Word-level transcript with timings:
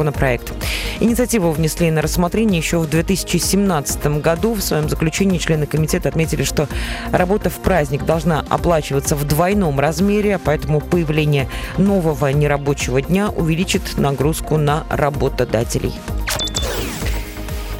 законопроект. 0.00 0.52
Инициативу 1.00 1.50
внесли 1.50 1.90
на 1.90 2.02
рассмотрение 2.02 2.58
еще 2.58 2.78
в 2.78 2.88
2017 2.88 4.20
году. 4.22 4.54
В 4.54 4.60
своем 4.60 4.88
заключении 4.88 5.38
члены 5.38 5.66
комитета 5.66 6.08
отметили, 6.08 6.44
что 6.44 6.68
работа 7.10 7.50
в 7.50 7.56
праздник 7.56 8.04
должна 8.04 8.44
оплачиваться 8.48 9.16
в 9.16 9.24
двойном 9.24 9.80
размере, 9.80 10.38
поэтому 10.38 10.80
появление 10.80 11.48
нового 11.78 12.28
нерабочего 12.28 13.02
дня 13.02 13.30
увеличит 13.30 13.98
нагрузку 13.98 14.56
на 14.56 14.84
работодателей. 14.88 15.94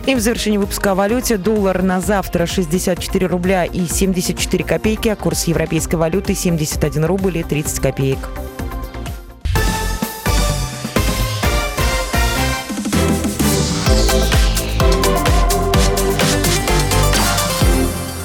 И 0.06 0.16
в 0.16 0.18
завершении 0.18 0.58
выпуска 0.58 0.90
о 0.90 0.94
валюте. 0.96 1.36
Доллар 1.36 1.84
на 1.84 2.00
завтра 2.00 2.46
64 2.46 3.28
рубля 3.28 3.64
и 3.64 3.86
74 3.86 4.64
копейки, 4.64 5.08
а 5.08 5.14
курс 5.14 5.44
европейской 5.44 5.94
валюты 5.94 6.34
71 6.34 7.04
рубль 7.04 7.38
и 7.38 7.44
30 7.44 7.78
копеек. 7.78 8.18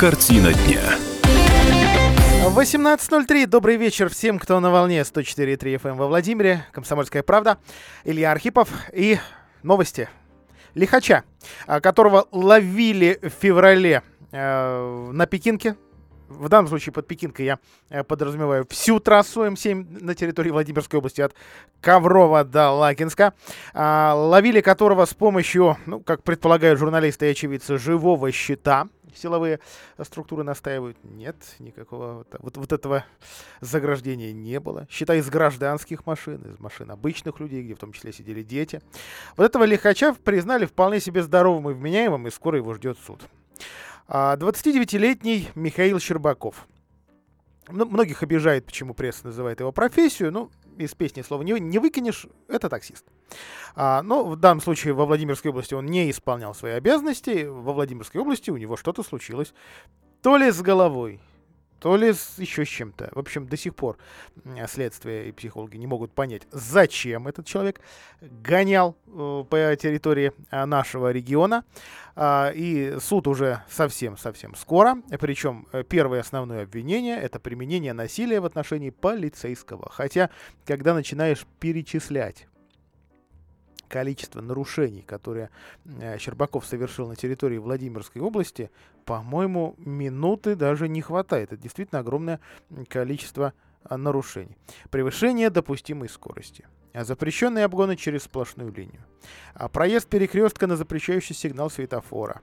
Картина 0.04 0.52
дня. 0.52 0.82
18.03. 2.54 3.46
Добрый 3.46 3.78
вечер 3.78 4.10
всем, 4.10 4.38
кто 4.38 4.60
на 4.60 4.70
волне 4.70 5.00
104.3 5.00 5.58
FM 5.58 5.92
эм 5.92 5.96
во 5.96 6.08
Владимире. 6.08 6.66
Комсомольская 6.74 7.24
правда. 7.24 7.58
Илья 8.04 8.34
Архипов. 8.34 8.68
И 8.92 9.18
новости. 9.62 10.10
Лихача, 10.76 11.24
а, 11.68 11.80
которого 11.80 12.28
ловили 12.34 13.18
в 13.22 13.30
феврале 13.30 14.04
э, 14.34 15.10
на 15.14 15.26
Пекинке, 15.26 15.78
в 16.40 16.50
данном 16.50 16.68
случае 16.68 16.94
под 16.94 17.08
Пекинкой 17.08 17.46
я 17.46 17.60
э, 17.90 18.04
подразумеваю 18.04 18.66
всю 18.70 19.00
трассу 19.00 19.46
М7 19.46 20.04
на 20.04 20.16
территории 20.16 20.52
Владимирской 20.52 21.00
области 21.00 21.22
от 21.22 21.34
Коврова 21.82 22.44
до 22.44 22.72
Лакинска, 22.72 23.34
а, 23.74 24.14
ловили 24.16 24.62
которого 24.62 25.06
с 25.06 25.14
помощью, 25.14 25.78
ну, 25.86 26.00
как 26.00 26.24
предполагают 26.24 26.80
журналисты 26.80 27.28
и 27.28 27.32
очевидцы, 27.32 27.78
живого 27.78 28.32
щита, 28.32 28.88
силовые 29.16 29.60
структуры 30.02 30.44
настаивают. 30.44 30.98
Нет, 31.04 31.36
никакого 31.60 32.26
вот, 32.40 32.58
вот, 32.58 32.72
этого 32.72 33.06
заграждения 33.62 34.34
не 34.34 34.60
было. 34.60 34.88
Считай, 34.90 35.20
из 35.20 35.30
гражданских 35.30 36.06
машин, 36.06 36.42
из 36.42 36.60
машин 36.60 36.92
обычных 36.92 37.40
людей, 37.40 37.64
где 37.64 37.76
в 37.76 37.80
том 37.80 37.94
числе 37.94 38.12
сидели 38.12 38.44
дети. 38.44 38.82
Вот 39.38 39.46
этого 39.46 39.64
лихача 39.64 40.14
признали 40.14 40.66
вполне 40.66 41.00
себе 41.00 41.24
здоровым 41.24 41.70
и 41.70 41.74
вменяемым, 41.74 42.28
и 42.28 42.32
скоро 42.32 42.58
его 42.58 42.74
ждет 42.74 42.98
суд. 43.06 43.22
29-летний 44.08 45.50
а, 45.50 45.60
Михаил 45.60 46.00
Щербаков. 46.00 46.68
Ну, 47.70 47.86
многих 47.86 48.24
обижает, 48.24 48.66
почему 48.66 48.94
пресса 48.94 49.26
называет 49.28 49.60
его 49.60 49.72
профессию. 49.72 50.32
Ну, 50.32 50.52
из 50.78 50.94
песни 50.94 51.22
слова 51.22 51.44
не, 51.44 51.54
не 51.60 51.80
выкинешь, 51.80 52.28
это 52.48 52.70
таксист. 52.70 53.06
А, 53.76 54.02
но 54.02 54.26
в 54.26 54.36
данном 54.36 54.62
случае 54.62 54.94
во 54.94 55.06
Владимирской 55.06 55.52
области 55.52 55.74
он 55.74 55.86
не 55.86 56.10
исполнял 56.12 56.54
свои 56.54 56.74
обязанности. 56.74 57.46
Во 57.46 57.74
Владимирской 57.74 58.20
области 58.20 58.50
у 58.52 58.58
него 58.58 58.76
что-то 58.76 59.04
случилось. 59.04 59.54
То 60.22 60.38
ли 60.38 60.52
с 60.52 60.62
головой, 60.62 61.20
то 61.84 61.98
ли 61.98 62.14
с 62.14 62.40
еще 62.40 62.64
с 62.64 62.70
чем-то. 62.70 63.10
В 63.12 63.20
общем, 63.20 63.46
до 63.46 63.58
сих 63.58 63.76
пор 63.76 63.98
следствие 64.70 65.28
и 65.28 65.32
психологи 65.34 65.76
не 65.76 65.86
могут 65.86 66.14
понять, 66.14 66.44
зачем 66.50 67.28
этот 67.28 67.46
человек 67.46 67.82
гонял 68.22 68.96
э, 69.06 69.44
по 69.50 69.76
территории 69.76 70.32
э, 70.50 70.64
нашего 70.64 71.12
региона. 71.12 71.66
Э, 72.16 72.54
и 72.56 72.96
суд 73.02 73.28
уже 73.28 73.64
совсем-совсем 73.70 74.56
скоро. 74.56 74.96
Причем 75.20 75.68
э, 75.74 75.84
первое 75.84 76.22
основное 76.22 76.64
обвинение— 76.64 77.18
это 77.22 77.38
применение 77.42 77.92
насилия 77.92 78.40
в 78.40 78.46
отношении 78.46 78.90
полицейского. 78.90 79.90
Хотя, 79.92 80.30
когда 80.66 80.94
начинаешь 80.94 81.46
перечислять 81.60 82.48
количество 83.94 84.42
нарушений, 84.42 85.04
которые 85.04 85.52
э, 85.86 86.18
Щербаков 86.18 86.66
совершил 86.66 87.08
на 87.08 87.16
территории 87.16 87.60
Владимирской 87.60 88.24
области, 88.24 88.72
по-моему, 89.06 89.76
минуты 89.78 90.56
даже 90.56 90.88
не 90.88 91.04
хватает. 91.04 91.54
Это 91.54 91.62
действительно 91.62 92.00
огромное 92.00 92.40
количество 92.90 93.54
а, 93.84 93.98
нарушений. 93.98 94.58
Превышение 94.90 95.52
допустимой 95.52 96.10
скорости. 96.10 96.66
Запрещенные 96.96 97.66
обгоны 97.66 97.96
через 97.96 98.24
сплошную 98.24 98.74
линию. 98.74 99.04
А 99.54 99.70
проезд 99.70 100.10
перекрестка 100.10 100.66
на 100.66 100.76
запрещающий 100.76 101.36
сигнал 101.36 101.70
светофора. 101.70 102.42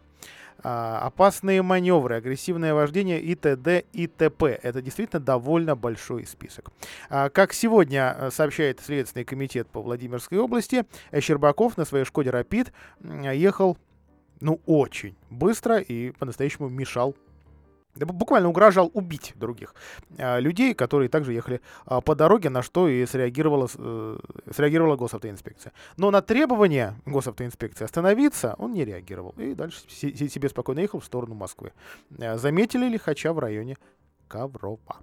А, 0.62 1.00
опасные 1.00 1.62
маневры, 1.62 2.16
агрессивное 2.16 2.74
вождение 2.74 3.20
и 3.20 3.34
т.д. 3.34 3.84
и 3.92 4.06
т.п. 4.06 4.58
Это 4.62 4.82
действительно 4.82 5.20
довольно 5.20 5.76
большой 5.76 6.26
список. 6.26 6.70
А, 7.08 7.30
как 7.30 7.52
сегодня 7.52 8.16
э, 8.18 8.30
сообщает 8.30 8.80
Следственный 8.80 9.24
комитет 9.24 9.68
по 9.68 9.80
Владимирской 9.80 10.38
области, 10.38 10.84
Щербаков 11.18 11.76
на 11.76 11.84
своей 11.84 12.04
«Шкоде 12.04 12.30
Рапид» 12.30 12.72
ехал 13.00 13.78
ну, 14.40 14.60
очень 14.66 15.16
быстро 15.28 15.78
и 15.78 16.10
по-настоящему 16.12 16.68
мешал 16.68 17.14
буквально 17.94 18.48
угрожал 18.48 18.90
убить 18.94 19.32
других 19.36 19.74
э, 20.16 20.40
людей, 20.40 20.74
которые 20.74 21.08
также 21.08 21.32
ехали 21.32 21.60
э, 21.86 22.00
по 22.00 22.14
дороге, 22.14 22.50
на 22.50 22.62
что 22.62 22.88
и 22.88 23.04
среагировала, 23.06 23.68
э, 23.76 24.18
среагировала 24.54 24.96
госавтоинспекция. 24.96 25.72
Но 25.96 26.10
на 26.10 26.22
требование 26.22 26.94
госавтоинспекции 27.06 27.84
остановиться 27.84 28.54
он 28.58 28.72
не 28.72 28.84
реагировал. 28.84 29.34
И 29.38 29.54
дальше 29.54 29.80
себе 29.88 30.48
спокойно 30.48 30.80
ехал 30.80 31.00
в 31.00 31.04
сторону 31.04 31.34
Москвы. 31.34 31.72
Э, 32.18 32.38
заметили 32.38 32.86
лихача 32.88 33.32
в 33.32 33.38
районе 33.38 33.76
Коврова. 34.28 34.96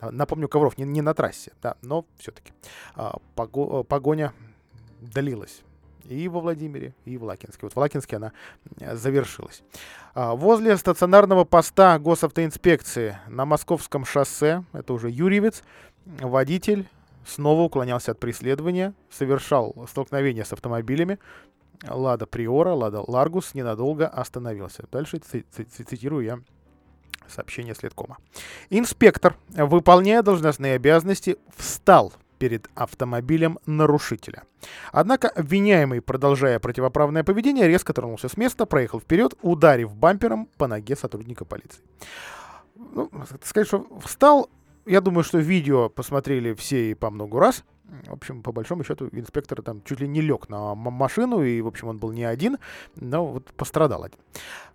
Напомню, 0.00 0.48
Ковров 0.48 0.76
не, 0.76 0.84
не 0.84 1.02
на 1.02 1.14
трассе, 1.14 1.52
да, 1.62 1.76
но 1.82 2.04
все-таки 2.18 2.52
пого, 3.36 3.84
погоня 3.84 4.32
длилась 5.00 5.62
и 6.04 6.28
во 6.28 6.40
Владимире, 6.40 6.94
и 7.04 7.16
в 7.16 7.24
Лакинске. 7.24 7.60
Вот 7.62 7.74
в 7.74 7.76
Лакинске 7.76 8.16
она 8.16 8.32
э, 8.80 8.96
завершилась. 8.96 9.62
А, 10.14 10.34
возле 10.34 10.76
стационарного 10.76 11.44
поста 11.44 11.98
госавтоинспекции 11.98 13.18
на 13.28 13.44
Московском 13.44 14.04
шоссе, 14.04 14.64
это 14.72 14.92
уже 14.92 15.10
Юрьевец, 15.10 15.62
водитель 16.04 16.88
снова 17.26 17.62
уклонялся 17.62 18.12
от 18.12 18.20
преследования, 18.20 18.94
совершал 19.10 19.74
столкновение 19.88 20.44
с 20.44 20.52
автомобилями. 20.52 21.18
Лада 21.88 22.26
Приора, 22.26 22.74
Лада 22.74 23.02
Ларгус 23.04 23.54
ненадолго 23.54 24.06
остановился. 24.06 24.84
Дальше 24.92 25.18
цитирую 25.18 26.24
я 26.24 26.38
сообщение 27.28 27.74
следкома. 27.74 28.18
Инспектор, 28.70 29.36
выполняя 29.48 30.22
должностные 30.22 30.74
обязанности, 30.74 31.38
встал 31.56 32.12
перед 32.42 32.68
автомобилем 32.74 33.60
нарушителя. 33.66 34.42
Однако 34.90 35.28
обвиняемый, 35.28 36.00
продолжая 36.00 36.58
противоправное 36.58 37.22
поведение, 37.22 37.68
резко 37.68 37.92
тронулся 37.92 38.28
с 38.28 38.36
места, 38.36 38.66
проехал 38.66 38.98
вперед, 38.98 39.34
ударив 39.42 39.94
бампером 39.94 40.48
по 40.58 40.66
ноге 40.66 40.96
сотрудника 40.96 41.44
полиции. 41.44 41.84
Ну, 42.74 43.08
сказать, 43.44 43.68
что 43.68 43.86
встал, 44.04 44.50
я 44.86 45.00
думаю, 45.00 45.24
что 45.24 45.38
видео 45.38 45.88
посмотрели 45.88 46.54
все 46.54 46.90
и 46.90 46.94
по 46.94 47.10
много 47.10 47.40
раз. 47.40 47.64
В 48.06 48.12
общем, 48.12 48.42
по 48.42 48.52
большому 48.52 48.84
счету, 48.84 49.08
инспектор 49.12 49.60
там 49.60 49.82
чуть 49.84 50.00
ли 50.00 50.08
не 50.08 50.22
лег 50.22 50.48
на 50.48 50.74
машину, 50.74 51.42
и, 51.42 51.60
в 51.60 51.66
общем, 51.66 51.88
он 51.88 51.98
был 51.98 52.10
не 52.10 52.24
один, 52.24 52.56
но 52.96 53.26
вот 53.26 53.52
пострадал 53.52 54.04
один. 54.04 54.18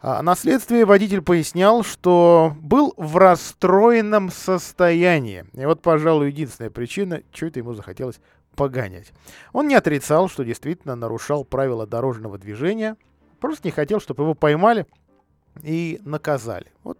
А 0.02 0.22
на 0.22 0.36
следствии 0.36 0.84
водитель 0.84 1.22
пояснял, 1.22 1.84
что 1.84 2.56
был 2.62 2.94
в 2.96 3.18
расстроенном 3.18 4.30
состоянии. 4.30 5.46
И 5.54 5.66
вот, 5.66 5.82
пожалуй, 5.82 6.28
единственная 6.28 6.70
причина, 6.70 7.24
что 7.32 7.48
это 7.48 7.60
ему 7.60 7.74
захотелось 7.74 8.20
погонять. 8.56 9.14
Он 9.52 9.68
не 9.68 9.76
отрицал, 9.76 10.30
что 10.30 10.44
действительно 10.44 10.96
нарушал 10.96 11.44
правила 11.44 11.88
дорожного 11.88 12.38
движения, 12.38 12.98
просто 13.40 13.68
не 13.68 13.72
хотел, 13.72 14.00
чтобы 14.00 14.24
его 14.24 14.36
поймали 14.36 14.86
и 15.64 16.00
наказали. 16.04 16.68
Вот, 16.84 17.00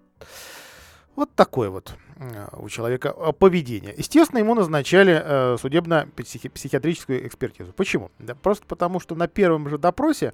вот 1.18 1.36
такой 1.36 1.70
вот 1.70 1.98
Э, 2.20 2.48
у 2.58 2.68
человека 2.70 3.14
э, 3.16 3.32
поведение. 3.32 3.94
Естественно, 3.96 4.40
ему 4.40 4.56
назначали 4.56 5.22
э, 5.24 5.58
судебно-психиатрическую 5.60 7.28
экспертизу. 7.28 7.74
Почему? 7.74 8.12
Да 8.18 8.34
просто 8.34 8.66
потому, 8.66 9.00
что 9.00 9.14
на 9.14 9.28
первом 9.28 9.70
же 9.70 9.78
допросе 9.78 10.34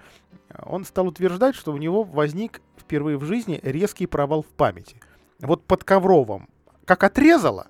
он 0.65 0.85
стал 0.85 1.07
утверждать, 1.07 1.55
что 1.55 1.73
у 1.73 1.77
него 1.77 2.03
возник 2.03 2.61
впервые 2.77 3.17
в 3.17 3.25
жизни 3.25 3.59
резкий 3.63 4.07
провал 4.07 4.43
в 4.43 4.47
памяти. 4.47 4.97
Вот 5.39 5.65
под 5.65 5.83
Ковровым 5.83 6.47
как 6.85 7.03
отрезало, 7.03 7.67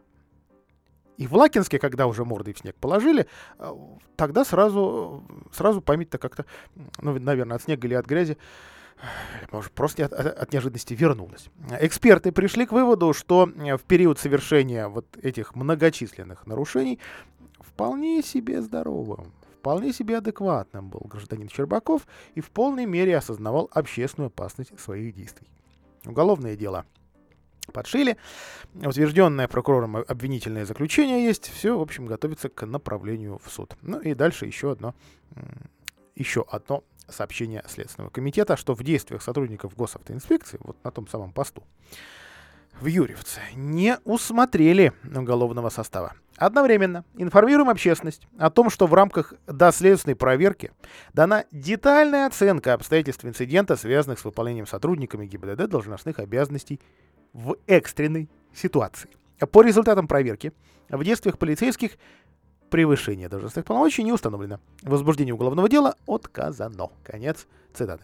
и 1.18 1.28
в 1.28 1.36
Лакинске, 1.36 1.80
когда 1.80 2.08
уже 2.08 2.26
мордой 2.26 2.54
в 2.54 2.60
снег 2.60 2.76
положили, 2.76 3.28
тогда 4.16 4.44
сразу, 4.44 5.24
сразу 5.52 5.80
память-то 5.82 6.18
как-то, 6.18 6.46
ну, 7.00 7.18
наверное, 7.20 7.58
от 7.58 7.64
снега 7.64 7.88
или 7.88 7.94
от 7.94 8.08
грязи 8.08 8.38
может, 9.52 9.72
просто 9.72 10.06
от, 10.06 10.14
от 10.14 10.54
неожиданности 10.54 10.94
вернулась. 10.94 11.50
Эксперты 11.80 12.32
пришли 12.32 12.66
к 12.66 12.72
выводу, 12.72 13.14
что 13.14 13.50
э, 13.50 13.78
в 13.78 13.84
период 13.84 14.20
совершения 14.20 14.88
вот 14.88 15.06
этих 15.22 15.56
многочисленных 15.56 16.48
нарушений 16.48 17.00
вполне 17.60 18.22
себе 18.22 18.62
здоровым, 18.62 19.34
вполне 19.60 19.94
себе 19.94 20.18
адекватным 20.18 20.90
был 20.90 21.02
гражданин 21.06 21.50
Щербаков 21.50 22.08
и 22.36 22.42
в 22.42 22.50
полной 22.50 22.86
мере 22.86 23.18
осознавал 23.18 23.70
общественную 23.74 24.28
опасность 24.28 24.78
своих 24.80 25.16
действий. 25.16 25.48
Уголовное 26.06 26.56
дело 26.56 26.86
подшили, 27.72 28.18
утвержденное 28.74 29.48
прокурором 29.48 29.96
обвинительное 29.96 30.66
заключение 30.66 31.24
есть, 31.24 31.50
все, 31.50 31.78
в 31.78 31.82
общем, 31.82 32.06
готовится 32.06 32.50
к 32.50 32.66
направлению 32.66 33.40
в 33.44 33.50
суд. 33.50 33.76
Ну 33.82 34.00
и 34.00 34.14
дальше 34.14 34.46
еще 34.46 34.74
одно 34.74 34.94
еще 36.16 36.46
одно 36.50 36.84
сообщение 37.10 37.64
Следственного 37.68 38.10
комитета, 38.10 38.58
что 38.58 38.76
в 38.76 38.84
действиях 38.84 39.22
сотрудников 39.22 39.76
госавтоинспекции, 39.76 40.60
вот 40.62 40.78
на 40.84 40.92
том 40.92 41.08
самом 41.08 41.32
посту, 41.32 41.64
в 42.80 42.88
Юрьевце 42.88 43.40
не 43.56 43.98
усмотрели 44.04 44.94
уголовного 45.16 45.70
состава. 45.70 46.14
Одновременно 46.38 47.06
информируем 47.16 47.70
общественность 47.70 48.28
о 48.40 48.50
том, 48.50 48.70
что 48.72 48.88
в 48.88 48.94
рамках 48.94 49.34
доследственной 49.46 50.16
проверки 50.16 50.72
дана 51.14 51.46
детальная 51.52 52.26
оценка 52.26 52.74
обстоятельств 52.74 53.24
инцидента, 53.24 53.76
связанных 53.76 54.20
с 54.20 54.26
выполнением 54.26 54.66
сотрудниками 54.66 55.28
ГИБДД 55.28 55.70
должностных 55.70 56.18
обязанностей 56.18 56.80
в 57.34 57.58
экстренной 57.68 58.30
ситуации. 58.54 59.10
По 59.52 59.62
результатам 59.62 60.08
проверки 60.08 60.52
в 60.90 61.04
действиях 61.04 61.38
полицейских 61.38 61.98
превышение 62.74 63.30
должностных 63.30 63.66
полномочий 63.66 64.02
не 64.02 64.12
установлено. 64.12 64.60
Возбуждение 64.82 65.36
уголовного 65.36 65.70
дела 65.70 65.94
отказано. 66.08 66.90
Конец 67.04 67.46
цитаты. 67.72 68.04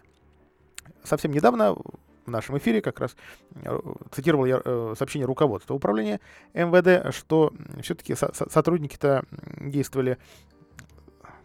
Совсем 1.04 1.32
недавно 1.32 1.74
в 1.74 2.30
нашем 2.30 2.56
эфире 2.60 2.80
как 2.80 3.00
раз 3.00 3.16
э, 3.64 3.80
цитировал 4.12 4.46
я 4.46 4.62
э, 4.64 4.94
сообщение 4.96 5.26
руководства 5.26 5.74
управления 5.74 6.20
МВД, 6.54 7.16
что 7.16 7.52
все-таки 7.82 8.14
со 8.14 8.32
сотрудники-то 8.32 9.24
действовали, 9.60 10.20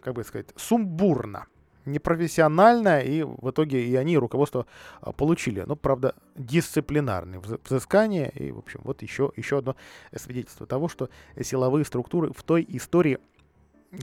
как 0.01 0.13
бы 0.13 0.23
сказать, 0.23 0.49
сумбурно, 0.55 1.47
непрофессионально, 1.85 3.01
и 3.01 3.23
в 3.23 3.49
итоге 3.49 3.85
и 3.85 3.95
они, 3.95 4.17
руководство 4.17 4.65
а, 5.01 5.11
получили, 5.11 5.63
ну, 5.65 5.75
правда, 5.75 6.15
дисциплинарные 6.35 7.39
взыскания, 7.39 8.29
и, 8.29 8.51
в 8.51 8.59
общем, 8.59 8.81
вот 8.83 9.01
еще, 9.01 9.31
еще 9.35 9.59
одно 9.59 9.75
свидетельство 10.15 10.65
того, 10.65 10.87
что 10.87 11.09
силовые 11.39 11.85
структуры 11.85 12.31
в 12.33 12.43
той 12.43 12.65
истории 12.69 13.19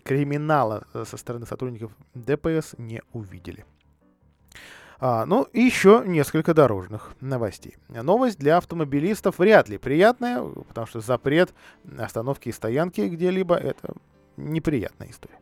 криминала 0.05 0.87
э, 0.95 1.05
со 1.07 1.17
стороны 1.17 1.47
сотрудников 1.47 1.93
ДПС 2.15 2.75
не 2.79 3.03
увидели. 3.13 3.65
А, 5.05 5.27
ну, 5.27 5.43
и 5.53 5.61
еще 5.61 6.05
несколько 6.07 6.55
дорожных 6.55 7.15
новостей. 7.21 7.77
Новость 7.89 8.39
для 8.39 8.59
автомобилистов 8.59 9.41
вряд 9.41 9.69
ли 9.69 9.77
приятная, 9.77 10.41
потому 10.69 10.87
что 10.87 11.01
запрет 11.01 11.53
остановки 11.99 12.49
и 12.49 12.53
стоянки 12.53 13.01
где-либо— 13.01 13.57
это 13.57 13.95
неприятная 14.37 15.11
история. 15.11 15.39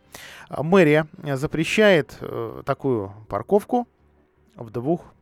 А, 0.49 0.63
мэрия 0.63 1.07
запрещает 1.23 2.17
э, 2.21 2.63
такую 2.65 3.13
парковку 3.29 3.89
в 4.57 4.71
двух, 4.71 5.15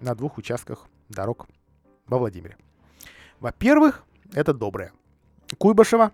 на 0.00 0.14
двух 0.14 0.38
участках 0.38 0.86
дорог 1.08 1.46
во 2.06 2.18
Владимире. 2.18 2.56
Во-первых, 3.40 4.04
это 4.32 4.54
доброе. 4.54 4.92
Куйбышева, 5.58 6.12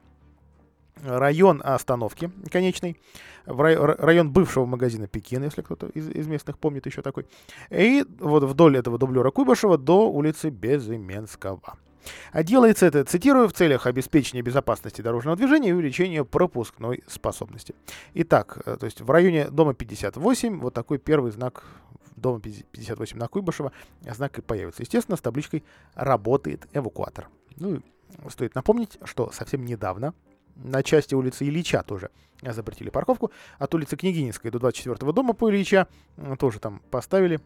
район 1.03 1.63
остановки 1.65 2.31
конечный, 2.51 3.01
район 3.47 4.33
бывшего 4.33 4.67
магазина 4.67 5.07
Пекин, 5.07 5.45
если 5.45 5.63
кто-то 5.63 5.87
из, 5.89 6.09
из 6.09 6.27
местных 6.27 6.59
помнит 6.59 6.87
еще 6.87 7.03
такой, 7.03 7.27
и 7.71 8.05
вот 8.19 8.45
вдоль 8.45 8.77
этого 8.77 8.99
дублера 8.99 9.31
Куйбышева 9.31 9.79
до 9.79 10.11
улицы 10.11 10.51
Безыменского. 10.51 11.79
А 12.33 12.43
делается 12.43 12.87
это, 12.87 13.05
цитирую, 13.05 13.49
в 13.49 13.53
целях 13.53 13.87
обеспечения 13.87 14.43
безопасности 14.43 15.03
дорожного 15.03 15.37
движения 15.37 15.71
и 15.71 15.73
увеличения 15.73 16.25
пропускной 16.25 17.03
способности. 17.07 17.75
Итак, 18.15 18.59
э, 18.65 18.77
то 18.79 18.87
есть 18.87 19.01
в 19.01 19.11
районе 19.11 19.49
дома 19.49 19.75
58 19.75 20.61
вот 20.61 20.75
такой 20.75 20.99
первый 20.99 21.31
знак 21.33 21.65
дома 22.17 22.41
58 22.41 23.19
на 23.19 23.29
Куйбышева 23.29 23.73
знак 24.03 24.39
и 24.39 24.43
появится. 24.43 24.83
Естественно, 24.83 25.17
с 25.17 25.21
табличкой 25.21 25.65
«Работает 25.95 26.67
эвакуатор». 26.73 27.29
Ну, 27.57 27.81
стоит 28.29 28.55
напомнить, 28.55 28.99
что 29.05 29.31
совсем 29.33 29.65
недавно 29.65 30.15
на 30.57 30.83
части 30.83 31.15
улицы 31.15 31.45
Ильича 31.45 31.83
тоже 31.83 32.11
запретили 32.43 32.91
парковку. 32.91 33.31
От 33.59 33.75
улицы 33.75 33.97
Княгининской 33.97 34.51
до 34.51 34.59
24 34.59 35.13
дома 35.13 35.33
по 35.35 35.51
Ильича 35.51 35.89
тоже 36.39 36.61
там 36.61 36.81
поставили 36.91 37.41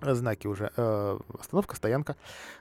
знаки 0.00 0.46
уже. 0.46 0.72
Э, 0.76 1.18
остановка, 1.38 1.76
стоянка 1.76 2.16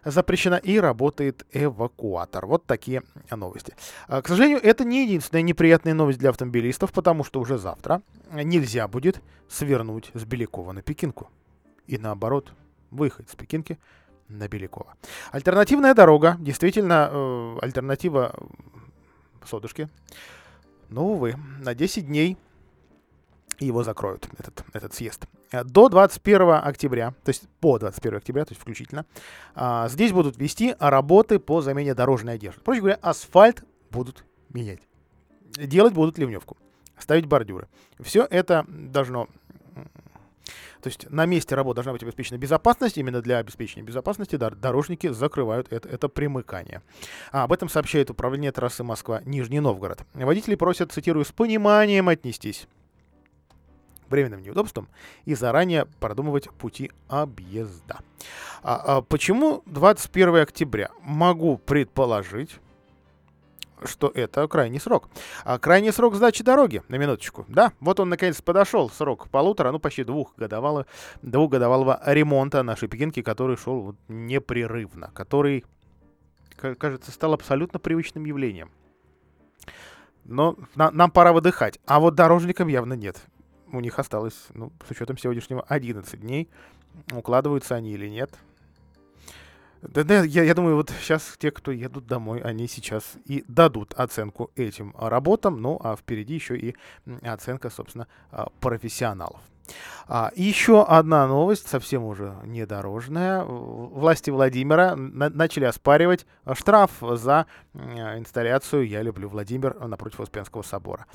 запрещена 0.05 0.55
и 0.55 0.79
работает 0.79 1.45
эвакуатор. 1.51 2.45
Вот 2.45 2.65
такие 2.65 3.03
новости. 3.31 3.75
Э, 4.07 4.21
к 4.21 4.27
сожалению, 4.27 4.59
это 4.61 4.83
не 4.83 5.03
единственная 5.03 5.41
неприятная 5.41 5.93
новость 5.93 6.19
для 6.19 6.29
автомобилистов, 6.29 6.91
потому 6.91 7.23
что 7.23 7.39
уже 7.39 7.57
завтра 7.57 8.01
нельзя 8.31 8.87
будет 8.87 9.21
свернуть 9.49 10.11
с 10.13 10.23
Белякова 10.25 10.71
на 10.71 10.81
Пекинку. 10.81 11.29
И 11.87 11.97
наоборот, 11.97 12.53
выехать 12.91 13.29
с 13.29 13.35
Пекинки 13.35 13.77
на 14.29 14.47
Белякова. 14.47 14.95
Альтернативная 15.31 15.93
дорога, 15.93 16.37
действительно, 16.39 17.09
э, 17.11 17.57
альтернатива 17.61 18.33
Содушке. 19.45 19.89
Но, 20.89 21.07
увы, 21.07 21.35
на 21.59 21.75
10 21.75 22.07
дней 22.07 22.37
его 23.59 23.83
закроют, 23.83 24.27
этот, 24.37 24.63
этот 24.73 24.93
съезд. 24.93 25.25
Э, 25.51 25.63
до 25.63 25.89
21 25.89 26.51
октября, 26.63 27.11
то 27.23 27.29
есть 27.29 27.47
по 27.59 27.77
21 27.79 28.17
октября, 28.17 28.45
то 28.45 28.51
есть 28.51 28.61
включительно, 28.61 29.05
а, 29.55 29.87
здесь 29.89 30.11
будут 30.11 30.37
вести 30.37 30.75
работы 30.79 31.39
по 31.39 31.61
замене 31.61 31.93
дорожной 31.93 32.35
одежды. 32.35 32.61
Проще 32.61 32.81
говоря, 32.81 32.99
асфальт 33.01 33.63
будут 33.91 34.25
менять. 34.49 34.81
Делать 35.51 35.93
будут 35.93 36.17
ливневку, 36.17 36.57
ставить 36.97 37.27
бордюры. 37.27 37.67
Все 37.99 38.27
это 38.29 38.65
должно 38.67 39.27
то 40.81 40.89
есть 40.89 41.09
на 41.09 41.25
месте 41.25 41.55
работы 41.55 41.75
должна 41.75 41.93
быть 41.93 42.03
обеспечена 42.03 42.37
безопасность. 42.37 42.97
Именно 42.97 43.21
для 43.21 43.37
обеспечения 43.37 43.83
безопасности 43.83 44.35
дорожники 44.35 45.07
закрывают 45.07 45.71
это, 45.71 45.87
это 45.87 46.09
примыкание. 46.09 46.81
А, 47.31 47.43
об 47.43 47.53
этом 47.53 47.69
сообщает 47.69 48.09
управление 48.09 48.51
трассы 48.51 48.83
Москва-Нижний 48.83 49.61
Новгород. 49.61 50.03
Водители 50.13 50.55
просят, 50.55 50.91
цитирую, 50.91 51.23
с 51.23 51.31
пониманием 51.31 52.09
отнестись 52.09 52.67
временным 54.09 54.41
неудобством 54.41 54.87
и 55.25 55.35
заранее 55.35 55.85
продумывать 55.99 56.49
пути 56.51 56.91
объезда. 57.07 57.99
А, 58.61 58.97
а 58.97 59.01
почему 59.01 59.63
21 59.65 60.35
октября? 60.37 60.91
Могу 61.01 61.57
предположить, 61.57 62.59
что 63.85 64.11
это 64.13 64.47
крайний 64.47 64.79
срок. 64.79 65.09
А 65.43 65.59
крайний 65.59 65.91
срок 65.91 66.15
сдачи 66.15 66.43
дороги, 66.43 66.81
на 66.87 66.95
минуточку. 66.95 67.45
Да, 67.47 67.73
вот 67.79 67.99
он 67.99 68.09
наконец 68.09 68.41
подошел, 68.41 68.89
срок 68.89 69.29
полутора, 69.29 69.71
ну 69.71 69.79
почти 69.79 70.03
двухгодовалого, 70.03 70.85
двухгодовалого 71.21 72.01
ремонта 72.05 72.63
нашей 72.63 72.87
пекинки, 72.87 73.21
который 73.21 73.57
шел 73.57 73.95
непрерывно, 74.07 75.11
который, 75.13 75.65
кажется, 76.55 77.11
стал 77.11 77.33
абсолютно 77.33 77.79
привычным 77.79 78.25
явлением. 78.25 78.71
Но 80.25 80.55
на, 80.75 80.89
нам 80.91 81.11
пора 81.11 81.33
выдыхать. 81.33 81.79
А 81.85 81.99
вот 81.99 82.15
дорожникам 82.15 82.69
явно 82.69 82.93
нет 82.93 83.21
у 83.73 83.79
них 83.79 83.99
осталось, 83.99 84.47
ну, 84.53 84.71
с 84.87 84.91
учетом 84.91 85.17
сегодняшнего, 85.17 85.61
11 85.67 86.19
дней. 86.19 86.49
Укладываются 87.11 87.75
они 87.75 87.91
или 87.91 88.07
нет. 88.07 88.31
Да, 89.81 90.03
да, 90.03 90.23
я, 90.23 90.43
я 90.43 90.53
думаю, 90.53 90.77
вот 90.77 90.91
сейчас 91.01 91.35
те, 91.37 91.51
кто 91.51 91.71
едут 91.71 92.07
домой, 92.07 92.39
они 92.39 92.67
сейчас 92.67 93.15
и 93.25 93.43
дадут 93.49 93.93
оценку 93.95 94.51
этим 94.55 94.95
работам, 94.97 95.61
ну, 95.61 95.77
а 95.83 95.97
впереди 95.97 96.35
еще 96.35 96.57
и 96.57 96.75
оценка, 97.21 97.69
собственно, 97.69 98.07
а, 98.31 98.49
профессионалов. 98.61 99.41
А, 100.07 100.31
еще 100.35 100.83
одна 100.83 101.27
новость, 101.27 101.67
совсем 101.67 102.03
уже 102.03 102.35
недорожная. 102.43 103.43
Власти 103.43 104.29
Владимира 104.29 104.95
на 104.95 105.29
начали 105.29 105.65
оспаривать 105.65 106.25
штраф 106.53 106.91
за 107.01 107.45
инсталляцию 107.73 108.87
«Я 108.87 109.01
люблю 109.01 109.29
Владимир» 109.29 109.79
напротив 109.87 110.19
Успенского 110.19 110.61
собора. 110.61 111.05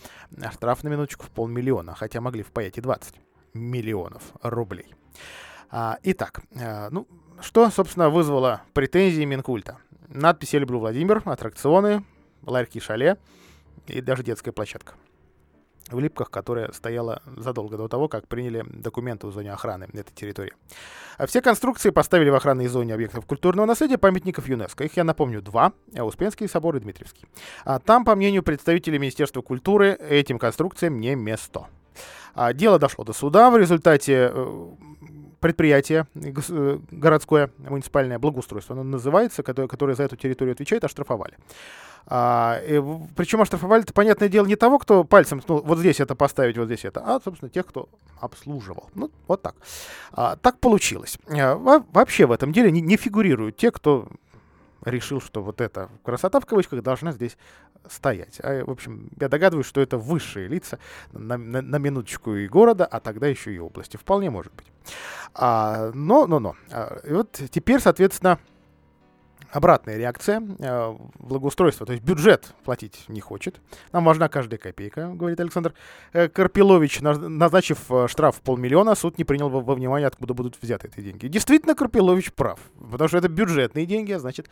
Штраф 0.53 0.83
на 0.85 0.89
минуточку 0.89 1.27
в 1.27 1.31
полмиллиона, 1.31 1.95
хотя 1.95 2.21
могли 2.21 2.43
впаять 2.43 2.79
и 2.79 2.81
20 2.81 3.15
миллионов 3.55 4.23
рублей. 4.43 4.95
А, 5.71 5.99
итак, 6.03 6.41
а, 6.59 6.89
ну, 6.91 7.07
что, 7.41 7.71
собственно, 7.71 8.09
вызвало 8.09 8.63
претензии 8.73 9.25
Минкульта? 9.25 9.79
Надпись 10.09 10.55
«Я 10.55 10.61
люблю 10.61 10.79
Владимир», 10.79 11.23
аттракционы, 11.27 12.05
ларьки 12.43 12.81
шале 12.81 13.19
и 13.87 14.01
даже 14.01 14.23
детская 14.23 14.53
площадка 14.53 14.95
в 15.91 15.99
Липках, 16.01 16.31
которая 16.31 16.73
стояла 16.73 17.23
задолго 17.37 17.77
до 17.77 17.89
того, 17.89 18.09
как 18.09 18.27
приняли 18.27 18.65
документы 18.69 19.27
в 19.27 19.33
зоне 19.33 19.53
охраны 19.53 19.89
этой 19.93 20.13
территории. 20.15 20.53
А 21.17 21.27
все 21.27 21.43
конструкции 21.43 21.91
поставили 21.91 22.31
в 22.31 22.35
охранной 22.35 22.69
зоне 22.69 22.95
объектов 22.95 23.27
культурного 23.27 23.67
наследия 23.67 23.99
памятников 23.99 24.49
ЮНЕСКО. 24.49 24.85
Их 24.85 24.97
я 24.97 25.05
напомню 25.05 25.43
два. 25.43 25.73
Успенский 25.95 26.49
собор 26.49 26.77
и 26.77 26.81
Дмитриевский. 26.81 27.27
А 27.65 27.79
там, 27.79 28.05
по 28.05 28.15
мнению 28.15 28.43
представителей 28.43 28.99
Министерства 28.99 29.43
культуры, 29.43 29.93
этим 29.93 30.39
конструкциям 30.39 31.01
не 31.01 31.15
место. 31.15 31.67
А 32.35 32.53
дело 32.53 32.79
дошло 32.79 33.05
до 33.05 33.13
суда. 33.13 33.51
В 33.51 33.57
результате 33.57 34.31
э, 34.33 34.67
предприятие 35.41 36.07
э, 36.15 36.79
городское 36.91 37.51
муниципальное 37.59 38.19
благоустройство, 38.19 38.75
оно 38.75 38.83
называется, 38.83 39.43
которое, 39.43 39.69
которое 39.69 39.95
за 39.95 40.05
эту 40.05 40.17
территорию 40.17 40.53
отвечает, 40.53 40.85
оштрафовали. 40.85 41.35
А, 42.11 42.59
и, 42.67 42.83
причем 43.17 43.43
оштрафовали, 43.43 43.83
это, 43.83 43.93
понятное 43.93 44.29
дело, 44.29 44.47
не 44.47 44.57
того, 44.57 44.79
кто 44.79 45.05
пальцем, 45.05 45.43
ну, 45.47 45.61
вот 45.63 45.79
здесь 45.79 46.01
это 46.01 46.15
поставить, 46.15 46.57
вот 46.57 46.67
здесь 46.67 46.85
это, 46.85 47.01
а, 47.01 47.21
собственно, 47.23 47.51
тех, 47.51 47.67
кто 47.67 47.89
обслуживал. 48.19 48.89
Ну, 48.95 49.11
вот 49.27 49.43
так. 49.43 49.55
А, 50.13 50.37
так 50.37 50.59
получилось. 50.59 51.19
А, 51.29 51.55
во, 51.55 51.85
вообще 51.93 52.27
в 52.27 52.33
этом 52.33 52.53
деле 52.53 52.71
не, 52.71 52.81
не 52.81 52.97
фигурируют 52.97 53.57
те, 53.57 53.71
кто 53.71 54.09
решил, 54.85 55.21
что 55.21 55.43
вот 55.43 55.61
эта 55.61 55.91
красота 56.05 56.41
в 56.41 56.47
кавычках 56.47 56.83
должна 56.83 57.13
здесь 57.13 57.37
стоять. 57.89 58.41
А, 58.43 58.65
в 58.65 58.71
общем, 58.71 59.11
я 59.19 59.29
догадываюсь, 59.29 59.67
что 59.67 59.81
это 59.81 59.99
высшие 59.99 60.49
лица 60.49 60.79
на, 61.13 61.37
на, 61.37 61.63
на 61.63 61.77
минуточку 61.77 62.35
и 62.35 62.49
города, 62.49 62.87
а 62.87 63.01
тогда 63.01 63.27
еще 63.27 63.53
и 63.53 63.59
области. 63.59 63.97
Вполне 63.97 64.31
может 64.31 64.53
быть. 64.55 64.67
А, 65.35 65.91
но, 65.95 66.27
но, 66.27 66.39
но. 66.39 66.57
А, 66.71 67.01
и 67.05 67.13
вот 67.13 67.41
теперь, 67.51 67.81
соответственно, 67.81 68.39
обратная 69.51 69.97
реакция. 69.97 70.43
Э, 70.59 70.97
благоустройство, 71.19 71.87
то 71.87 71.93
есть 71.93 72.05
бюджет 72.05 72.55
платить 72.65 73.05
не 73.09 73.21
хочет. 73.21 73.61
Нам 73.93 74.05
важна 74.05 74.29
каждая 74.29 74.59
копейка, 74.59 75.09
говорит 75.09 75.41
Александр 75.41 75.75
э, 76.13 76.29
Карпилович. 76.29 77.01
Назначив 77.01 77.91
э, 77.91 78.09
штраф 78.09 78.37
в 78.37 78.41
полмиллиона, 78.41 78.95
суд 78.95 79.19
не 79.19 79.25
принял 79.25 79.49
во, 79.49 79.75
внимание, 79.75 80.07
откуда 80.07 80.35
будут 80.35 80.59
взяты 80.61 80.89
эти 80.89 81.01
деньги. 81.03 81.29
Действительно, 81.29 81.75
Карпилович 81.75 82.33
прав, 82.33 82.61
потому 82.91 83.09
что 83.09 83.19
это 83.19 83.29
бюджетные 83.29 83.87
деньги, 83.87 84.13
а 84.13 84.19
значит, 84.19 84.49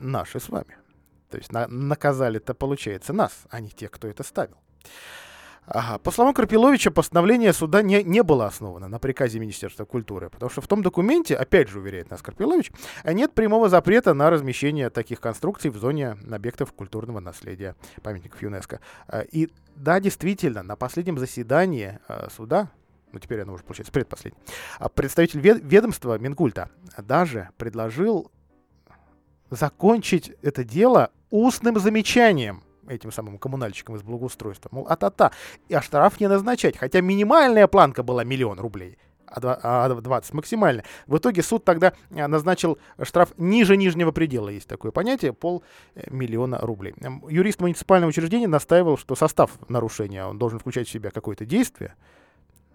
наши 0.00 0.40
с 0.40 0.48
вами. 0.48 0.76
То 1.30 1.36
есть 1.36 1.52
на, 1.52 1.66
наказали-то, 1.68 2.54
получается, 2.54 3.12
нас, 3.12 3.44
а 3.50 3.60
не 3.60 3.68
тех, 3.70 3.90
кто 3.90 4.08
это 4.08 4.22
ставил. 4.22 4.56
Ага. 5.66 5.98
По 5.98 6.10
словам 6.10 6.32
Карпиловича, 6.32 6.90
постановление 6.90 7.52
суда 7.52 7.82
не, 7.82 8.02
не 8.02 8.22
было 8.22 8.46
основано 8.46 8.88
на 8.88 8.98
приказе 8.98 9.38
Министерства 9.38 9.84
культуры, 9.84 10.30
потому 10.30 10.50
что 10.50 10.60
в 10.60 10.66
том 10.66 10.82
документе, 10.82 11.36
опять 11.36 11.68
же 11.68 11.78
уверяет 11.78 12.10
нас 12.10 12.22
Карпилович, 12.22 12.72
нет 13.04 13.34
прямого 13.34 13.68
запрета 13.68 14.14
на 14.14 14.30
размещение 14.30 14.88
таких 14.88 15.20
конструкций 15.20 15.70
в 15.70 15.76
зоне 15.76 16.16
объектов 16.30 16.72
культурного 16.72 17.20
наследия 17.20 17.76
памятников 18.02 18.42
ЮНЕСКо. 18.42 18.80
А, 19.08 19.20
и 19.20 19.48
да, 19.76 20.00
действительно, 20.00 20.62
на 20.62 20.76
последнем 20.76 21.18
заседании 21.18 21.98
а, 22.08 22.28
суда, 22.34 22.70
ну 23.12 23.18
теперь 23.18 23.42
оно 23.42 23.52
уже 23.52 23.62
получается 23.62 23.92
предпоследнее, 23.92 24.42
а 24.78 24.88
представитель 24.88 25.40
ведомства 25.40 26.18
Минкульта 26.18 26.70
даже 26.96 27.50
предложил 27.58 28.30
закончить 29.50 30.32
это 30.42 30.64
дело 30.64 31.10
устным 31.30 31.78
замечанием 31.78 32.62
этим 32.88 33.12
самым 33.12 33.38
коммунальщикам 33.38 33.96
из 33.96 34.02
благоустройства. 34.02 34.68
Мол, 34.72 34.86
а-та-та. 34.88 35.32
И 35.68 35.74
а 35.74 35.82
штраф 35.82 36.20
не 36.20 36.28
назначать. 36.28 36.76
Хотя 36.76 37.00
минимальная 37.00 37.66
планка 37.66 38.02
была 38.02 38.24
миллион 38.24 38.58
рублей 38.58 38.98
а 39.30 39.88
20 39.88 40.30
а 40.32 40.36
максимально. 40.36 40.84
В 41.06 41.18
итоге 41.18 41.42
суд 41.42 41.64
тогда 41.64 41.92
а, 42.10 42.28
назначил 42.28 42.78
штраф 43.02 43.32
ниже 43.36 43.76
нижнего 43.76 44.10
предела, 44.10 44.48
есть 44.48 44.68
такое 44.68 44.90
понятие, 44.90 45.32
полмиллиона 45.32 46.56
э, 46.56 46.64
рублей. 46.64 46.94
Юрист 47.28 47.60
муниципального 47.60 48.10
учреждения 48.10 48.48
настаивал, 48.48 48.96
что 48.96 49.14
состав 49.14 49.50
нарушения, 49.68 50.24
он 50.24 50.38
должен 50.38 50.58
включать 50.58 50.88
в 50.88 50.90
себя 50.90 51.10
какое-то 51.10 51.44
действие, 51.44 51.94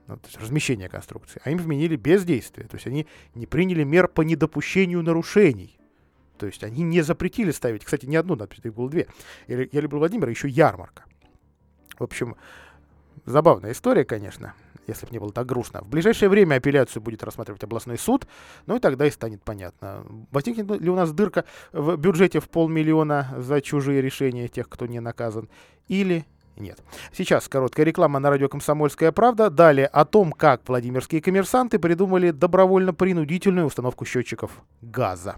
ну, 0.07 0.17
то 0.17 0.27
есть 0.27 0.39
размещение 0.39 0.89
конструкции, 0.89 1.41
а 1.43 1.49
им 1.49 1.57
вменили 1.57 1.95
бездействие, 1.95 2.67
то 2.67 2.75
есть 2.75 2.87
они 2.87 3.07
не 3.35 3.45
приняли 3.45 3.83
мер 3.83 4.07
по 4.07 4.21
недопущению 4.21 5.01
нарушений. 5.01 5.79
То 6.43 6.47
есть 6.47 6.61
они 6.61 6.83
не 6.83 7.01
запретили 7.01 7.51
ставить, 7.51 7.85
кстати, 7.85 8.05
не 8.05 8.17
одну 8.17 8.35
надпись, 8.35 8.59
их 8.63 8.73
было 8.73 8.89
две. 8.89 9.07
Я, 9.47 9.79
люблю 9.79 9.99
Владимира, 9.99 10.29
еще 10.29 10.49
ярмарка. 10.49 11.05
В 11.97 12.03
общем, 12.03 12.35
забавная 13.23 13.71
история, 13.71 14.03
конечно, 14.03 14.53
если 14.85 15.05
бы 15.05 15.13
не 15.13 15.19
было 15.19 15.31
так 15.31 15.45
грустно. 15.45 15.83
В 15.83 15.87
ближайшее 15.87 16.27
время 16.27 16.55
апелляцию 16.55 17.01
будет 17.01 17.23
рассматривать 17.23 17.63
областной 17.63 17.97
суд, 17.97 18.27
ну 18.65 18.75
и 18.75 18.79
тогда 18.81 19.07
и 19.07 19.09
станет 19.09 19.41
понятно, 19.41 20.05
возникнет 20.31 20.69
ли 20.81 20.89
у 20.89 20.97
нас 20.97 21.13
дырка 21.13 21.45
в 21.71 21.95
бюджете 21.95 22.41
в 22.41 22.49
полмиллиона 22.49 23.33
за 23.37 23.61
чужие 23.61 24.01
решения 24.01 24.49
тех, 24.49 24.67
кто 24.67 24.85
не 24.85 24.99
наказан, 24.99 25.47
или 25.87 26.25
нет. 26.57 26.83
Сейчас 27.13 27.47
короткая 27.47 27.85
реклама 27.85 28.19
на 28.19 28.31
радио 28.31 28.49
«Комсомольская 28.49 29.13
правда». 29.13 29.49
Далее 29.49 29.87
о 29.87 30.03
том, 30.03 30.33
как 30.33 30.67
владимирские 30.67 31.21
коммерсанты 31.21 31.79
придумали 31.79 32.31
добровольно-принудительную 32.31 33.65
установку 33.65 34.03
счетчиков 34.03 34.61
газа. 34.81 35.37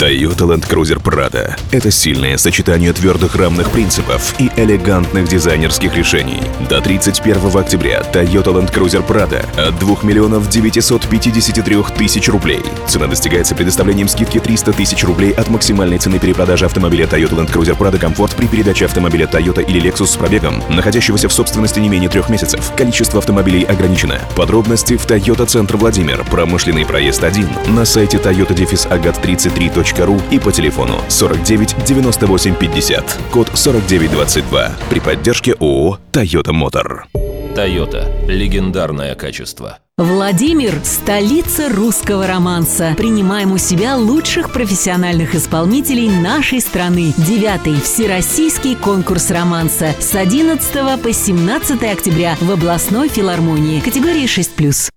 Toyota 0.00 0.46
Land 0.46 0.66
Cruiser 0.66 0.98
Prado– 0.98 1.54
это 1.72 1.90
сильное 1.90 2.38
сочетание 2.38 2.90
твердых 2.94 3.36
рамных 3.36 3.70
принципов 3.70 4.34
и 4.38 4.50
элегантных 4.56 5.28
дизайнерских 5.28 5.94
решений. 5.94 6.40
До 6.70 6.80
31 6.80 7.54
октября 7.54 8.00
Toyota 8.10 8.44
Land 8.44 8.72
Cruiser 8.72 9.06
Prado 9.06 9.44
от 9.60 9.78
2 9.78 9.96
миллионов 10.02 10.48
953 10.48 11.76
тысяч 11.98 12.30
рублей. 12.30 12.62
Цена 12.88 13.08
достигается 13.08 13.54
предоставлением 13.54 14.08
скидки 14.08 14.40
300 14.40 14.72
тысяч 14.72 15.04
рублей 15.04 15.32
от 15.32 15.50
максимальной 15.50 15.98
цены 15.98 16.18
перепродажи 16.18 16.64
автомобиля 16.64 17.04
Toyota 17.04 17.34
Land 17.34 17.52
Cruiser 17.52 17.76
Prado 17.76 17.98
Комфорт 17.98 18.34
при 18.34 18.46
передаче 18.46 18.86
автомобиля 18.86 19.26
Toyota 19.26 19.62
или 19.62 19.82
Lexus 19.82 20.06
с 20.06 20.16
пробегом, 20.16 20.64
находящегося 20.70 21.28
в 21.28 21.32
собственности 21.34 21.78
не 21.78 21.90
менее 21.90 22.08
трех 22.08 22.30
месяцев. 22.30 22.72
Количество 22.74 23.18
автомобилей 23.18 23.64
ограничено. 23.64 24.18
Подробности 24.34 24.96
в 24.96 25.04
Toyota 25.04 25.44
Центр 25.44 25.76
Владимир, 25.76 26.24
промышленный 26.24 26.86
проезд 26.86 27.22
1, 27.22 27.46
на 27.74 27.84
сайте 27.84 28.16
toyota-agat33.com 28.16 29.89
ру 29.98 30.20
и 30.30 30.38
по 30.38 30.52
телефону 30.52 31.00
49 31.08 31.84
98 31.84 32.54
50, 32.54 33.18
код 33.32 33.48
4922 33.54 34.70
при 34.88 35.00
поддержке 35.00 35.52
ООО 35.52 35.98
«Тойота 36.12 36.52
Мотор». 36.52 37.06
«Тойота»– 37.54 38.10
легендарное 38.28 39.14
качество. 39.14 39.78
Владимир– 39.98 40.80
столица 40.84 41.68
русского 41.68 42.26
романса. 42.26 42.94
Принимаем 42.96 43.52
у 43.52 43.58
себя 43.58 43.96
лучших 43.96 44.50
профессиональных 44.50 45.34
исполнителей 45.34 46.08
нашей 46.08 46.60
страны. 46.60 47.12
Девятый 47.18 47.78
Всероссийский 47.80 48.76
конкурс 48.76 49.30
романса 49.30 49.94
с 49.98 50.14
11 50.14 51.02
по 51.02 51.12
17 51.12 51.82
октября 51.82 52.36
в 52.40 52.50
областной 52.50 53.08
филармонии 53.08 53.80
категории 53.80 54.24
6+. 54.24 54.90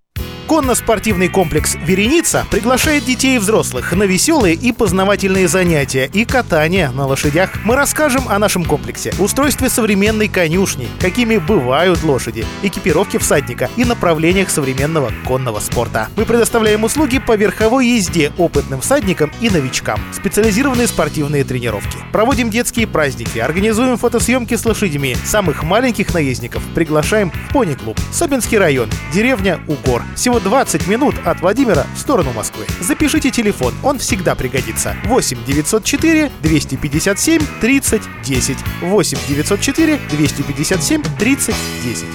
Конно-спортивный 0.47 1.29
комплекс 1.29 1.75
«Вереница» 1.85 2.45
приглашает 2.51 3.05
детей 3.05 3.37
и 3.37 3.39
взрослых 3.39 3.93
на 3.93 4.03
веселые 4.03 4.55
и 4.55 4.73
познавательные 4.73 5.47
занятия 5.47 6.09
и 6.13 6.25
катание 6.25 6.89
на 6.89 7.07
лошадях. 7.07 7.51
Мы 7.63 7.75
расскажем 7.75 8.27
о 8.27 8.37
нашем 8.39 8.65
комплексе, 8.65 9.13
устройстве 9.19 9.69
современной 9.69 10.27
конюшни, 10.27 10.89
какими 10.99 11.37
бывают 11.37 12.03
лошади, 12.03 12.45
экипировке 12.61 13.19
всадника 13.19 13.69
и 13.77 13.85
направлениях 13.85 14.49
современного 14.49 15.13
конного 15.25 15.61
спорта. 15.61 16.09
Мы 16.17 16.25
предоставляем 16.25 16.83
услуги 16.83 17.19
по 17.19 17.35
верховой 17.37 17.87
езде 17.87 18.33
опытным 18.37 18.81
всадникам 18.81 19.31
и 19.39 19.49
новичкам, 19.49 19.99
специализированные 20.11 20.87
спортивные 20.87 21.45
тренировки. 21.45 21.97
Проводим 22.11 22.49
детские 22.49 22.85
праздники, 22.85 23.39
организуем 23.39 23.97
фотосъемки 23.97 24.55
с 24.55 24.65
лошадьми. 24.65 25.15
Самых 25.23 25.63
маленьких 25.63 26.13
наездников 26.13 26.63
приглашаем 26.75 27.31
в 27.31 27.53
пони-клуб. 27.53 27.97
Собинский 28.11 28.57
район, 28.57 28.89
деревня 29.13 29.59
Угор. 29.67 30.03
Сегодня 30.15 30.32
всего 30.33 30.49
20 30.49 30.87
минут 30.87 31.15
от 31.25 31.41
Владимира 31.41 31.85
в 31.95 31.99
сторону 31.99 32.31
Москвы. 32.33 32.65
Запишите 32.79 33.29
телефон, 33.29 33.73
он 33.83 33.99
всегда 33.99 34.33
пригодится. 34.35 34.95
8 35.05 35.37
904 35.45 36.31
257 36.41 37.41
30 37.61 38.01
10. 38.23 38.57
8 38.81 39.17
904 39.27 39.99
257 40.09 41.03
30 41.19 41.55
10. 41.83 42.05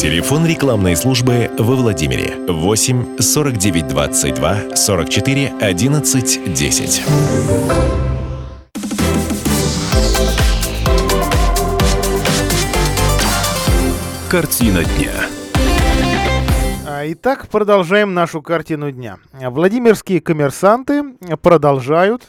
Телефон 0.00 0.46
рекламной 0.46 0.96
службы 0.96 1.50
во 1.58 1.74
Владимире 1.74 2.36
8 2.48 3.18
49 3.18 3.88
22 3.88 4.76
44 4.76 5.52
11 5.60 6.54
10. 6.54 7.02
Картина 14.30 14.84
дня. 14.84 15.39
Итак, 17.02 17.48
продолжаем 17.48 18.12
нашу 18.12 18.42
картину 18.42 18.90
дня. 18.92 19.20
Владимирские 19.32 20.20
коммерсанты 20.20 21.14
продолжают, 21.40 22.28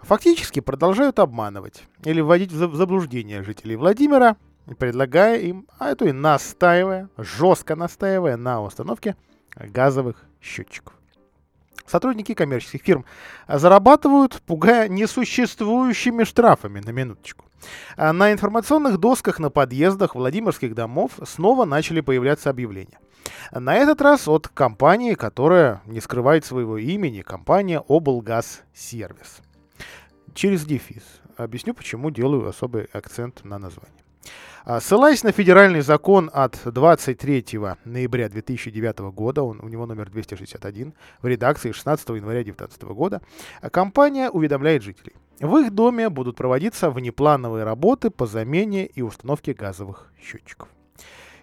фактически 0.00 0.58
продолжают 0.58 1.20
обманывать 1.20 1.84
или 2.02 2.20
вводить 2.20 2.50
в 2.50 2.74
заблуждение 2.74 3.44
жителей 3.44 3.76
Владимира, 3.76 4.36
предлагая 4.78 5.38
им, 5.38 5.68
а 5.78 5.90
это 5.90 6.06
и 6.06 6.12
настаивая, 6.12 7.08
жестко 7.16 7.76
настаивая 7.76 8.36
на 8.36 8.62
установке 8.62 9.14
газовых 9.54 10.24
счетчиков. 10.42 10.94
Сотрудники 11.86 12.34
коммерческих 12.34 12.82
фирм 12.82 13.04
зарабатывают, 13.46 14.42
пугая 14.44 14.88
несуществующими 14.88 16.24
штрафами 16.24 16.80
на 16.80 16.90
минуточку. 16.90 17.44
А 17.96 18.12
на 18.12 18.32
информационных 18.32 18.98
досках 18.98 19.38
на 19.38 19.50
подъездах 19.50 20.16
Владимирских 20.16 20.74
домов 20.74 21.12
снова 21.24 21.64
начали 21.64 22.00
появляться 22.00 22.50
объявления. 22.50 22.98
На 23.52 23.74
этот 23.74 24.00
раз 24.00 24.28
от 24.28 24.48
компании, 24.48 25.14
которая 25.14 25.82
не 25.86 26.00
скрывает 26.00 26.44
своего 26.44 26.78
имени, 26.78 27.22
компания 27.22 27.80
Облгаз 27.88 28.62
Сервис. 28.74 29.40
Через 30.34 30.64
дефис. 30.64 31.02
Объясню, 31.36 31.74
почему 31.74 32.10
делаю 32.10 32.48
особый 32.48 32.84
акцент 32.92 33.44
на 33.44 33.58
название. 33.58 34.06
А, 34.64 34.80
ссылаясь 34.80 35.22
на 35.22 35.30
федеральный 35.30 35.80
закон 35.80 36.28
от 36.32 36.60
23 36.64 37.44
ноября 37.84 38.28
2009 38.28 38.98
года, 39.14 39.42
он, 39.42 39.60
у 39.60 39.68
него 39.68 39.86
номер 39.86 40.10
261, 40.10 40.92
в 41.22 41.26
редакции 41.26 41.70
16 41.70 42.08
января 42.08 42.42
2019 42.42 42.82
года, 42.82 43.22
компания 43.70 44.28
уведомляет 44.28 44.82
жителей. 44.82 45.14
В 45.38 45.56
их 45.58 45.72
доме 45.72 46.08
будут 46.08 46.36
проводиться 46.36 46.90
внеплановые 46.90 47.64
работы 47.64 48.10
по 48.10 48.26
замене 48.26 48.86
и 48.86 49.02
установке 49.02 49.52
газовых 49.52 50.10
счетчиков. 50.20 50.68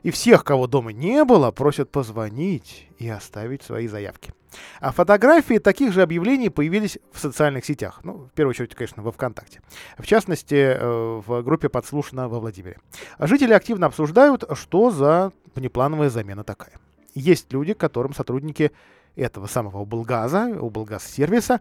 И 0.04 0.12
всех, 0.12 0.44
кого 0.44 0.68
дома 0.68 0.92
не 0.92 1.24
было, 1.24 1.52
просят 1.52 1.90
позвонить 1.90 2.88
и 3.00 3.08
оставить 3.10 3.64
свои 3.64 3.88
заявки. 3.88 4.34
А 4.80 4.92
фотографии 4.92 5.58
таких 5.58 5.94
же 5.94 6.02
объявлений 6.02 6.50
появились 6.50 7.00
в 7.12 7.20
социальных 7.20 7.66
сетях. 7.66 8.02
Ну, 8.04 8.26
в 8.26 8.32
первую 8.32 8.52
очередь, 8.52 8.76
конечно, 8.76 9.02
во 9.02 9.12
ВКонтакте. 9.12 9.62
В 9.98 10.06
частности, 10.06 10.56
э, 10.56 11.22
в 11.26 11.42
группе 11.42 11.70
«Подслушано» 11.70 12.28
во 12.28 12.40
Владимире. 12.40 12.78
Жители 13.18 13.54
активно 13.54 13.88
обсуждают, 13.88 14.44
что 14.54 14.92
за 14.92 15.32
внеплановая 15.56 16.10
замена 16.10 16.44
такая. 16.44 16.74
Есть 17.16 17.52
люди, 17.54 17.74
которым 17.74 18.14
сотрудники 18.14 18.72
этого 19.16 19.48
самого 19.48 19.82
облгаза, 19.82 20.54
облгаз-сервиса, 20.60 21.60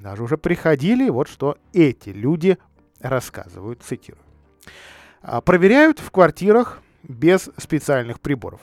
даже 0.00 0.22
уже 0.22 0.36
приходили, 0.36 1.08
вот 1.08 1.28
что 1.28 1.56
эти 1.72 2.10
люди 2.10 2.58
рассказывают, 3.00 3.82
цитирую. 3.82 4.22
«А, 5.22 5.40
проверяют 5.40 6.00
в 6.00 6.10
квартирах 6.10 6.80
без 7.08 7.50
специальных 7.58 8.20
приборов, 8.20 8.60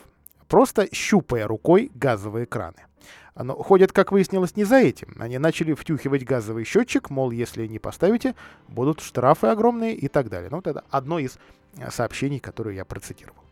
просто 0.48 0.88
щупая 0.92 1.46
рукой 1.46 1.90
газовые 1.94 2.46
краны. 2.46 2.86
Но 3.34 3.54
ходят, 3.56 3.92
как 3.92 4.12
выяснилось, 4.12 4.56
не 4.56 4.64
за 4.64 4.76
этим. 4.76 5.16
Они 5.18 5.38
начали 5.38 5.72
втюхивать 5.72 6.24
газовый 6.24 6.64
счетчик, 6.64 7.08
мол, 7.08 7.30
если 7.30 7.66
не 7.66 7.78
поставите, 7.78 8.34
будут 8.68 9.00
штрафы 9.00 9.46
огромные 9.46 9.94
и 9.94 10.08
так 10.08 10.28
далее. 10.28 10.50
Ну, 10.50 10.56
вот 10.56 10.66
это 10.66 10.84
одно 10.90 11.18
из 11.18 11.38
э, 11.78 11.90
сообщений, 11.90 12.40
которые 12.40 12.76
я 12.76 12.84
процитировал. 12.84 13.42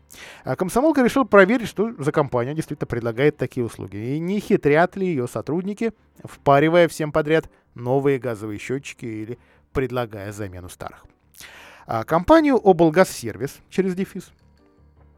А 0.43 0.55
комсомолка 0.55 1.03
решил 1.03 1.25
проверить, 1.25 1.67
что 1.67 1.93
за 1.97 2.11
компания 2.11 2.53
действительно 2.53 2.85
предлагает 2.85 3.37
такие 3.37 3.65
услуги. 3.65 3.97
И 3.97 4.19
не 4.19 4.39
хитрят 4.39 4.95
ли 4.97 5.07
ее 5.07 5.27
сотрудники, 5.27 5.93
впаривая 6.23 6.87
всем 6.87 7.11
подряд 7.11 7.49
новые 7.73 8.19
газовые 8.19 8.59
счетчики 8.59 9.05
или 9.05 9.39
предлагая 9.73 10.31
замену 10.31 10.69
старых. 10.69 11.05
А 11.87 12.03
компанию 12.03 12.55
Облгазсервис 12.57 13.57
через 13.69 13.95
дефис 13.95 14.31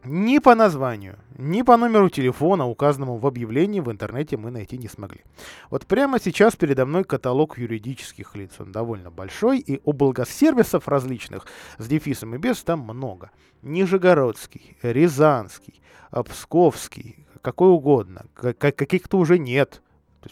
ни 0.05 0.39
по 0.39 0.55
названию, 0.55 1.17
ни 1.37 1.61
по 1.61 1.77
номеру 1.77 2.09
телефона, 2.09 2.67
указанному 2.67 3.17
в 3.17 3.27
объявлении, 3.27 3.79
в 3.79 3.91
интернете 3.91 4.37
мы 4.37 4.51
найти 4.51 4.77
не 4.77 4.87
смогли. 4.87 5.21
Вот 5.69 5.85
прямо 5.85 6.19
сейчас 6.19 6.55
передо 6.55 6.85
мной 6.85 7.03
каталог 7.03 7.57
юридических 7.57 8.35
лиц. 8.35 8.51
Он 8.59 8.71
довольно 8.71 9.11
большой, 9.11 9.59
и 9.59 9.81
облгазсервисов 9.85 10.87
различных 10.87 11.47
с 11.77 11.87
дефисом 11.87 12.35
и 12.35 12.37
без 12.37 12.63
там 12.63 12.81
много. 12.81 13.31
Нижегородский, 13.61 14.77
Рязанский, 14.81 15.81
Псковский, 16.11 17.25
какой 17.41 17.69
угодно. 17.69 18.25
Каких-то 18.33 19.17
уже 19.17 19.39
нет. 19.39 19.81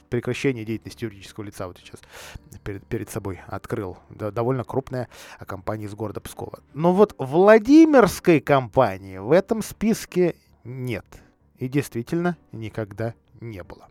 Прекращение 0.10 0.66
деятельности 0.66 1.04
юридического 1.04 1.44
лица 1.44 1.68
вот 1.68 1.78
сейчас 1.78 2.00
перед, 2.64 2.86
перед 2.88 3.10
собой 3.10 3.42
открыл. 3.48 3.98
Да, 4.10 4.32
довольно 4.32 4.64
крупная 4.64 5.10
компания 5.46 5.86
из 5.86 5.96
города 5.96 6.20
Пскова. 6.22 6.60
Но 6.74 6.94
вот 6.94 7.16
Владимирской 7.18 8.40
компании 8.40 9.18
в 9.18 9.32
этом 9.32 9.62
списке 9.62 10.36
нет. 10.64 11.06
И 11.58 11.68
действительно 11.68 12.38
никогда 12.52 13.14
не 13.40 13.64
было. 13.64 13.88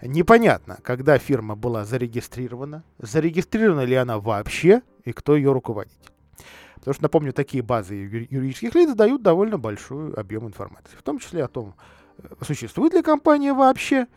Непонятно, 0.00 0.78
когда 0.82 1.18
фирма 1.18 1.54
была 1.54 1.84
зарегистрирована, 1.84 2.84
зарегистрирована 2.98 3.84
ли 3.84 3.94
она 3.94 4.18
вообще 4.18 4.82
и 5.04 5.12
кто 5.12 5.36
ее 5.36 5.52
руководитель. 5.52 5.98
Потому 6.76 6.94
что, 6.94 7.02
напомню, 7.04 7.32
такие 7.32 7.62
базы 7.62 7.94
юридических 7.94 8.74
лиц 8.74 8.92
дают 8.94 9.22
довольно 9.22 9.56
большой 9.56 10.12
объем 10.14 10.48
информации, 10.48 10.96
в 10.96 11.02
том 11.04 11.20
числе 11.20 11.44
о 11.44 11.48
том, 11.48 11.76
э, 12.18 12.26
существует 12.40 12.92
ли 12.92 13.02
компания 13.02 13.52
вообще, 13.52 14.08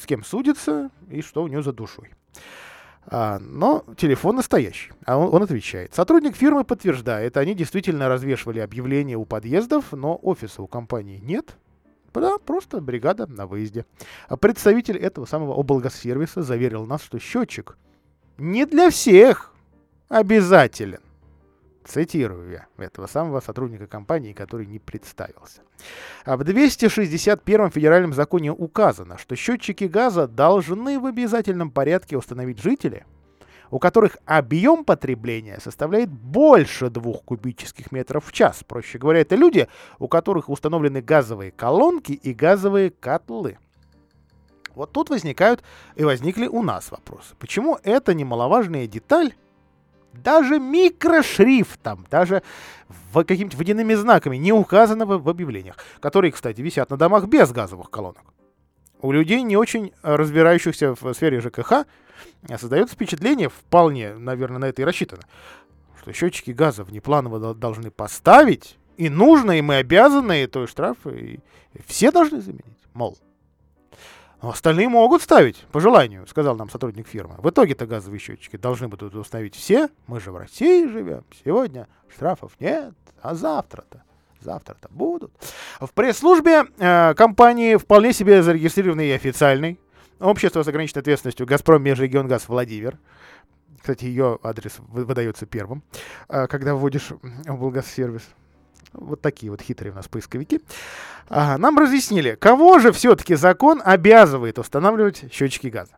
с 0.00 0.06
кем 0.06 0.24
судится 0.24 0.90
и 1.10 1.22
что 1.22 1.42
у 1.42 1.48
него 1.48 1.62
за 1.62 1.72
душой. 1.72 2.10
А, 3.06 3.38
но 3.40 3.84
телефон 3.96 4.36
настоящий, 4.36 4.92
а 5.04 5.18
он, 5.18 5.34
он 5.34 5.42
отвечает. 5.42 5.94
Сотрудник 5.94 6.36
фирмы 6.36 6.64
подтверждает, 6.64 7.36
они 7.36 7.54
действительно 7.54 8.08
развешивали 8.08 8.60
объявления 8.60 9.16
у 9.16 9.24
подъездов, 9.24 9.92
но 9.92 10.18
офиса 10.22 10.62
у 10.62 10.66
компании 10.66 11.18
нет. 11.18 11.56
Да, 12.14 12.36
просто 12.38 12.80
бригада 12.80 13.26
на 13.26 13.46
выезде. 13.46 13.86
А 14.28 14.36
представитель 14.36 14.98
этого 14.98 15.24
самого 15.24 15.54
облгосервиса 15.54 16.42
заверил 16.42 16.84
нас, 16.84 17.02
что 17.02 17.18
счетчик 17.18 17.78
не 18.36 18.66
для 18.66 18.90
всех 18.90 19.52
обязателен. 20.08 21.00
Цитирую 21.84 22.50
я 22.50 22.66
этого 22.84 23.06
самого 23.06 23.40
сотрудника 23.40 23.86
компании, 23.86 24.32
который 24.32 24.66
не 24.66 24.78
представился. 24.78 25.62
А 26.24 26.36
в 26.36 26.44
261 26.44 27.70
федеральном 27.70 28.12
законе 28.12 28.52
указано, 28.52 29.18
что 29.18 29.34
счетчики 29.34 29.84
газа 29.84 30.28
должны 30.28 31.00
в 31.00 31.06
обязательном 31.06 31.70
порядке 31.70 32.16
установить 32.16 32.60
жители, 32.60 33.04
у 33.70 33.78
которых 33.78 34.18
объем 34.26 34.84
потребления 34.84 35.58
составляет 35.58 36.10
больше 36.10 36.90
2 36.90 37.12
кубических 37.24 37.90
метров 37.90 38.26
в 38.26 38.32
час. 38.32 38.62
Проще 38.64 38.98
говоря, 38.98 39.20
это 39.20 39.34
люди, 39.34 39.66
у 39.98 40.08
которых 40.08 40.48
установлены 40.50 41.00
газовые 41.00 41.50
колонки 41.50 42.12
и 42.12 42.32
газовые 42.32 42.90
котлы. 42.90 43.58
Вот 44.74 44.92
тут 44.92 45.10
возникают 45.10 45.62
и 45.96 46.04
возникли 46.04 46.46
у 46.46 46.62
нас 46.62 46.90
вопросы. 46.90 47.34
Почему 47.38 47.78
эта 47.82 48.14
немаловажная 48.14 48.86
деталь 48.86 49.34
даже 50.12 50.58
микрошрифтом, 50.58 52.06
даже 52.10 52.42
какими-то 53.12 53.56
водяными 53.56 53.94
знаками 53.94 54.36
не 54.36 54.52
указано 54.52 55.06
в 55.06 55.28
объявлениях, 55.28 55.76
которые, 56.00 56.32
кстати, 56.32 56.60
висят 56.60 56.90
на 56.90 56.96
домах 56.96 57.26
без 57.26 57.50
газовых 57.52 57.90
колонок. 57.90 58.24
У 59.00 59.10
людей, 59.12 59.42
не 59.42 59.56
очень 59.56 59.92
разбирающихся 60.02 60.94
в 60.94 61.12
сфере 61.14 61.40
ЖКХ, 61.40 61.86
создается 62.56 62.94
впечатление, 62.94 63.48
вполне, 63.48 64.14
наверное, 64.14 64.58
на 64.58 64.64
это 64.66 64.82
и 64.82 64.84
рассчитано, 64.84 65.22
что 66.00 66.12
счетчики 66.12 66.52
газа 66.52 66.84
внепланово 66.84 67.54
должны 67.54 67.90
поставить, 67.90 68.78
и 68.96 69.08
нужно, 69.08 69.58
и 69.58 69.60
мы 69.60 69.76
обязаны, 69.76 70.44
и 70.44 70.46
то 70.46 70.64
и 70.64 70.66
штрафы, 70.66 71.40
и 71.74 71.80
все 71.86 72.12
должны 72.12 72.40
заменить. 72.40 72.64
Мол, 72.94 73.18
но 74.42 74.50
остальные 74.50 74.88
могут 74.88 75.22
ставить, 75.22 75.64
по 75.70 75.80
желанию, 75.80 76.26
сказал 76.26 76.56
нам 76.56 76.68
сотрудник 76.68 77.06
фирмы. 77.06 77.36
В 77.38 77.48
итоге-то 77.48 77.86
газовые 77.86 78.18
счетчики 78.18 78.56
должны 78.56 78.88
будут 78.88 79.14
установить 79.14 79.54
все. 79.54 79.88
Мы 80.08 80.20
же 80.20 80.32
в 80.32 80.36
России 80.36 80.86
живем. 80.88 81.24
Сегодня 81.44 81.86
штрафов 82.12 82.52
нет, 82.58 82.92
а 83.22 83.36
завтра-то. 83.36 84.02
Завтра-то 84.40 84.88
будут. 84.90 85.32
В 85.80 85.92
пресс-службе 85.92 86.64
э, 86.76 87.14
компании 87.14 87.76
вполне 87.76 88.12
себе 88.12 88.42
зарегистрированный 88.42 89.10
и 89.10 89.12
официальный. 89.12 89.78
Общество 90.18 90.64
с 90.64 90.68
ограниченной 90.68 91.02
ответственностью 91.02 91.46
«Газпром 91.46 91.80
Межрегионгаз 91.80 92.48
Владимир». 92.48 92.98
Кстати, 93.78 94.04
ее 94.06 94.40
адрес 94.42 94.76
выдается 94.88 95.46
первым, 95.46 95.84
э, 96.28 96.48
когда 96.48 96.74
вводишь 96.74 97.10
в 97.22 97.56
Болгазсервис. 97.56 98.22
Вот 98.92 99.20
такие 99.20 99.50
вот 99.50 99.60
хитрые 99.60 99.92
у 99.92 99.96
нас 99.96 100.08
поисковики. 100.08 100.60
Ага, 101.28 101.58
нам 101.58 101.78
разъяснили, 101.78 102.34
кого 102.34 102.78
же 102.78 102.92
все-таки 102.92 103.34
закон 103.34 103.80
обязывает 103.84 104.58
устанавливать 104.58 105.32
счетчики 105.32 105.68
газа. 105.68 105.96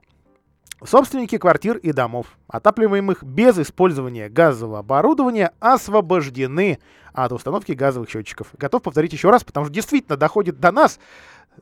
Собственники 0.84 1.38
квартир 1.38 1.78
и 1.78 1.92
домов, 1.92 2.26
отапливаемых 2.46 3.24
без 3.24 3.58
использования 3.58 4.28
газового 4.28 4.80
оборудования, 4.80 5.52
освобождены 5.58 6.78
от 7.14 7.32
установки 7.32 7.72
газовых 7.72 8.10
счетчиков. 8.10 8.48
Готов 8.58 8.82
повторить 8.82 9.12
еще 9.12 9.30
раз, 9.30 9.44
потому 9.44 9.66
что 9.66 9.74
действительно 9.74 10.16
доходит 10.16 10.60
до 10.60 10.72
нас, 10.72 10.98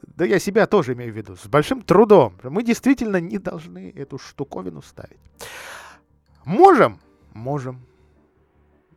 да 0.03 0.25
я 0.25 0.39
себя 0.39 0.67
тоже 0.67 0.95
имею 0.95 1.13
в 1.13 1.17
виду, 1.17 1.37
с 1.37 1.47
большим 1.47 1.83
трудом. 1.83 2.35
Мы 2.43 2.65
действительно 2.65 3.21
не 3.21 3.39
должны 3.39 3.93
эту 3.95 4.19
штуковину 4.19 4.83
ставить. 4.83 5.19
Можем? 6.45 6.99
Можем. 7.33 7.81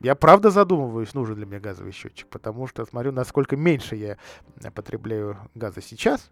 Я 0.02 0.16
правда 0.16 0.50
задумываюсь, 0.52 1.14
нужен 1.14 1.38
ли 1.38 1.46
мне 1.46 1.60
газовый 1.60 1.92
счетчик, 1.92 2.28
потому 2.28 2.68
что 2.68 2.86
смотрю, 2.86 3.12
насколько 3.12 3.56
меньше 3.56 3.96
я 3.96 4.18
потребляю 4.74 5.38
газа 5.56 5.82
сейчас. 5.82 6.32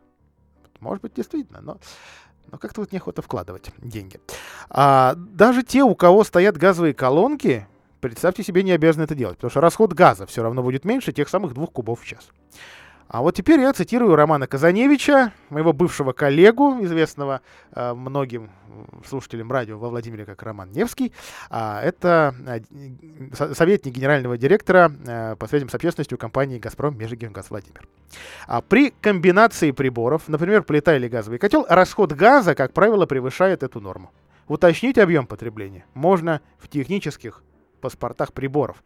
Может 0.79 1.01
быть, 1.01 1.13
действительно, 1.13 1.61
но, 1.61 1.79
но 2.51 2.57
как-то 2.57 2.81
вот 2.81 2.91
неохота 2.91 3.21
вкладывать 3.21 3.71
деньги. 3.77 4.19
А, 4.69 5.15
даже 5.15 5.63
те, 5.63 5.83
у 5.83 5.95
кого 5.95 6.23
стоят 6.23 6.57
газовые 6.57 6.93
колонки, 6.93 7.67
представьте 8.01 8.43
себе, 8.43 8.63
не 8.63 8.71
обязаны 8.71 9.03
это 9.03 9.15
делать, 9.15 9.37
потому 9.37 9.49
что 9.49 9.61
расход 9.61 9.93
газа 9.93 10.25
все 10.25 10.43
равно 10.43 10.61
будет 10.61 10.83
меньше 10.83 11.13
тех 11.13 11.29
самых 11.29 11.53
двух 11.53 11.71
кубов 11.71 12.01
в 12.01 12.05
час. 12.05 12.29
А 13.13 13.21
вот 13.21 13.35
теперь 13.35 13.59
я 13.59 13.71
цитирую 13.73 14.15
Романа 14.15 14.47
Казаневича, 14.47 15.33
моего 15.51 15.71
бывшего 15.71 16.13
коллегу, 16.13 16.83
известного 16.83 17.41
э, 17.71 17.93
многим 17.93 18.49
слушателям 19.07 19.51
радио 19.51 19.77
во 19.77 19.89
Владимире 19.89 20.25
как 20.25 20.41
Роман 20.41 20.71
Невский. 20.71 21.13
А, 21.51 21.79
это 21.83 22.33
э, 22.47 23.53
советник 23.53 23.93
генерального 23.93 24.35
директора 24.35 24.91
э, 25.05 25.35
по 25.35 25.45
связям 25.45 25.69
с 25.69 25.75
общественностью 25.75 26.17
компании 26.17 26.57
«Газпром» 26.57 26.97
Межрегионгаз 26.97 27.51
Владимир. 27.51 27.87
А 28.47 28.61
при 28.61 28.89
комбинации 28.89 29.69
приборов, 29.69 30.27
например, 30.27 30.63
плита 30.63 30.95
или 30.95 31.07
газовый 31.07 31.37
котел, 31.37 31.67
расход 31.69 32.13
газа, 32.13 32.55
как 32.55 32.73
правило, 32.73 33.05
превышает 33.05 33.61
эту 33.61 33.79
норму. 33.79 34.11
Уточнить 34.47 34.97
объем 34.97 35.27
потребления 35.27 35.85
можно 35.93 36.41
в 36.57 36.67
технических 36.67 37.43
паспортах 37.83 38.31
приборов. 38.31 38.81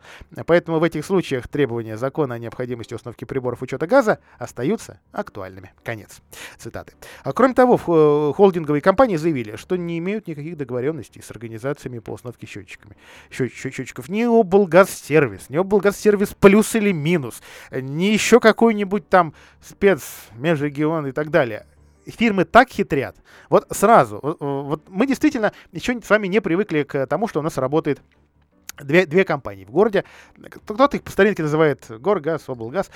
Поэтому 0.48 0.80
в 0.80 0.84
этих 0.84 1.06
случаях 1.06 1.48
требования 1.48 1.98
закона 1.98 2.36
о 2.36 2.40
необходимости 2.40 2.96
установки 2.96 3.26
приборов 3.26 3.62
учета 3.62 3.86
газа 3.86 4.20
остаются 4.40 5.00
актуальными. 5.12 5.72
Конец 5.84 6.22
цитаты. 6.58 6.94
А 7.24 7.32
кроме 7.32 7.54
того, 7.54 7.76
э, 7.76 8.34
холдинговые 8.36 8.82
компании 8.82 9.18
заявили, 9.18 9.56
что 9.56 9.76
не 9.76 10.00
имеют 10.00 10.28
никаких 10.28 10.58
договоренностей 10.58 11.22
с 11.22 11.30
организациями 11.30 12.00
по 12.00 12.12
установке 12.12 12.48
счетчиками, 12.48 12.98
счет, 13.30 13.54
счетчиков. 13.54 14.10
Ни 14.10 14.24
облгазсервис, 14.24 15.50
ни 15.50 15.58
облгазсервис 15.58 16.34
плюс 16.34 16.74
или 16.74 16.92
минус, 16.92 17.42
ни 17.72 18.06
еще 18.06 18.40
какой-нибудь 18.40 19.08
там 19.10 19.36
спец, 19.62 20.02
межрегион 20.36 21.06
и 21.08 21.12
так 21.12 21.30
далее 21.30 21.68
фирмы 22.10 22.46
так 22.46 22.70
хитрят. 22.70 23.16
Вот 23.50 23.68
сразу, 23.72 24.20
вот 24.40 24.84
мы 24.90 25.08
действительно 25.08 25.54
еще 25.72 26.00
с 26.02 26.10
вами 26.10 26.28
не 26.28 26.42
привыкли 26.42 26.84
к 26.84 27.06
тому, 27.08 27.28
что 27.28 27.40
у 27.40 27.44
нас 27.44 27.58
работает 27.58 28.02
две, 28.78 29.06
две 29.06 29.24
компании 29.24 29.66
в 29.66 29.72
городе. 29.72 30.04
Кто-то 30.66 30.98
их 30.98 31.04
по 31.04 31.12
старинке 31.12 31.44
называет 31.44 31.86
Горгаз, 31.90 32.48
Облгаз. 32.48 32.90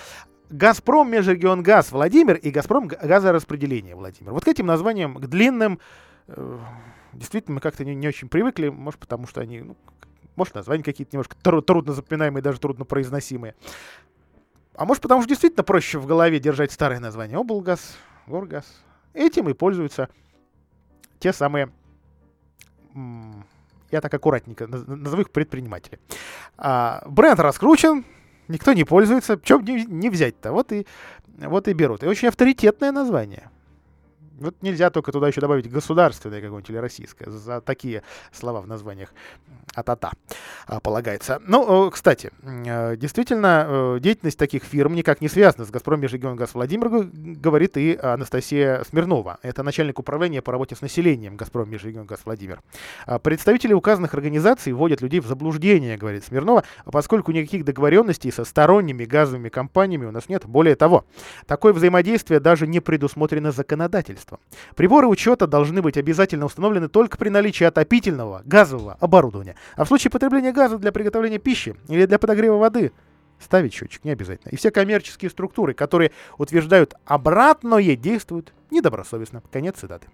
Газпром 0.49 1.09
Межрегионгаз 1.09 1.91
Владимир 1.91 2.35
и 2.35 2.51
Газпром 2.51 2.87
Газораспределение 2.87 3.95
Владимир. 3.95 4.33
Вот 4.33 4.43
к 4.43 4.47
этим 4.47 4.65
названиям, 4.65 5.15
к 5.15 5.27
длинным, 5.27 5.79
э, 6.27 6.59
действительно 7.13 7.55
мы 7.55 7.61
как-то 7.61 7.85
не, 7.85 7.95
не 7.95 8.07
очень 8.07 8.27
привыкли, 8.27 8.67
может 8.67 8.99
потому 8.99 9.27
что 9.27 9.39
они, 9.39 9.61
ну, 9.61 9.77
может 10.35 10.55
названия 10.55 10.83
какие-то 10.83 11.15
немножко 11.15 11.37
тру- 11.41 11.61
трудно 11.61 11.93
запоминаемые, 11.93 12.43
даже 12.43 12.59
трудно 12.59 12.83
произносимые. 12.83 13.55
А 14.75 14.85
может 14.85 15.01
потому 15.01 15.21
что 15.21 15.29
действительно 15.29 15.63
проще 15.63 15.99
в 15.99 16.05
голове 16.05 16.39
держать 16.39 16.73
старое 16.73 16.99
название. 16.99 17.37
Облгаз, 17.37 17.97
Горгаз, 18.27 18.65
Этим 19.13 19.49
и 19.49 19.53
пользуются 19.53 20.09
те 21.19 21.33
самые, 21.33 21.71
я 23.91 24.01
так 24.01 24.13
аккуратненько 24.13 24.67
назову 24.67 25.21
их 25.21 25.31
предприниматели. 25.31 25.99
А, 26.57 27.03
бренд 27.07 27.39
раскручен, 27.39 28.05
никто 28.47 28.73
не 28.73 28.83
пользуется, 28.83 29.39
чем 29.43 29.63
не, 29.63 29.85
не 29.85 30.09
взять-то, 30.09 30.51
вот 30.51 30.71
и, 30.71 30.85
вот 31.37 31.67
и 31.67 31.73
берут. 31.73 32.03
И 32.03 32.07
очень 32.07 32.27
авторитетное 32.27 32.91
название. 32.91 33.49
Вот 34.41 34.55
нельзя 34.61 34.89
только 34.89 35.11
туда 35.11 35.27
еще 35.27 35.39
добавить 35.39 35.69
государственное 35.69 36.41
какое-нибудь 36.41 36.69
или 36.69 36.77
российское. 36.77 37.29
За 37.29 37.61
такие 37.61 38.01
слова 38.31 38.61
в 38.61 38.67
названиях 38.67 39.13
а-та-та 39.75 40.11
полагается. 40.81 41.39
Ну, 41.45 41.91
кстати, 41.91 42.31
э, 42.43 42.97
действительно, 42.97 43.65
э, 43.67 43.99
деятельность 44.01 44.37
таких 44.37 44.63
фирм 44.63 44.95
никак 44.95 45.21
не 45.21 45.29
связана 45.29 45.65
с 45.65 45.69
«Газпром 45.69 46.01
Межрегионгаз 46.01 46.55
Владимир», 46.55 46.89
говорит 46.89 47.77
и 47.77 47.95
Анастасия 48.01 48.83
Смирнова. 48.83 49.37
Это 49.43 49.63
начальник 49.63 49.99
управления 49.99 50.41
по 50.41 50.51
работе 50.51 50.75
с 50.75 50.81
населением 50.81 51.37
«Газпром 51.37 51.69
Межрегионгаз 51.69 52.21
Владимир». 52.25 52.61
А 53.05 53.19
представители 53.19 53.73
указанных 53.73 54.13
организаций 54.13 54.73
вводят 54.73 55.01
людей 55.01 55.19
в 55.19 55.27
заблуждение, 55.27 55.97
говорит 55.97 56.25
Смирнова, 56.25 56.63
поскольку 56.85 57.31
никаких 57.31 57.63
договоренностей 57.63 58.31
со 58.31 58.43
сторонними 58.43 59.05
газовыми 59.05 59.49
компаниями 59.49 60.05
у 60.05 60.11
нас 60.11 60.29
нет. 60.29 60.45
Более 60.45 60.75
того, 60.75 61.05
такое 61.45 61.73
взаимодействие 61.73 62.39
даже 62.39 62.65
не 62.65 62.79
предусмотрено 62.79 63.51
законодательством 63.51 64.30
производства. 64.31 64.39
Приборы 64.75 65.07
учета 65.07 65.47
должны 65.47 65.81
быть 65.81 65.97
обязательно 65.97 66.45
установлены 66.45 66.87
только 66.87 67.17
при 67.17 67.29
наличии 67.29 67.63
отопительного 67.63 68.41
газового 68.45 68.97
оборудования. 68.99 69.55
А 69.75 69.85
в 69.85 69.87
случае 69.87 70.11
потребления 70.11 70.51
газа 70.51 70.77
для 70.77 70.91
приготовления 70.91 71.39
пищи 71.39 71.75
или 71.87 72.05
для 72.05 72.19
подогрева 72.19 72.57
воды 72.57 72.91
ставить 73.39 73.73
счетчик 73.73 74.03
не 74.03 74.11
обязательно. 74.11 74.51
И 74.51 74.55
все 74.55 74.71
коммерческие 74.71 75.31
структуры, 75.31 75.73
которые 75.73 76.11
утверждают 76.37 76.93
обратное, 77.05 77.95
действуют 77.95 78.53
недобросовестно. 78.69 79.41
Конец 79.51 79.77
цитаты. 79.77 80.07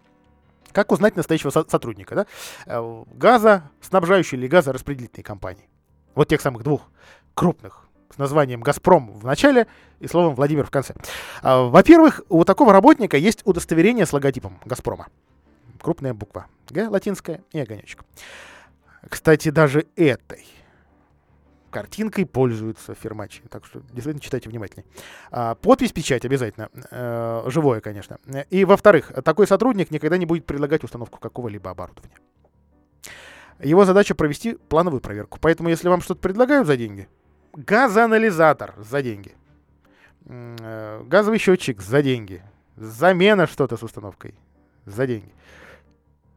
Как 0.71 0.91
узнать 0.91 1.15
настоящего 1.15 1.49
со- 1.49 1.67
сотрудника? 1.67 2.15
Да? 2.15 2.25
Э, 2.65 3.03
газа, 3.13 3.69
снабжающей 3.81 4.37
или 4.37 4.47
газораспределительной 4.47 5.23
компании. 5.23 5.67
Вот 6.13 6.27
тех 6.29 6.41
самых 6.41 6.63
двух 6.63 6.89
крупных 7.33 7.86
названием 8.17 8.61
«Газпром» 8.61 9.11
в 9.11 9.25
начале 9.25 9.67
и 9.99 10.07
словом 10.07 10.35
«Владимир» 10.35 10.65
в 10.65 10.71
конце. 10.71 10.95
А, 11.41 11.63
во-первых, 11.63 12.21
у 12.29 12.43
такого 12.43 12.73
работника 12.73 13.17
есть 13.17 13.41
удостоверение 13.45 14.05
с 14.05 14.13
логотипом 14.13 14.59
«Газпрома». 14.65 15.07
Крупная 15.81 16.13
буква 16.13 16.47
«Г» 16.69 16.87
латинская 16.87 17.41
и 17.51 17.59
огонечек. 17.59 18.03
Кстати, 19.09 19.49
даже 19.49 19.85
этой 19.95 20.45
картинкой 21.69 22.25
пользуются 22.25 22.95
фирмачи. 22.95 23.43
Так 23.49 23.65
что 23.65 23.81
действительно 23.81 24.19
читайте 24.19 24.49
внимательнее. 24.49 24.85
А, 25.31 25.55
подпись, 25.55 25.91
печать 25.91 26.25
обязательно. 26.25 26.69
Э, 26.89 27.43
живое, 27.47 27.81
конечно. 27.81 28.17
И 28.49 28.65
во-вторых, 28.65 29.11
такой 29.23 29.47
сотрудник 29.47 29.91
никогда 29.91 30.17
не 30.17 30.25
будет 30.25 30.45
предлагать 30.45 30.83
установку 30.83 31.19
какого-либо 31.19 31.69
оборудования. 31.69 32.17
Его 33.59 33.85
задача 33.85 34.15
провести 34.15 34.55
плановую 34.69 35.01
проверку. 35.01 35.39
Поэтому, 35.41 35.69
если 35.69 35.87
вам 35.87 36.01
что-то 36.01 36.21
предлагают 36.21 36.67
за 36.67 36.77
деньги, 36.77 37.07
газоанализатор 37.57 38.75
за 38.77 39.01
деньги. 39.01 39.33
Э, 40.25 41.03
газовый 41.05 41.39
счетчик 41.39 41.81
за 41.81 42.01
деньги. 42.01 42.43
Замена 42.75 43.47
что-то 43.47 43.77
с 43.77 43.83
установкой 43.83 44.35
за 44.85 45.07
деньги. 45.07 45.33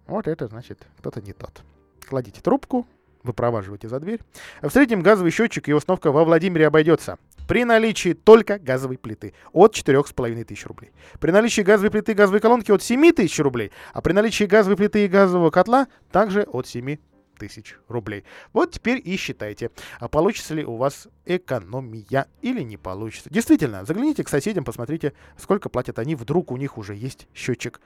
Вот 0.06 0.26
это 0.26 0.48
значит, 0.48 0.86
кто-то 0.98 1.20
не 1.20 1.34
тот. 1.34 1.62
Кладите 2.08 2.40
трубку, 2.40 2.86
выпроваживаете 3.22 3.88
за 3.88 4.00
дверь. 4.00 4.20
В 4.62 4.70
среднем 4.70 5.02
газовый 5.02 5.30
счетчик 5.30 5.68
и 5.68 5.74
установка 5.74 6.10
во 6.10 6.24
Владимире 6.24 6.66
обойдется 6.66 7.18
при 7.46 7.64
наличии 7.64 8.14
только 8.14 8.58
газовой 8.58 8.96
плиты 8.96 9.34
от 9.52 9.76
4,5 9.76 10.44
тысяч 10.44 10.64
рублей. 10.66 10.92
При 11.20 11.32
наличии 11.32 11.60
газовой 11.60 11.90
плиты 11.90 12.12
и 12.12 12.14
газовой 12.14 12.40
колонки 12.40 12.72
от 12.72 12.82
7 12.82 13.12
тысяч 13.12 13.38
рублей, 13.40 13.72
а 13.92 14.00
при 14.00 14.14
наличии 14.14 14.44
газовой 14.44 14.78
плиты 14.78 15.04
и 15.04 15.08
газового 15.08 15.50
котла 15.50 15.86
также 16.10 16.44
от 16.44 16.66
7 16.66 16.96
тысяч 17.40 17.76
рублей. 17.88 18.24
Вот 18.52 18.72
теперь 18.72 19.00
и 19.02 19.16
считайте, 19.16 19.70
а 19.98 20.08
получится 20.08 20.54
ли 20.54 20.64
у 20.64 20.76
вас 20.76 21.08
экономия 21.24 22.26
или 22.42 22.62
не 22.62 22.76
получится. 22.76 23.30
Действительно, 23.30 23.84
загляните 23.84 24.22
к 24.22 24.28
соседям, 24.28 24.64
посмотрите, 24.64 25.14
сколько 25.38 25.68
платят 25.68 25.98
они, 25.98 26.14
вдруг 26.14 26.52
у 26.52 26.56
них 26.56 26.78
уже 26.78 26.94
есть 26.94 27.26
счетчик. 27.34 27.80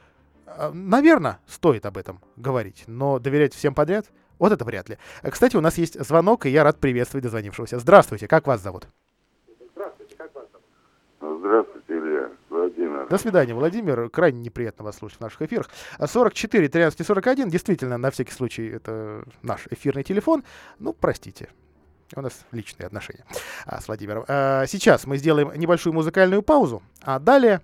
А, 0.47 0.73
Наверное, 0.75 1.39
стоит 1.47 1.87
об 1.87 1.97
этом 1.97 2.21
говорить, 2.37 2.85
но 2.87 3.19
доверять 3.19 3.55
всем 3.55 3.75
подряд 3.75 4.07
вот 4.39 4.53
это 4.53 4.65
вряд 4.65 4.89
ли. 4.89 4.99
Кстати, 5.23 5.57
у 5.57 5.61
нас 5.61 5.79
есть 5.79 5.99
звонок, 6.05 6.47
и 6.47 6.51
я 6.51 6.65
рад 6.65 6.81
приветствовать 6.81 7.23
дозвонившегося. 7.23 7.79
Здравствуйте, 7.79 8.27
как 8.27 8.49
вас 8.49 8.61
зовут? 8.61 8.89
Здравствуйте, 9.73 10.17
как 10.17 10.35
вас 10.35 10.45
зовут? 10.51 11.39
Здравствуйте. 11.39 11.84
Владимир. 12.95 13.11
До 13.11 13.19
свидания, 13.19 13.55
Владимир. 13.55 14.09
Крайне 14.11 14.41
неприятно 14.41 14.85
вас 14.85 14.97
слушать 14.97 15.19
в 15.19 15.21
наших 15.21 15.43
эфирах. 15.43 15.69
44 16.05 16.69
13 16.69 17.07
41, 17.07 17.51
действительно, 17.51 17.99
на 17.99 18.11
всякий 18.11 18.33
случай, 18.33 18.69
это 18.69 19.25
наш 19.43 19.67
эфирный 19.71 20.05
телефон. 20.05 20.45
Ну, 20.79 20.93
простите, 20.93 21.49
у 22.15 22.21
нас 22.21 22.45
личные 22.53 22.87
отношения 22.87 23.25
а, 23.67 23.81
с 23.81 23.89
Владимиром. 23.89 24.25
А, 24.29 24.67
сейчас 24.67 25.07
мы 25.07 25.17
сделаем 25.17 25.53
небольшую 25.55 25.93
музыкальную 25.93 26.43
паузу, 26.43 26.83
а 27.03 27.19
далее, 27.19 27.61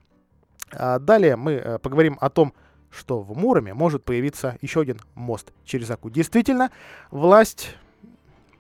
а 0.73 0.99
далее 0.99 1.37
мы 1.37 1.57
а, 1.59 1.79
поговорим 1.79 2.19
о 2.21 2.31
том, 2.31 2.53
что 2.91 3.21
в 3.21 3.37
Муроме 3.37 3.73
может 3.73 4.05
появиться 4.05 4.59
еще 4.61 4.81
один 4.81 4.99
мост 5.15 5.53
через 5.65 5.91
Аку. 5.91 6.11
Действительно, 6.11 6.71
власть 7.11 7.77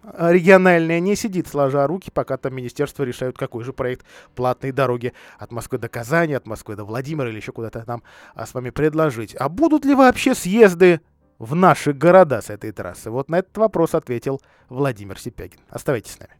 региональная 0.02 1.00
не 1.00 1.16
сидит 1.16 1.46
сложа 1.48 1.86
руки, 1.86 2.10
пока 2.10 2.36
там 2.36 2.54
министерство 2.54 3.04
решают, 3.04 3.36
какой 3.36 3.64
же 3.64 3.72
проект 3.72 4.06
платной 4.34 4.72
дороги 4.72 5.12
от 5.38 5.52
Москвы 5.52 5.78
до 5.78 5.88
Казани, 5.88 6.34
от 6.34 6.46
Москвы 6.46 6.76
до 6.76 6.84
Владимира 6.84 7.28
или 7.28 7.36
еще 7.36 7.52
куда-то 7.52 7.84
нам 7.86 8.02
а, 8.34 8.46
с 8.46 8.54
вами 8.54 8.70
предложить. 8.70 9.34
А 9.36 9.48
будут 9.48 9.84
ли 9.84 9.94
вообще 9.94 10.34
съезды 10.34 11.00
в 11.38 11.54
наши 11.54 11.92
города 11.92 12.40
с 12.40 12.50
этой 12.50 12.72
трассы? 12.72 13.10
Вот 13.10 13.28
на 13.28 13.38
этот 13.38 13.56
вопрос 13.58 13.94
ответил 13.94 14.40
Владимир 14.68 15.18
Сипягин. 15.18 15.60
Оставайтесь 15.68 16.12
с 16.12 16.18
нами. 16.18 16.32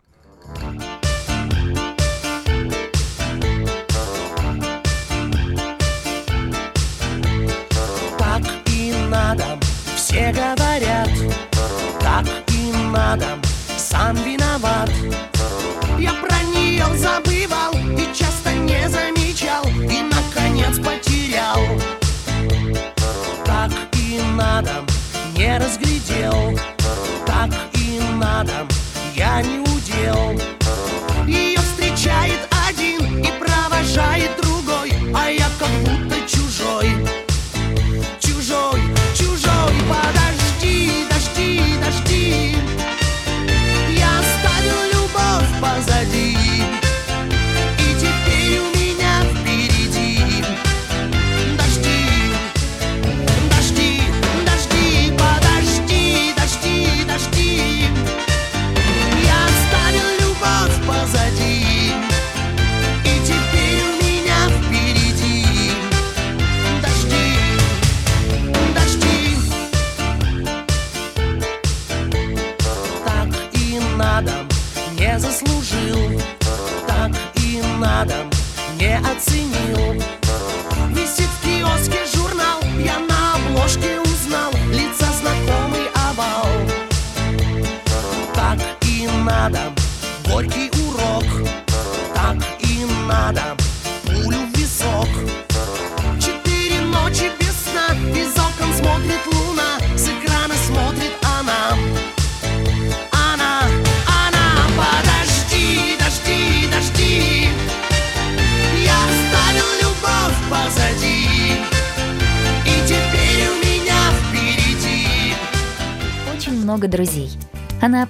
Так 8.19 8.43
и 8.69 8.93
надо, 9.09 9.59
все 9.97 10.33
говорят, 10.33 11.09
так 12.01 12.27
и 12.49 12.73
надо, 12.93 13.27
сам 14.01 14.17
виноват. 14.25 14.91
Я 15.99 16.13
про 16.15 16.39
нее 16.55 16.87
забывал 16.97 17.73
и 17.75 18.05
часто 18.15 18.53
не 18.53 18.89
замечал 18.89 19.65
И, 19.67 20.01
наконец, 20.17 20.79
потерял. 20.79 21.61
Так 23.45 23.71
и 23.93 24.21
надо, 24.37 24.71
не 25.37 25.59
разглядел. 25.59 26.59
Так 27.27 27.51
и 27.75 28.01
надо, 28.15 28.67
я 29.15 29.43
не 29.43 29.59
удел. 29.59 30.41
Ее 31.27 31.59
встречает 31.59 32.41
один 32.69 33.19
и 33.19 33.31
провожает 33.39 34.31
другой 34.41 34.93
А 35.15 35.29
я 35.29 35.49
как 35.59 35.73
будто 35.85 36.17
чужой 36.27 36.89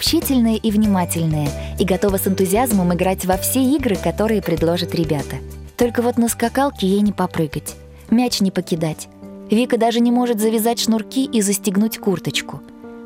Общительная 0.00 0.56
и 0.56 0.70
внимательная 0.70 1.50
и 1.78 1.84
готова 1.84 2.16
с 2.16 2.26
энтузиазмом 2.26 2.94
играть 2.94 3.26
во 3.26 3.36
все 3.36 3.62
игры, 3.62 3.96
которые 3.96 4.40
предложат 4.40 4.94
ребята. 4.94 5.36
Только 5.76 6.00
вот 6.00 6.16
на 6.16 6.30
скакалке 6.30 6.86
ей 6.86 7.02
не 7.02 7.12
попрыгать, 7.12 7.76
мяч 8.10 8.40
не 8.40 8.50
покидать. 8.50 9.08
Вика 9.50 9.76
даже 9.76 10.00
не 10.00 10.10
может 10.10 10.40
завязать 10.40 10.80
шнурки 10.80 11.26
и 11.26 11.42
застегнуть 11.42 11.98
курточку. 11.98 12.62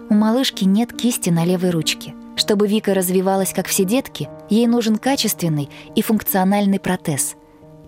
У 0.08 0.14
малышки 0.14 0.62
нет 0.62 0.92
кисти 0.92 1.30
на 1.30 1.44
левой 1.44 1.70
ручке. 1.70 2.14
Чтобы 2.36 2.68
Вика 2.68 2.94
развивалась, 2.94 3.52
как 3.52 3.66
все 3.66 3.82
детки, 3.82 4.28
ей 4.48 4.68
нужен 4.68 4.96
качественный 4.96 5.68
и 5.96 6.00
функциональный 6.00 6.78
протез. 6.78 7.34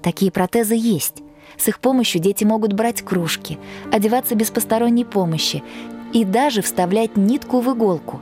Такие 0.03 0.33
протезы 0.33 0.75
есть. 0.75 1.23
С 1.57 1.69
их 1.69 1.79
помощью 1.79 2.21
дети 2.21 2.42
могут 2.42 2.73
брать 2.73 3.03
кружки, 3.03 3.57
одеваться 3.92 4.35
без 4.35 4.51
посторонней 4.51 5.05
помощи 5.05 5.62
и 6.12 6.25
даже 6.25 6.61
вставлять 6.61 7.16
нитку 7.16 7.61
в 7.61 7.73
иголку. 7.73 8.21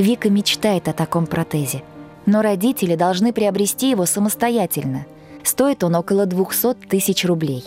Вика 0.00 0.30
мечтает 0.30 0.88
о 0.88 0.94
таком 0.94 1.26
протезе. 1.26 1.82
Но 2.24 2.40
родители 2.40 2.94
должны 2.94 3.34
приобрести 3.34 3.90
его 3.90 4.06
самостоятельно. 4.06 5.04
Стоит 5.44 5.84
он 5.84 5.94
около 5.94 6.24
200 6.24 6.88
тысяч 6.88 7.26
рублей. 7.26 7.64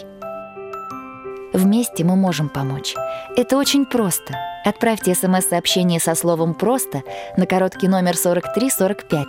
Вместе 1.54 2.04
мы 2.04 2.16
можем 2.16 2.50
помочь. 2.50 2.96
Это 3.38 3.56
очень 3.56 3.86
просто. 3.86 4.36
Отправьте 4.66 5.14
смс-сообщение 5.14 6.00
со 6.00 6.16
словом 6.16 6.56
«просто» 6.56 7.04
на 7.38 7.46
короткий 7.46 7.88
номер 7.88 8.18
4345, 8.18 9.28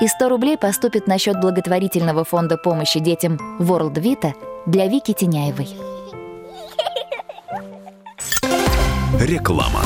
и 0.00 0.08
100 0.08 0.28
рублей 0.28 0.58
поступит 0.58 1.06
на 1.06 1.18
счет 1.18 1.40
благотворительного 1.40 2.24
фонда 2.24 2.56
помощи 2.56 2.98
детям 2.98 3.38
World 3.60 3.94
Vita 3.94 4.32
для 4.66 4.88
Вики 4.88 5.12
Теняевой. 5.12 5.68
Реклама. 9.20 9.82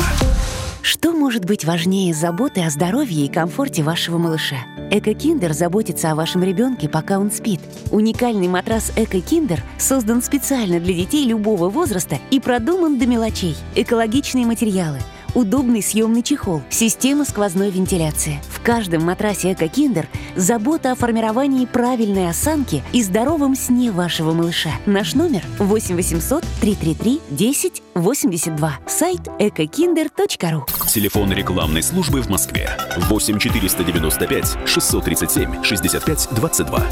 Что 0.85 1.14
может 1.14 1.47
быть 1.47 1.64
важнее 1.64 2.12
заботы 2.12 2.61
о 2.61 2.68
здоровье 2.68 3.25
и 3.25 3.33
комфорте 3.33 3.83
вашего 3.83 4.18
малыша? 4.18 4.66
Эко-Киндер 4.90 5.55
заботится 5.55 6.11
о 6.11 6.14
вашем 6.14 6.44
ребенке, 6.44 6.90
пока 6.90 7.18
он 7.18 7.31
спит. 7.31 7.61
Уникальный 7.90 8.49
матрас 8.49 8.92
Эко-Киндер 8.94 9.62
создан 9.79 10.20
специально 10.20 10.79
для 10.81 10.92
детей 10.92 11.27
любого 11.27 11.70
возраста 11.70 12.18
и 12.31 12.38
продуман 12.38 12.99
до 12.99 13.07
мелочей. 13.07 13.57
Экологичные 13.75 14.44
материалы– 14.44 14.99
удобный 15.35 15.83
съемный 15.83 16.23
чехол, 16.23 16.62
система 16.70 17.25
сквозной 17.25 17.70
вентиляции. 17.70 18.40
В 18.51 18.61
каждом 18.61 19.05
матрасе 19.05 19.53
Эко 19.53 19.68
Киндер 19.68 20.09
забота 20.37 20.92
о 20.92 20.94
формировании 20.94 21.66
правильной 21.66 22.29
осанки 22.31 22.83
и 22.92 23.03
здоровом 23.03 23.55
сне 23.55 23.90
вашего 23.90 24.33
малыша. 24.33 24.70
Наш 24.87 25.14
номер 25.14 25.42
8 25.59 25.97
800 25.97 26.44
333 26.61 27.20
10 27.31 27.83
82. 27.94 28.79
Сайт 28.87 29.20
экокиндер.ру. 29.38 30.66
Телефон 30.88 31.33
рекламной 31.33 31.83
службы 31.83 32.23
в 32.23 32.29
Москве 32.29 32.70
8 32.97 33.38
495 33.38 34.57
637 34.66 35.62
65 35.62 36.29
22. 36.33 36.85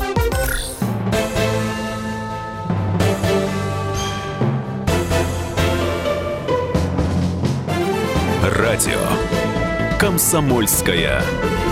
Радио 8.83 9.99
Комсомольская 10.01 11.23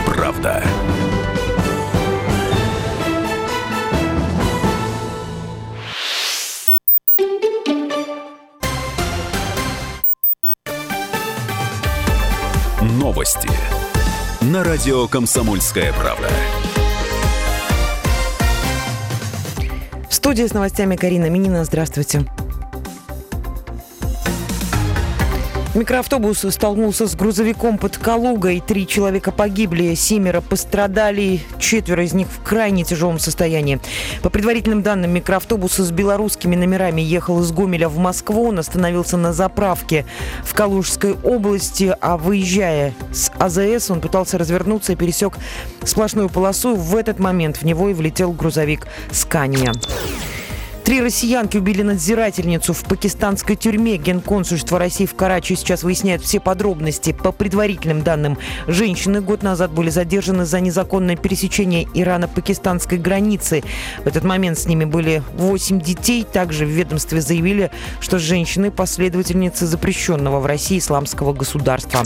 правда. 0.06 0.62
Новости 12.80 13.50
на 14.42 14.62
радио 14.62 15.08
Комсомольская 15.08 15.92
правда. 15.94 16.28
В 20.08 20.14
студии 20.14 20.46
с 20.46 20.54
новостями 20.54 20.94
Карина 20.94 21.28
Минина. 21.28 21.64
Здравствуйте. 21.64 22.24
Микроавтобус 25.72 26.44
столкнулся 26.50 27.06
с 27.06 27.14
грузовиком 27.14 27.78
под 27.78 27.96
Калугой. 27.96 28.60
Три 28.60 28.88
человека 28.88 29.30
погибли, 29.30 29.94
семеро 29.94 30.40
пострадали, 30.40 31.42
четверо 31.60 32.02
из 32.04 32.12
них 32.12 32.26
в 32.26 32.42
крайне 32.42 32.82
тяжелом 32.82 33.20
состоянии. 33.20 33.78
По 34.20 34.30
предварительным 34.30 34.82
данным, 34.82 35.12
микроавтобус 35.12 35.76
с 35.76 35.92
белорусскими 35.92 36.56
номерами 36.56 37.02
ехал 37.02 37.40
из 37.40 37.52
Гомеля 37.52 37.88
в 37.88 37.98
Москву. 37.98 38.48
Он 38.48 38.58
остановился 38.58 39.16
на 39.16 39.32
заправке 39.32 40.06
в 40.42 40.54
Калужской 40.54 41.14
области, 41.22 41.94
а 42.00 42.16
выезжая 42.16 42.92
с 43.12 43.30
АЗС, 43.38 43.92
он 43.92 44.00
пытался 44.00 44.38
развернуться 44.38 44.94
и 44.94 44.96
пересек 44.96 45.34
сплошную 45.84 46.28
полосу. 46.28 46.74
В 46.74 46.96
этот 46.96 47.20
момент 47.20 47.58
в 47.58 47.62
него 47.62 47.90
и 47.90 47.94
влетел 47.94 48.32
грузовик 48.32 48.88
«Скания». 49.12 49.72
Три 50.90 51.00
россиянки 51.02 51.56
убили 51.56 51.82
надзирательницу 51.82 52.72
в 52.72 52.82
пакистанской 52.82 53.54
тюрьме. 53.54 53.96
Генконсульство 53.96 54.76
России 54.76 55.06
в 55.06 55.14
Карачи 55.14 55.54
сейчас 55.54 55.84
выясняет 55.84 56.20
все 56.20 56.40
подробности. 56.40 57.12
По 57.12 57.30
предварительным 57.30 58.02
данным, 58.02 58.38
женщины 58.66 59.20
год 59.20 59.44
назад 59.44 59.70
были 59.70 59.88
задержаны 59.88 60.46
за 60.46 60.58
незаконное 60.58 61.14
пересечение 61.14 61.86
Ирано-пакистанской 61.94 62.98
границы. 62.98 63.62
В 64.02 64.08
этот 64.08 64.24
момент 64.24 64.58
с 64.58 64.66
ними 64.66 64.84
были 64.84 65.22
восемь 65.34 65.80
детей. 65.80 66.24
Также 66.24 66.66
в 66.66 66.70
ведомстве 66.70 67.20
заявили, 67.20 67.70
что 68.00 68.18
женщины– 68.18 68.70
последовательницы 68.72 69.66
запрещенного 69.66 70.40
в 70.40 70.46
России 70.46 70.78
исламского 70.78 71.32
государства. 71.32 72.02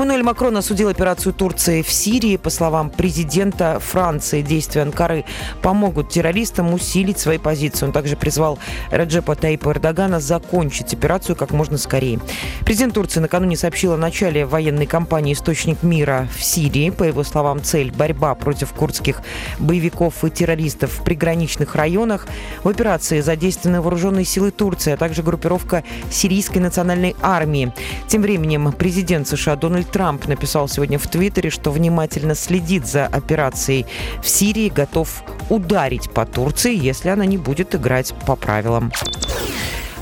Эммануэль 0.00 0.22
Макрон 0.22 0.56
осудил 0.56 0.88
операцию 0.88 1.34
Турции 1.34 1.82
в 1.82 1.92
Сирии. 1.92 2.38
По 2.38 2.48
словам 2.48 2.88
президента 2.88 3.78
Франции, 3.80 4.40
действия 4.40 4.80
Анкары 4.80 5.26
помогут 5.60 6.08
террористам 6.08 6.72
усилить 6.72 7.18
свои 7.18 7.36
позиции. 7.36 7.84
Он 7.84 7.92
также 7.92 8.16
призвал 8.16 8.58
Раджепа 8.90 9.36
Таипа 9.36 9.72
Эрдогана 9.72 10.18
закончить 10.18 10.94
операцию 10.94 11.36
как 11.36 11.50
можно 11.50 11.76
скорее. 11.76 12.18
Президент 12.64 12.94
Турции 12.94 13.20
накануне 13.20 13.58
сообщил 13.58 13.92
о 13.92 13.98
начале 13.98 14.46
военной 14.46 14.86
кампании 14.86 15.34
«Источник 15.34 15.82
мира» 15.82 16.28
в 16.34 16.42
Сирии. 16.42 16.88
По 16.88 17.04
его 17.04 17.22
словам, 17.22 17.62
цель– 17.62 17.92
борьба 17.94 18.34
против 18.34 18.72
курдских 18.72 19.20
боевиков 19.58 20.24
и 20.24 20.30
террористов 20.30 20.92
в 20.92 21.04
приграничных 21.04 21.74
районах. 21.74 22.26
В 22.64 22.68
операции 22.70 23.20
задействованы 23.20 23.82
вооруженные 23.82 24.24
силы 24.24 24.50
Турции, 24.50 24.94
а 24.94 24.96
также 24.96 25.22
группировка 25.22 25.84
Сирийской 26.10 26.60
национальной 26.60 27.14
армии. 27.20 27.74
Тем 28.08 28.22
временем 28.22 28.72
президент 28.72 29.28
США 29.28 29.56
Дональд 29.56 29.89
Трамп 29.90 30.26
написал 30.26 30.68
сегодня 30.68 30.98
в 30.98 31.06
Твиттере, 31.06 31.50
что 31.50 31.70
внимательно 31.70 32.34
следит 32.34 32.86
за 32.86 33.06
операцией 33.06 33.86
в 34.22 34.28
Сирии, 34.28 34.68
готов 34.68 35.22
ударить 35.48 36.10
по 36.10 36.26
Турции, 36.26 36.76
если 36.76 37.08
она 37.08 37.26
не 37.26 37.38
будет 37.38 37.74
играть 37.74 38.14
по 38.26 38.36
правилам. 38.36 38.92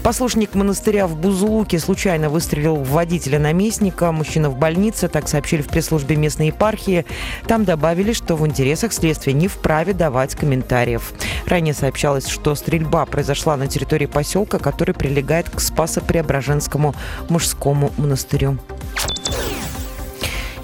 Послушник 0.02 0.54
монастыря 0.54 1.06
в 1.06 1.18
Бузулуке 1.18 1.78
случайно 1.78 2.30
выстрелил 2.30 2.76
в 2.76 2.88
водителя 2.88 3.38
наместника. 3.38 4.10
Мужчина 4.10 4.48
в 4.48 4.56
больнице, 4.56 5.08
так 5.08 5.28
сообщили 5.28 5.60
в 5.60 5.68
пресс-службе 5.68 6.16
местной 6.16 6.46
епархии. 6.46 7.04
Там 7.46 7.64
добавили, 7.64 8.12
что 8.12 8.36
в 8.36 8.46
интересах 8.46 8.92
следствия 8.92 9.34
не 9.34 9.48
вправе 9.48 9.92
давать 9.92 10.34
комментариев. 10.34 11.12
Ранее 11.46 11.74
сообщалось, 11.74 12.26
что 12.28 12.54
стрельба 12.54 13.04
произошла 13.04 13.56
на 13.56 13.66
территории 13.66 14.06
поселка, 14.06 14.58
который 14.58 14.94
прилегает 14.94 15.50
к 15.50 15.60
Спасо-Преображенскому 15.60 16.94
мужскому 17.28 17.92
монастырю. 17.98 18.58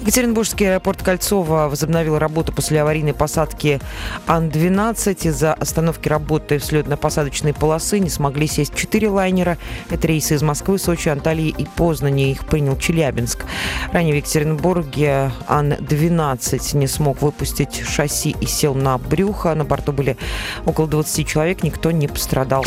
Екатеринбургский 0.05 0.67
аэропорт 0.69 1.01
Кольцова 1.01 1.67
возобновил 1.67 2.19
работу 2.19 2.53
после 2.53 2.79
аварийной 2.79 3.15
посадки 3.15 3.81
Ан-12. 4.27 5.29
Из-за 5.29 5.55
остановки 5.55 6.07
работы 6.07 6.57
взлетно-посадочной 6.57 7.55
полосы 7.55 7.97
не 7.97 8.11
смогли 8.11 8.45
сесть 8.45 8.75
четыре 8.75 9.09
лайнера. 9.09 9.57
Это 9.89 10.05
рейсы 10.05 10.35
из 10.35 10.43
Москвы, 10.43 10.77
Сочи, 10.77 11.09
Анталии 11.09 11.47
и 11.47 11.65
Познани. 11.75 12.29
Их 12.29 12.45
принял 12.45 12.77
Челябинск. 12.77 13.45
Ранее 13.93 14.13
в 14.13 14.17
Екатеринбурге 14.17 15.31
Ан-12 15.47 16.77
не 16.77 16.85
смог 16.85 17.23
выпустить 17.23 17.81
шасси 17.83 18.35
и 18.39 18.45
сел 18.45 18.75
на 18.75 18.99
брюхо. 18.99 19.55
На 19.55 19.65
борту 19.65 19.91
были 19.91 20.17
около 20.67 20.87
20 20.87 21.27
человек, 21.27 21.63
никто 21.63 21.89
не 21.89 22.07
пострадал. 22.07 22.63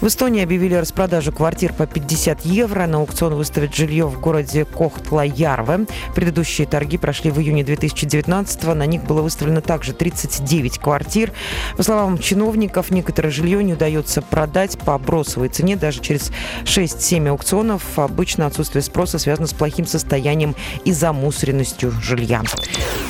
В 0.00 0.08
Эстонии 0.08 0.42
объявили 0.42 0.74
распродажу 0.74 1.32
квартир 1.32 1.72
по 1.72 1.86
50 1.86 2.44
евро. 2.44 2.86
На 2.86 2.98
аукцион 2.98 3.34
выставят 3.34 3.74
жилье 3.74 4.06
в 4.06 4.20
городе 4.20 4.66
Кохтла-Ярве. 4.66 5.86
Предыдущие 6.14 6.66
торги 6.66 6.98
прошли 6.98 7.30
в 7.30 7.40
июне 7.40 7.64
2019 7.64 8.64
-го. 8.64 8.74
На 8.74 8.84
них 8.84 9.04
было 9.04 9.22
выставлено 9.22 9.62
также 9.62 9.94
39 9.94 10.78
квартир. 10.78 11.32
По 11.78 11.82
словам 11.82 12.18
чиновников, 12.18 12.90
некоторое 12.90 13.30
жилье 13.30 13.64
не 13.64 13.72
удается 13.72 14.20
продать 14.20 14.78
по 14.78 14.98
бросовой 14.98 15.48
цене 15.48 15.76
даже 15.76 16.02
через 16.02 16.30
6-7 16.64 17.30
аукционов. 17.30 17.98
Обычно 17.98 18.46
отсутствие 18.46 18.82
спроса 18.82 19.18
связано 19.18 19.46
с 19.46 19.54
плохим 19.54 19.86
состоянием 19.86 20.54
и 20.84 20.92
замусоренностью 20.92 21.90
жилья. 22.02 22.42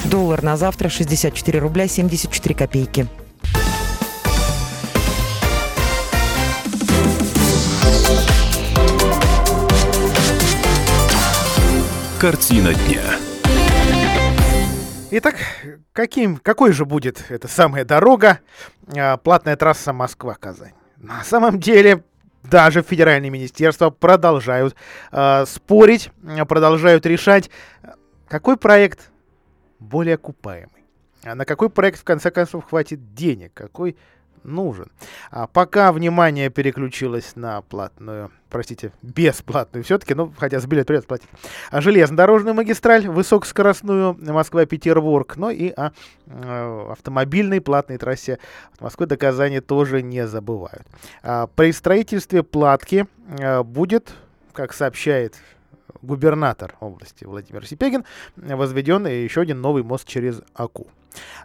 Доллар 0.05 0.45
на 0.45 0.57
завтра 0.57 0.89
64 0.89 1.59
рубля 1.59 1.89
74 1.89 2.55
копейки. 2.55 3.09
Картина 12.21 12.73
дня. 12.73 13.03
Итак, 15.11 15.35
каким, 15.93 16.39
какой 16.39 16.73
же 16.73 16.87
будет 16.87 17.23
эта 17.29 17.47
самая 17.47 17.85
дорога, 17.85 18.41
а, 18.97 19.19
платная 19.19 19.55
трасса 19.55 19.93
Москва-Казань? 19.93 20.73
На 20.97 21.23
самом 21.25 21.61
деле, 21.61 22.05
даже 22.43 22.83
федеральные 22.83 23.31
министерства 23.31 23.91
продолжают 23.91 24.75
э, 25.13 25.45
спорить, 25.47 26.11
продолжают 26.49 27.05
решать, 27.05 27.51
какой 28.29 28.57
проект 28.57 29.11
более 29.79 30.15
окупаемый, 30.15 30.85
а 31.23 31.35
на 31.35 31.45
какой 31.45 31.69
проект 31.69 32.01
в 32.01 32.05
конце 32.05 32.31
концов 32.31 32.65
хватит 32.67 33.13
денег, 33.13 33.53
какой 33.53 33.95
нужен. 34.47 34.91
А 35.31 35.47
пока 35.47 35.93
внимание 35.93 36.51
переключилось 36.51 37.37
на 37.37 37.63
платную, 37.63 38.31
простите, 38.49 38.93
бесплатную 39.03 39.85
все-таки, 39.85 40.15
ну, 40.15 40.33
хотя 40.37 40.61
за 40.61 40.69
билет 40.69 40.87
придется 40.87 41.09
платить, 41.09 41.29
а 41.71 41.81
железнодорожную 41.81 42.55
магистраль, 42.55 43.09
высокоскоростную 43.09 44.17
Москва-Петербург, 44.21 45.37
ну 45.37 45.51
и 45.51 45.71
о 45.71 45.93
э, 46.27 46.87
автомобильной 46.93 47.61
платной 47.61 47.99
трассе 47.99 48.39
от 48.75 48.81
Москвы 48.81 49.07
до 49.07 49.17
Казани 49.17 49.61
тоже 49.61 50.03
не 50.03 50.27
забывают. 50.27 50.87
А 51.23 51.49
при 51.49 51.73
строительстве 51.73 52.43
платки 52.43 53.07
э, 53.39 53.63
будет, 53.63 54.13
как 54.53 54.73
сообщает 54.73 55.35
губернатор 56.03 56.77
области 56.81 57.25
Владимир 57.25 57.67
Сипегин, 57.67 58.05
возведен 58.37 59.07
еще 59.07 59.43
один 59.43 59.61
новый 59.61 59.83
мост 59.83 60.07
через 60.07 60.43
Аку. 60.55 60.89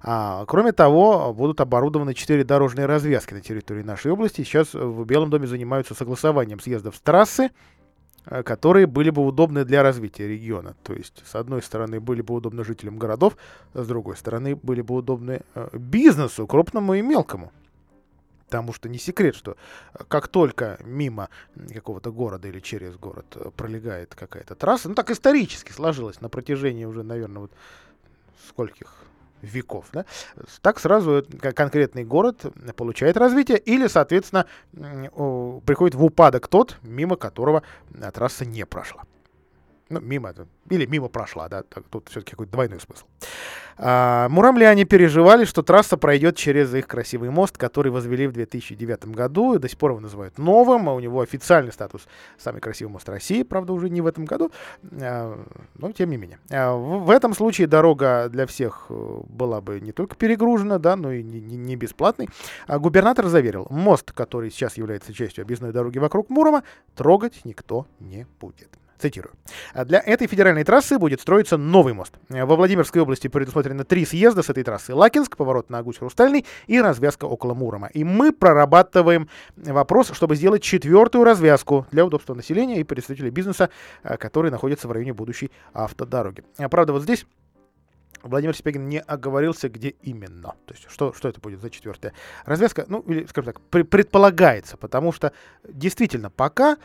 А, 0.03 0.45
кроме 0.45 0.71
того, 0.71 1.33
будут 1.33 1.61
оборудованы 1.61 2.13
четыре 2.13 2.43
дорожные 2.43 2.85
развязки 2.85 3.33
на 3.33 3.41
территории 3.41 3.83
нашей 3.83 4.11
области. 4.11 4.43
Сейчас 4.43 4.73
в 4.73 5.05
Белом 5.05 5.29
доме 5.29 5.47
занимаются 5.47 5.93
согласованием 5.93 6.59
съездов 6.59 6.95
с 6.95 7.01
трассы, 7.01 7.51
э, 8.25 8.43
которые 8.43 8.87
были 8.87 9.09
бы 9.09 9.25
удобны 9.25 9.65
для 9.65 9.83
развития 9.83 10.27
региона. 10.27 10.75
То 10.83 10.93
есть, 10.93 11.23
с 11.25 11.35
одной 11.35 11.61
стороны, 11.61 11.99
были 11.99 12.21
бы 12.21 12.33
удобны 12.33 12.63
жителям 12.63 12.97
городов, 12.97 13.37
с 13.73 13.87
другой 13.87 14.17
стороны, 14.17 14.55
были 14.55 14.81
бы 14.81 14.95
удобны 14.95 15.41
э, 15.55 15.69
бизнесу, 15.73 16.47
крупному 16.47 16.93
и 16.95 17.01
мелкому. 17.01 17.51
Потому 18.51 18.73
что 18.73 18.89
не 18.89 18.97
секрет, 18.97 19.33
что 19.33 19.55
э, 19.93 20.03
как 20.09 20.27
только 20.27 20.77
мимо 20.83 21.29
какого-то 21.73 22.11
города 22.11 22.49
или 22.49 22.59
через 22.59 22.97
город 22.97 23.37
пролегает 23.55 24.13
какая-то 24.13 24.55
трасса, 24.55 24.89
ну 24.89 24.95
так 24.95 25.09
исторически 25.09 25.71
сложилось 25.71 26.19
на 26.19 26.27
протяжении 26.27 26.83
уже, 26.83 27.03
наверное, 27.03 27.43
вот 27.43 27.51
скольких 28.49 28.93
веков. 29.41 29.85
Да? 29.93 30.05
Так 30.61 30.79
сразу 30.79 31.25
конкретный 31.55 32.03
город 32.03 32.45
получает 32.75 33.15
развитие 33.15 33.57
или, 33.57 33.87
соответственно, 33.87 34.45
приходит 35.65 35.95
в 35.95 36.03
упадок 36.03 36.49
тот, 36.49 36.77
мимо 36.83 37.15
которого 37.15 37.63
трасса 38.13 38.45
не 38.45 38.65
прошла. 38.65 39.03
Ну, 39.91 39.99
мимо, 39.99 40.33
или 40.69 40.85
мимо 40.85 41.09
прошла, 41.09 41.49
да, 41.49 41.63
тут 41.63 42.07
все-таки 42.09 42.31
какой-то 42.31 42.53
двойной 42.53 42.79
смысл. 42.79 43.05
А, 43.77 44.29
мурамляне 44.29 44.85
переживали, 44.85 45.43
что 45.43 45.63
трасса 45.63 45.97
пройдет 45.97 46.37
через 46.37 46.73
их 46.73 46.87
красивый 46.87 47.29
мост, 47.29 47.57
который 47.57 47.91
возвели 47.91 48.27
в 48.27 48.31
2009 48.31 49.05
году, 49.07 49.55
и 49.55 49.59
до 49.59 49.67
сих 49.67 49.77
пор 49.77 49.91
его 49.91 49.99
называют 49.99 50.37
новым, 50.37 50.87
а 50.87 50.93
у 50.93 50.99
него 51.01 51.19
официальный 51.19 51.73
статус 51.73 52.07
самый 52.37 52.61
красивый 52.61 52.93
мост 52.93 53.09
России, 53.09 53.43
правда, 53.43 53.73
уже 53.73 53.89
не 53.89 53.99
в 53.99 54.07
этом 54.07 54.23
году, 54.23 54.51
а, 55.01 55.43
но 55.75 55.91
тем 55.91 56.09
не 56.09 56.17
менее. 56.17 56.39
А, 56.49 56.73
в, 56.73 57.09
этом 57.09 57.33
случае 57.33 57.67
дорога 57.67 58.29
для 58.29 58.45
всех 58.45 58.85
э, 58.89 59.21
была 59.27 59.59
бы 59.59 59.81
не 59.81 59.91
только 59.91 60.15
перегружена, 60.15 60.77
да, 60.77 60.95
но 60.95 61.11
и 61.11 61.21
не 61.21 61.75
бесплатной. 61.75 62.29
А 62.67 62.79
губернатор 62.79 63.25
заверил, 63.27 63.67
мост, 63.69 64.13
который 64.13 64.51
сейчас 64.51 64.77
является 64.77 65.11
частью 65.11 65.41
объездной 65.41 65.73
дороги 65.73 65.97
вокруг 65.97 66.29
Мурома, 66.29 66.63
трогать 66.95 67.41
никто 67.43 67.87
не 67.99 68.25
будет. 68.39 68.69
Цитирую. 69.01 69.33
Для 69.85 69.99
этой 69.99 70.27
федеральной 70.27 70.63
трассы 70.63 70.99
будет 70.99 71.21
строиться 71.21 71.57
новый 71.57 71.93
мост. 71.93 72.13
Во 72.29 72.55
Владимирской 72.55 73.01
области 73.01 73.27
предусмотрено 73.27 73.83
три 73.83 74.05
съезда 74.05 74.43
с 74.43 74.49
этой 74.49 74.63
трассы. 74.63 74.93
Лакинск, 74.93 75.37
поворот 75.37 75.69
на 75.69 75.81
Гусь 75.81 75.97
Хрустальный 75.97 76.45
и 76.67 76.79
развязка 76.79 77.25
около 77.25 77.53
Мурома. 77.53 77.87
И 77.87 78.03
мы 78.03 78.31
прорабатываем 78.31 79.29
вопрос, 79.55 80.11
чтобы 80.13 80.35
сделать 80.35 80.61
четвертую 80.61 81.23
развязку 81.23 81.85
для 81.91 82.05
удобства 82.05 82.33
населения 82.33 82.79
и 82.79 82.83
представителей 82.83 83.31
бизнеса, 83.31 83.69
э, 84.03 84.17
которые 84.17 84.51
находятся 84.51 84.87
в 84.87 84.91
районе 84.91 85.13
будущей 85.13 85.51
автодороги. 85.73 86.43
Правда, 86.69 86.93
вот 86.93 87.03
здесь 87.03 87.25
Владимир 88.23 88.55
Сипягин 88.55 88.87
не 88.87 88.99
оговорился, 88.99 89.69
где 89.69 89.89
именно. 90.01 90.55
То 90.65 90.73
есть, 90.73 90.89
что, 90.89 91.13
что 91.13 91.29
это 91.29 91.39
будет 91.39 91.61
за 91.61 91.69
четвертая 91.69 92.13
развязка? 92.45 92.85
Ну, 92.87 92.99
или, 93.01 93.25
скажем 93.25 93.53
так, 93.53 93.61
предполагается, 93.89 94.77
потому 94.77 95.11
что 95.11 95.33
действительно 95.67 96.29
пока, 96.29 96.77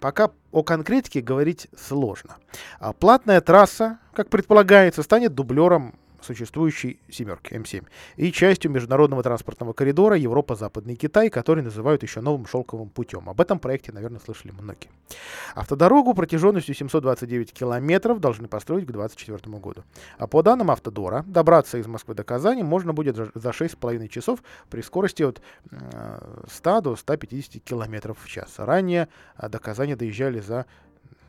пока 0.00 0.30
о 0.52 0.62
конкретике 0.62 1.20
говорить 1.20 1.68
сложно. 1.76 2.36
А 2.78 2.92
платная 2.92 3.40
трасса, 3.40 3.98
как 4.14 4.28
предполагается, 4.28 5.02
станет 5.02 5.34
дублером 5.34 5.94
существующей 6.20 7.00
«семерки» 7.08 7.52
М7 7.52 7.84
и 8.16 8.32
частью 8.32 8.70
международного 8.70 9.22
транспортного 9.22 9.72
коридора 9.72 10.16
Европа-Западный 10.16 10.96
Китай, 10.96 11.30
который 11.30 11.62
называют 11.62 12.02
еще 12.02 12.20
новым 12.20 12.46
шелковым 12.46 12.88
путем. 12.88 13.28
Об 13.28 13.40
этом 13.40 13.58
проекте, 13.58 13.92
наверное, 13.92 14.20
слышали 14.20 14.52
многие. 14.52 14.90
Автодорогу 15.54 16.14
протяженностью 16.14 16.74
729 16.74 17.52
километров 17.52 18.20
должны 18.20 18.48
построить 18.48 18.86
к 18.86 18.92
2024 18.92 19.58
году. 19.58 19.84
А 20.18 20.26
по 20.26 20.42
данным 20.42 20.70
Автодора, 20.70 21.24
добраться 21.26 21.78
из 21.78 21.86
Москвы 21.86 22.14
до 22.14 22.24
Казани 22.24 22.62
можно 22.62 22.92
будет 22.92 23.16
за 23.16 23.50
6,5 23.50 24.08
часов 24.08 24.42
при 24.70 24.80
скорости 24.82 25.22
от 25.22 25.40
100 26.50 26.80
до 26.80 26.96
150 26.96 27.62
километров 27.62 28.18
в 28.22 28.28
час. 28.28 28.54
Ранее 28.58 29.08
а, 29.36 29.48
до 29.48 29.58
Казани 29.58 29.94
доезжали 29.94 30.40
за 30.40 30.66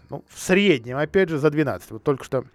ну, 0.09 0.23
в 0.27 0.39
среднем, 0.39 0.97
опять 0.97 1.29
же, 1.29 1.37
за 1.37 1.49
12. 1.49 1.91
Вот 1.91 2.03
только 2.03 2.23
что 2.23 2.45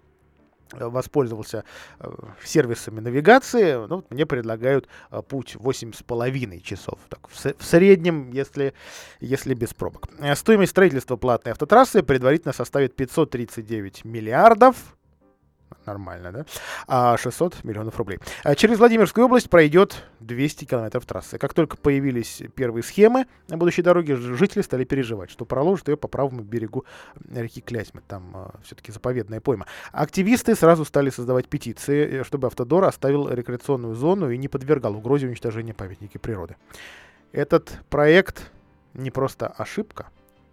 воспользовался 0.71 1.63
э, 1.99 2.09
сервисами 2.43 2.99
навигации, 2.99 3.87
ну, 3.87 4.03
мне 4.09 4.25
предлагают 4.25 4.87
э, 5.11 5.21
путь 5.21 5.55
8,5 5.55 6.61
часов. 6.61 6.99
Так, 7.09 7.27
в, 7.29 7.63
среднем, 7.63 8.31
если, 8.31 8.73
если 9.19 9.53
без 9.53 9.73
пробок. 9.73 10.07
Э, 10.19 10.35
стоимость 10.35 10.71
строительства 10.71 11.15
платной 11.17 11.53
автотрассы 11.53 12.03
предварительно 12.03 12.53
составит 12.53 12.95
539 12.95 14.05
миллиардов 14.05 14.94
Нормально, 15.85 16.31
да? 16.31 16.45
А 16.87 17.17
600 17.17 17.63
миллионов 17.63 17.97
рублей. 17.97 18.19
А 18.43 18.55
через 18.55 18.79
Владимирскую 18.79 19.25
область 19.25 19.49
пройдет 19.49 20.03
200 20.19 20.65
километров 20.65 21.05
трассы. 21.05 21.37
Как 21.37 21.53
только 21.53 21.77
появились 21.77 22.41
первые 22.55 22.83
схемы 22.83 23.27
на 23.47 23.57
будущей 23.57 23.81
дороге, 23.81 24.15
жители 24.15 24.61
стали 24.61 24.83
переживать, 24.83 25.29
что 25.29 25.45
проложат 25.45 25.87
ее 25.87 25.97
по 25.97 26.07
правому 26.07 26.41
берегу 26.41 26.85
реки 27.31 27.61
Клязьмы. 27.61 28.01
Там 28.07 28.31
а, 28.33 28.55
все-таки 28.63 28.91
заповедная 28.91 29.41
пойма. 29.41 29.67
Активисты 29.91 30.55
сразу 30.55 30.85
стали 30.85 31.09
создавать 31.09 31.47
петиции, 31.47 32.21
э, 32.21 32.23
чтобы 32.23 32.47
Автодор 32.47 32.85
оставил 32.85 33.29
рекреационную 33.29 33.95
зону 33.95 34.29
и 34.29 34.37
не 34.37 34.47
подвергал 34.47 34.95
угрозе 34.95 35.27
уничтожения 35.27 35.73
памятники 35.73 36.17
природы. 36.17 36.55
Этот 37.31 37.79
проект 37.89 38.51
не 38.93 39.11
просто 39.11 39.47
ошибка, 39.47 40.07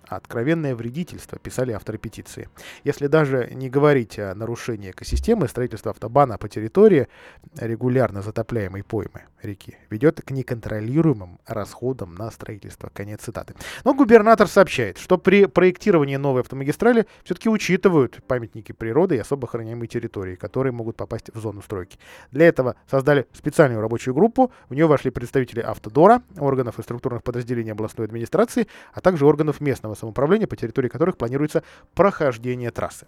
откровенное 0.08 0.74
вредительство, 0.74 1.38
писали 1.38 1.72
авторы 1.72 1.98
петиции. 1.98 2.48
Если 2.84 3.06
даже 3.06 3.48
не 3.52 3.70
говорить 3.70 4.18
о 4.18 4.34
нарушении 4.34 4.90
экосистемы, 4.90 5.48
строительство 5.48 5.90
автобана 5.90 6.38
по 6.38 6.48
территории 6.48 7.08
регулярно 7.56 8.22
затопляемой 8.22 8.82
поймы 8.82 9.22
реки 9.42 9.76
ведет 9.90 10.20
к 10.22 10.30
неконтролируемым 10.30 11.38
расходам 11.46 12.14
на 12.14 12.30
строительство. 12.30 12.90
Конец 12.92 13.22
цитаты. 13.22 13.54
Но 13.84 13.94
губернатор 13.94 14.46
сообщает, 14.48 14.98
что 14.98 15.18
при 15.18 15.46
проектировании 15.46 16.16
новой 16.16 16.42
автомагистрали 16.42 17.06
все-таки 17.24 17.48
учитывают 17.48 18.22
памятники 18.26 18.72
природы 18.72 19.16
и 19.16 19.18
особо 19.18 19.46
охраняемые 19.46 19.88
территории, 19.88 20.36
которые 20.36 20.72
могут 20.72 20.96
попасть 20.96 21.30
в 21.32 21.40
зону 21.40 21.62
стройки. 21.62 21.98
Для 22.30 22.46
этого 22.46 22.76
создали 22.90 23.26
специальную 23.32 23.80
рабочую 23.80 24.14
группу, 24.14 24.52
в 24.68 24.74
нее 24.74 24.86
вошли 24.86 25.10
представители 25.10 25.60
Автодора, 25.60 26.22
органов 26.38 26.78
и 26.78 26.82
структурных 26.82 27.22
подразделений 27.22 27.72
областной 27.72 28.06
администрации, 28.06 28.66
а 28.92 29.00
также 29.00 29.26
органов 29.26 29.60
местного 29.60 29.94
самоуправления, 30.02 30.46
по 30.46 30.56
территории 30.56 30.88
которых 30.88 31.16
планируется 31.16 31.62
прохождение 31.94 32.70
трассы. 32.70 33.06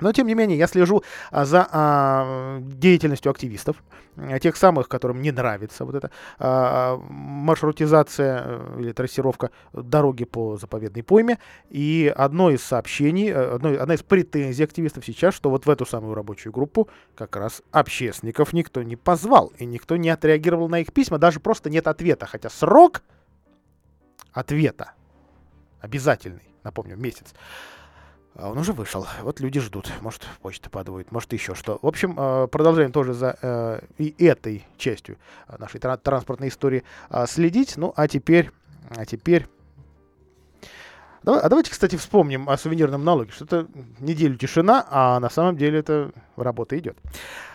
Но, 0.00 0.12
тем 0.12 0.26
не 0.26 0.34
менее, 0.34 0.58
я 0.58 0.66
слежу 0.66 1.04
а, 1.30 1.44
за 1.44 1.68
а, 1.70 2.58
деятельностью 2.60 3.30
активистов, 3.30 3.76
а, 4.16 4.38
тех 4.40 4.56
самых, 4.56 4.88
которым 4.88 5.22
не 5.22 5.30
нравится 5.30 5.84
вот 5.84 5.94
эта 5.94 6.10
а, 6.38 6.96
маршрутизация 7.08 8.42
э, 8.44 8.76
или 8.80 8.92
трассировка 8.92 9.50
дороги 9.72 10.24
по 10.24 10.56
заповедной 10.56 11.04
пойме. 11.04 11.38
И 11.70 12.12
одно 12.14 12.50
из 12.50 12.64
сообщений, 12.64 13.28
э, 13.28 13.54
одно, 13.54 13.80
одна 13.80 13.94
из 13.94 14.02
претензий 14.02 14.64
активистов 14.64 15.04
сейчас, 15.04 15.34
что 15.34 15.50
вот 15.50 15.66
в 15.66 15.70
эту 15.70 15.86
самую 15.86 16.14
рабочую 16.14 16.52
группу 16.52 16.88
как 17.14 17.36
раз 17.36 17.62
общественников 17.70 18.52
никто 18.52 18.82
не 18.82 18.96
позвал, 18.96 19.52
и 19.58 19.64
никто 19.64 19.96
не 19.96 20.10
отреагировал 20.10 20.68
на 20.68 20.80
их 20.80 20.92
письма, 20.92 21.18
даже 21.18 21.38
просто 21.38 21.70
нет 21.70 21.86
ответа, 21.86 22.26
хотя 22.26 22.50
срок 22.50 23.02
ответа 24.32 24.94
обязательный, 25.82 26.54
напомню, 26.62 26.96
месяц. 26.96 27.34
А 28.34 28.50
он 28.50 28.56
уже 28.56 28.72
вышел. 28.72 29.06
Вот 29.22 29.40
люди 29.40 29.60
ждут. 29.60 29.92
Может, 30.00 30.26
почта 30.40 30.70
подводит, 30.70 31.12
может, 31.12 31.32
еще 31.34 31.54
что. 31.54 31.78
В 31.82 31.86
общем, 31.86 32.16
э, 32.18 32.46
продолжаем 32.46 32.90
тоже 32.90 33.12
за 33.12 33.36
э, 33.42 33.80
и 33.98 34.24
этой 34.24 34.64
частью 34.78 35.18
нашей 35.58 35.80
транспортной 35.80 36.48
истории 36.48 36.82
а, 37.10 37.26
следить. 37.26 37.76
Ну, 37.76 37.92
а 37.94 38.08
теперь, 38.08 38.50
а 38.96 39.04
теперь 39.04 39.46
А 41.26 41.48
давайте, 41.48 41.70
кстати, 41.70 41.96
вспомним 41.96 42.48
о 42.48 42.56
сувенирном 42.56 43.04
налоге. 43.04 43.32
Что-то 43.32 43.66
неделю 44.00 44.36
тишина, 44.36 44.86
а 44.90 45.20
на 45.20 45.28
самом 45.28 45.58
деле 45.58 45.80
это 45.80 46.10
работа 46.36 46.78
идет. 46.78 46.96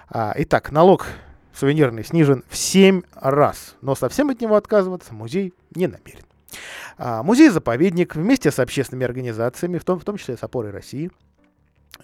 А, 0.09 0.33
итак, 0.37 0.71
налог 0.71 1.07
сувенирный 1.55 2.03
снижен 2.03 2.43
в 2.49 2.55
7 2.55 3.01
раз, 3.15 3.75
но 3.81 3.95
совсем 3.95 4.29
от 4.29 4.39
него 4.41 4.55
отказываться 4.55 5.13
музей 5.15 5.55
не 5.73 5.87
намерен. 5.87 6.23
А, 6.97 7.23
музей-заповедник 7.23 8.15
вместе 8.15 8.51
с 8.51 8.59
общественными 8.59 9.05
организациями, 9.05 9.77
в 9.77 9.83
том, 9.83 9.99
в 9.99 10.03
том 10.03 10.17
числе 10.17 10.37
с 10.37 10.43
опорой 10.43 10.71
России, 10.71 11.11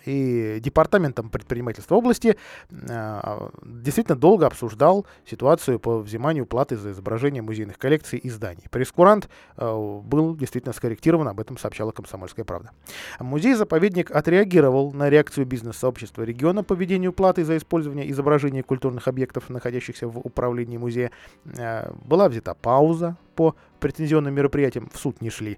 и 0.05 0.59
Департаментом 0.59 1.29
предпринимательства 1.29 1.95
области 1.95 2.37
э, 2.69 3.49
действительно 3.63 4.17
долго 4.17 4.45
обсуждал 4.45 5.05
ситуацию 5.25 5.79
по 5.79 5.99
взиманию 5.99 6.45
платы 6.45 6.75
за 6.77 6.91
изображение 6.91 7.41
музейных 7.41 7.77
коллекций 7.77 8.19
и 8.19 8.29
зданий. 8.29 8.63
Прескурант 8.69 9.29
э, 9.57 10.01
был 10.03 10.35
действительно 10.35 10.73
скорректирован, 10.73 11.27
об 11.27 11.39
этом 11.39 11.57
сообщала 11.57 11.91
«Комсомольская 11.91 12.45
правда». 12.45 12.71
Музей-заповедник 13.19 14.11
отреагировал 14.11 14.91
на 14.93 15.09
реакцию 15.09 15.45
бизнес-сообщества 15.45 16.23
региона 16.23 16.63
по 16.63 16.73
введению 16.73 17.13
платы 17.13 17.45
за 17.45 17.57
использование 17.57 18.09
изображений 18.11 18.61
культурных 18.61 19.07
объектов, 19.07 19.49
находящихся 19.49 20.07
в 20.07 20.17
управлении 20.17 20.77
музея. 20.77 21.11
Э, 21.45 21.91
была 22.03 22.29
взята 22.29 22.53
пауза 22.55 23.17
по 23.33 23.55
претензионным 23.79 24.33
мероприятиям 24.33 24.89
в 24.93 24.97
суд 24.97 25.21
не 25.21 25.29
шли 25.29 25.57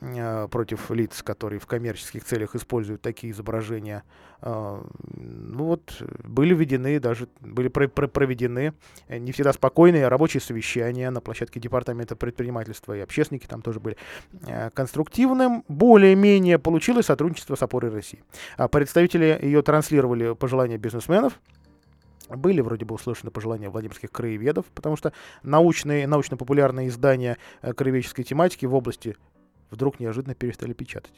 э, 0.00 0.48
против 0.50 0.90
лиц, 0.90 1.22
которые 1.22 1.58
в 1.58 1.66
коммерческих 1.66 2.24
целях 2.24 2.54
используют 2.54 3.00
такие 3.00 3.32
изображения. 3.32 4.02
Э, 4.42 4.82
ну 5.14 5.64
вот, 5.64 6.02
были 6.22 6.54
введены, 6.54 7.00
даже 7.00 7.28
были 7.40 7.68
про 7.68 7.88
про 7.88 8.08
проведены 8.08 8.74
э, 9.08 9.18
не 9.18 9.32
всегда 9.32 9.52
спокойные 9.52 10.08
рабочие 10.08 10.40
совещания 10.40 11.08
на 11.10 11.20
площадке 11.20 11.60
Департамента 11.60 12.14
предпринимательства, 12.14 12.96
и 12.96 13.00
общественники 13.00 13.46
там 13.46 13.62
тоже 13.62 13.80
были 13.80 13.96
э, 14.46 14.70
конструктивным. 14.70 15.64
Более-менее 15.68 16.58
получилось 16.58 17.06
сотрудничество 17.06 17.54
с 17.54 17.62
опорой 17.62 17.90
России. 17.90 18.22
А 18.56 18.68
представители 18.68 19.38
ее 19.40 19.62
транслировали 19.62 20.34
пожелания 20.34 20.76
бизнесменов, 20.76 21.40
были 22.28 22.60
вроде 22.60 22.84
бы 22.84 22.94
услышаны 22.94 23.30
пожелания 23.30 23.68
владимирских 23.68 24.10
краеведов, 24.10 24.66
потому 24.74 24.96
что 24.96 25.12
научные, 25.42 26.06
научно-популярные 26.06 26.88
издания 26.88 27.38
э, 27.62 27.72
краеведческой 27.72 28.24
тематики 28.24 28.66
в 28.66 28.74
области 28.74 29.16
вдруг 29.70 30.00
неожиданно 30.00 30.34
перестали 30.34 30.72
печатать. 30.72 31.14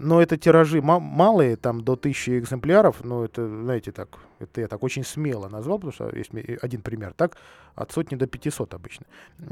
Но 0.00 0.20
это 0.20 0.36
тиражи 0.36 0.80
малые, 0.82 1.56
там 1.56 1.82
до 1.82 1.96
тысячи 1.96 2.38
экземпляров, 2.38 3.04
но 3.04 3.24
это, 3.24 3.46
знаете, 3.46 3.92
так, 3.92 4.18
это 4.38 4.60
я 4.60 4.68
так 4.68 4.82
очень 4.82 5.04
смело 5.04 5.48
назвал, 5.48 5.78
потому 5.78 5.92
что 5.92 6.16
есть 6.16 6.30
один 6.62 6.80
пример, 6.80 7.12
так, 7.12 7.36
от 7.74 7.92
сотни 7.92 8.16
до 8.16 8.26
500 8.26 8.74
обычно. 8.74 9.06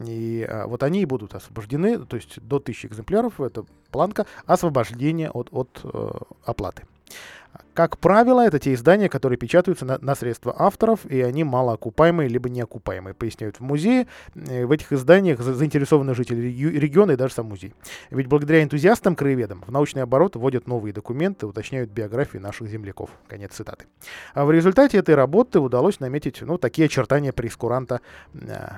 И 0.06 0.46
а, 0.48 0.66
вот 0.66 0.82
они 0.82 1.02
и 1.02 1.04
будут 1.04 1.34
освобождены, 1.34 1.98
то 2.06 2.16
есть 2.16 2.40
до 2.40 2.58
тысячи 2.58 2.86
экземпляров, 2.86 3.40
это 3.40 3.64
планка 3.90 4.26
освобождения 4.46 5.30
от, 5.30 5.48
от 5.52 5.80
э, 5.84 6.10
оплаты. 6.44 6.84
Как 7.74 7.98
правило, 7.98 8.40
это 8.40 8.58
те 8.58 8.74
издания, 8.74 9.08
которые 9.08 9.38
печатаются 9.38 9.84
на, 9.84 9.98
на 9.98 10.14
средства 10.14 10.54
авторов, 10.58 11.06
и 11.06 11.20
они 11.20 11.44
малоокупаемые 11.44 12.28
либо 12.28 12.48
неокупаемые, 12.48 13.14
поясняют 13.14 13.56
в 13.56 13.60
музее. 13.60 14.06
Э, 14.34 14.66
в 14.66 14.72
этих 14.72 14.92
изданиях 14.92 15.40
заинтересованы 15.40 16.14
жители 16.14 16.40
региона 16.40 17.12
и 17.12 17.16
даже 17.16 17.34
сам 17.34 17.46
музей. 17.46 17.74
Ведь 18.10 18.26
благодаря 18.26 18.62
энтузиастам-краеведам 18.62 19.62
в 19.66 19.70
научный 19.70 20.02
оборот 20.02 20.36
вводят 20.36 20.66
новые 20.66 20.92
документы, 20.92 21.46
уточняют 21.46 21.90
биографии 21.90 22.38
наших 22.38 22.68
земляков. 22.68 23.10
Конец 23.28 23.52
цитаты. 23.52 23.86
А 24.34 24.44
в 24.44 24.50
результате 24.50 24.98
этой 24.98 25.14
работы 25.14 25.60
удалось 25.60 26.00
наметить 26.00 26.42
ну, 26.42 26.58
такие 26.58 26.86
очертания 26.86 27.32
прескуранта 27.32 28.00
э, 28.34 28.68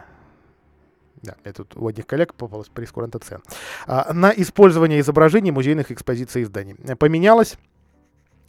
да, 1.23 1.35
тут 1.55 1.77
у 1.77 1.87
одних 1.87 2.07
коллег 2.07 2.35
попалась 2.35 2.69
прескуранта 2.69 3.21
цен. 3.21 3.41
А, 3.87 4.13
на 4.13 4.33
использование 4.33 4.99
изображений 5.01 5.53
музейных 5.53 5.93
экспозиций 5.93 6.43
изданий. 6.43 6.75
Поменялось 6.97 7.57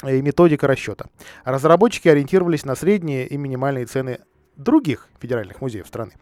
и 0.09 0.21
методика 0.21 0.67
расчета. 0.67 1.05
Разработчики 1.43 2.07
ориентировались 2.07 2.65
на 2.65 2.75
средние 2.75 3.27
и 3.27 3.37
минимальные 3.37 3.85
цены 3.85 4.19
других 4.55 5.07
федеральных 5.19 5.61
музеев 5.61 5.87
страны 5.87 6.13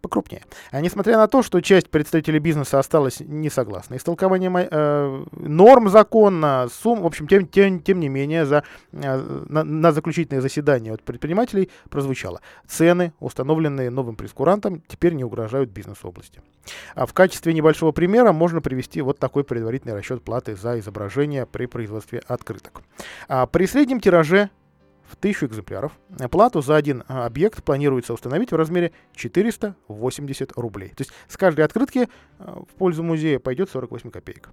покрупнее. 0.00 0.42
А 0.70 0.80
несмотря 0.80 1.16
на 1.16 1.28
то, 1.28 1.42
что 1.42 1.60
часть 1.60 1.90
представителей 1.90 2.38
бизнеса 2.38 2.78
осталась 2.78 3.20
не 3.20 3.50
согласна 3.50 3.96
истолкованием 3.96 4.56
э, 4.56 5.24
норм 5.32 5.88
закона, 5.88 6.68
сумм, 6.72 7.02
в 7.02 7.06
общем, 7.06 7.26
тем, 7.26 7.46
тем, 7.46 7.80
тем 7.80 8.00
не 8.00 8.08
менее, 8.08 8.46
за, 8.46 8.64
э, 8.92 9.44
на, 9.48 9.64
на 9.64 9.92
заключительное 9.92 10.40
заседание 10.40 10.94
от 10.94 11.02
предпринимателей 11.02 11.70
прозвучало. 11.88 12.40
Цены, 12.66 13.12
установленные 13.20 13.90
новым 13.90 14.16
прескурантом, 14.16 14.82
теперь 14.88 15.14
не 15.14 15.24
угрожают 15.24 15.70
бизнесу 15.70 16.08
области. 16.08 16.40
А 16.94 17.06
в 17.06 17.12
качестве 17.12 17.52
небольшого 17.52 17.92
примера 17.92 18.32
можно 18.32 18.60
привести 18.60 19.00
вот 19.00 19.18
такой 19.18 19.44
предварительный 19.44 19.94
расчет 19.94 20.22
платы 20.22 20.56
за 20.56 20.78
изображение 20.78 21.46
при 21.46 21.66
производстве 21.66 22.22
открыток. 22.26 22.82
А 23.28 23.46
при 23.46 23.66
среднем 23.66 24.00
тираже 24.00 24.50
в 25.10 25.14
1000 25.16 25.46
экземпляров. 25.46 25.92
Плату 26.30 26.62
за 26.62 26.76
один 26.76 27.04
а, 27.08 27.26
объект 27.26 27.62
планируется 27.64 28.14
установить 28.14 28.52
в 28.52 28.56
размере 28.56 28.92
480 29.14 30.52
рублей. 30.56 30.90
То 30.90 31.02
есть 31.02 31.12
с 31.28 31.36
каждой 31.36 31.64
открытки 31.64 32.08
а, 32.38 32.62
в 32.62 32.74
пользу 32.74 33.02
музея 33.02 33.38
пойдет 33.38 33.70
48 33.70 34.10
копеек. 34.10 34.50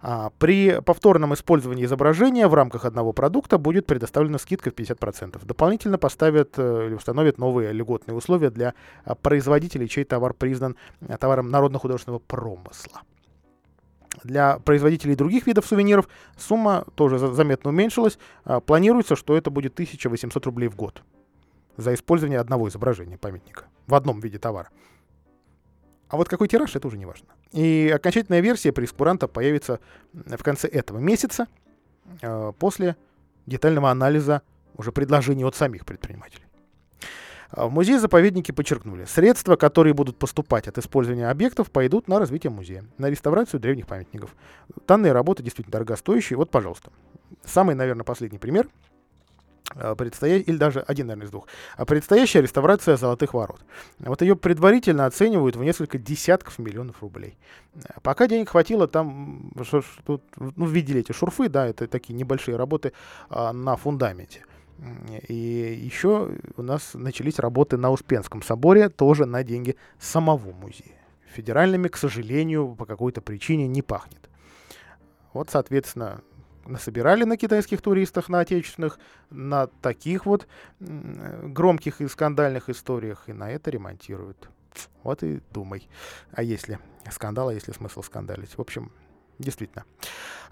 А 0.00 0.30
при 0.38 0.80
повторном 0.80 1.34
использовании 1.34 1.84
изображения 1.84 2.46
в 2.46 2.54
рамках 2.54 2.84
одного 2.84 3.12
продукта 3.12 3.58
будет 3.58 3.86
предоставлена 3.86 4.38
скидка 4.38 4.70
в 4.70 4.74
50%. 4.74 5.44
Дополнительно 5.44 5.98
поставят 5.98 6.54
э, 6.56 6.86
или 6.86 6.94
установят 6.94 7.36
новые 7.36 7.72
льготные 7.72 8.14
условия 8.14 8.50
для 8.50 8.74
а, 9.04 9.14
производителей, 9.14 9.88
чей 9.88 10.04
товар 10.04 10.32
признан 10.32 10.76
товаром 11.18 11.50
народно-художественного 11.50 12.20
промысла. 12.20 13.02
Для 14.24 14.58
производителей 14.58 15.14
других 15.14 15.46
видов 15.46 15.66
сувениров 15.66 16.08
сумма 16.36 16.84
тоже 16.94 17.18
заметно 17.18 17.70
уменьшилась. 17.70 18.18
А, 18.44 18.60
планируется, 18.60 19.16
что 19.16 19.36
это 19.36 19.50
будет 19.50 19.72
1800 19.74 20.44
рублей 20.46 20.68
в 20.68 20.76
год 20.76 21.02
за 21.76 21.94
использование 21.94 22.38
одного 22.38 22.68
изображения 22.68 23.16
памятника 23.16 23.64
в 23.86 23.94
одном 23.94 24.20
виде 24.20 24.38
товара. 24.38 24.68
А 26.08 26.16
вот 26.16 26.28
какой 26.28 26.48
тираж, 26.48 26.74
это 26.74 26.86
уже 26.86 26.98
не 26.98 27.06
важно. 27.06 27.28
И 27.52 27.90
окончательная 27.94 28.40
версия 28.40 28.72
прескуранта 28.72 29.28
появится 29.28 29.80
в 30.12 30.42
конце 30.42 30.68
этого 30.68 30.98
месяца 30.98 31.46
а, 32.22 32.52
после 32.52 32.96
детального 33.46 33.90
анализа 33.90 34.42
уже 34.76 34.92
предложений 34.92 35.44
от 35.44 35.54
самих 35.54 35.86
предпринимателей. 35.86 36.44
А 37.50 37.66
в 37.66 37.72
музее-заповеднике 37.72 38.52
подчеркнули, 38.52 39.04
средства, 39.04 39.56
которые 39.56 39.92
будут 39.92 40.18
поступать 40.18 40.68
от 40.68 40.78
использования 40.78 41.28
объектов, 41.28 41.70
пойдут 41.70 42.06
на 42.06 42.18
развитие 42.18 42.50
музея, 42.50 42.84
на 42.98 43.10
реставрацию 43.10 43.60
древних 43.60 43.86
памятников. 43.86 44.36
Данные 44.86 45.12
работы 45.12 45.42
действительно 45.42 45.72
дорогостоящие. 45.72 46.36
Вот, 46.36 46.50
пожалуйста, 46.50 46.92
самый, 47.44 47.74
наверное, 47.74 48.04
последний 48.04 48.38
пример 48.38 48.68
а, 49.74 49.96
предстоя... 49.96 50.38
или 50.38 50.56
даже 50.56 50.80
один, 50.80 51.08
наверное, 51.08 51.26
из 51.26 51.30
двух. 51.30 51.48
А 51.76 51.84
предстоящая 51.84 52.42
реставрация 52.42 52.96
Золотых 52.96 53.34
Ворот. 53.34 53.60
Вот 53.98 54.22
ее 54.22 54.36
предварительно 54.36 55.06
оценивают 55.06 55.56
в 55.56 55.64
несколько 55.64 55.98
десятков 55.98 56.58
миллионов 56.60 57.02
рублей. 57.02 57.36
Пока 58.02 58.28
денег 58.28 58.50
хватило, 58.50 58.86
там, 58.86 59.52
что, 59.64 59.82
что, 59.82 60.20
ну, 60.36 60.66
видели 60.66 61.00
эти 61.00 61.10
шурфы, 61.10 61.48
да, 61.48 61.66
это 61.66 61.88
такие 61.88 62.14
небольшие 62.14 62.56
работы 62.56 62.92
а, 63.28 63.52
на 63.52 63.76
фундаменте. 63.76 64.44
И 65.28 65.34
еще 65.34 66.30
у 66.56 66.62
нас 66.62 66.94
начались 66.94 67.38
работы 67.38 67.76
на 67.76 67.90
Успенском 67.90 68.42
соборе, 68.42 68.88
тоже 68.88 69.26
на 69.26 69.42
деньги 69.42 69.76
самого 69.98 70.52
музея. 70.52 70.96
Федеральными, 71.34 71.88
к 71.88 71.96
сожалению, 71.96 72.74
по 72.74 72.86
какой-то 72.86 73.20
причине 73.20 73.68
не 73.68 73.82
пахнет. 73.82 74.28
Вот, 75.32 75.50
соответственно, 75.50 76.22
насобирали 76.66 77.24
на 77.24 77.36
китайских 77.36 77.82
туристах, 77.82 78.28
на 78.28 78.40
отечественных, 78.40 78.98
на 79.30 79.66
таких 79.66 80.26
вот 80.26 80.48
громких 80.80 82.00
и 82.00 82.08
скандальных 82.08 82.68
историях, 82.68 83.24
и 83.28 83.32
на 83.32 83.50
это 83.50 83.70
ремонтируют. 83.70 84.48
Вот 85.02 85.22
и 85.22 85.40
думай. 85.52 85.88
А 86.32 86.42
если 86.42 86.78
скандал, 87.10 87.48
а 87.48 87.54
если 87.54 87.72
смысл 87.72 88.02
скандалить? 88.02 88.56
В 88.56 88.60
общем, 88.60 88.92
действительно. 89.38 89.84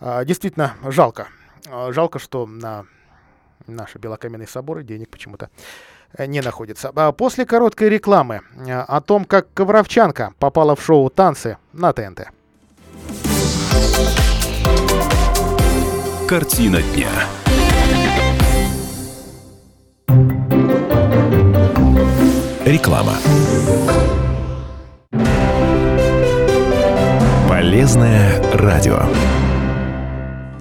А, 0.01 0.25
действительно, 0.25 0.77
жалко. 0.85 1.29
А, 1.69 1.93
жалко, 1.93 2.19
что 2.19 2.47
на 2.47 2.87
наши 3.69 3.99
белокаменные 3.99 4.49
соборы 4.49 4.83
денег 4.83 5.11
почему-то 5.11 5.51
э, 6.17 6.27
не 6.27 6.41
находится. 6.41 6.91
А 6.95 7.13
после 7.13 7.47
короткой 7.47 7.89
рекламы 7.89 8.43
э, 8.57 8.73
о 8.73 9.01
том, 9.01 9.25
как 9.25 9.53
Ковровчанка 9.55 10.35
попала 10.39 10.75
в 10.75 10.83
шоу 10.83 11.11
«Танцы» 11.11 11.59
на 11.73 11.93
ТНТ. 11.93 12.29
Картина 16.29 16.83
дня. 16.83 17.09
Реклама. 22.67 23.15
Полезное 27.49 28.43
радио. 28.53 29.01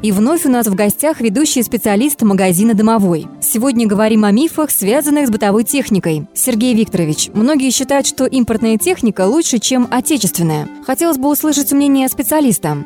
И 0.03 0.11
вновь 0.11 0.45
у 0.45 0.49
нас 0.49 0.67
в 0.67 0.75
гостях 0.75 1.21
ведущий 1.21 1.63
специалист 1.63 2.21
магазина 2.21 2.75
«Домовой». 2.75 3.27
Сегодня 3.41 3.87
говорим 3.87 4.25
о 4.25 4.31
мифах, 4.31 4.69
связанных 4.69 5.27
с 5.27 5.31
бытовой 5.31 5.63
техникой. 5.63 6.27
Сергей 6.35 6.75
Викторович, 6.75 7.29
многие 7.33 7.71
считают, 7.71 8.05
что 8.05 8.25
импортная 8.25 8.77
техника 8.77 9.25
лучше, 9.25 9.57
чем 9.57 9.87
отечественная. 9.89 10.69
Хотелось 10.85 11.17
бы 11.17 11.29
услышать 11.29 11.71
мнение 11.71 12.07
специалиста. 12.09 12.85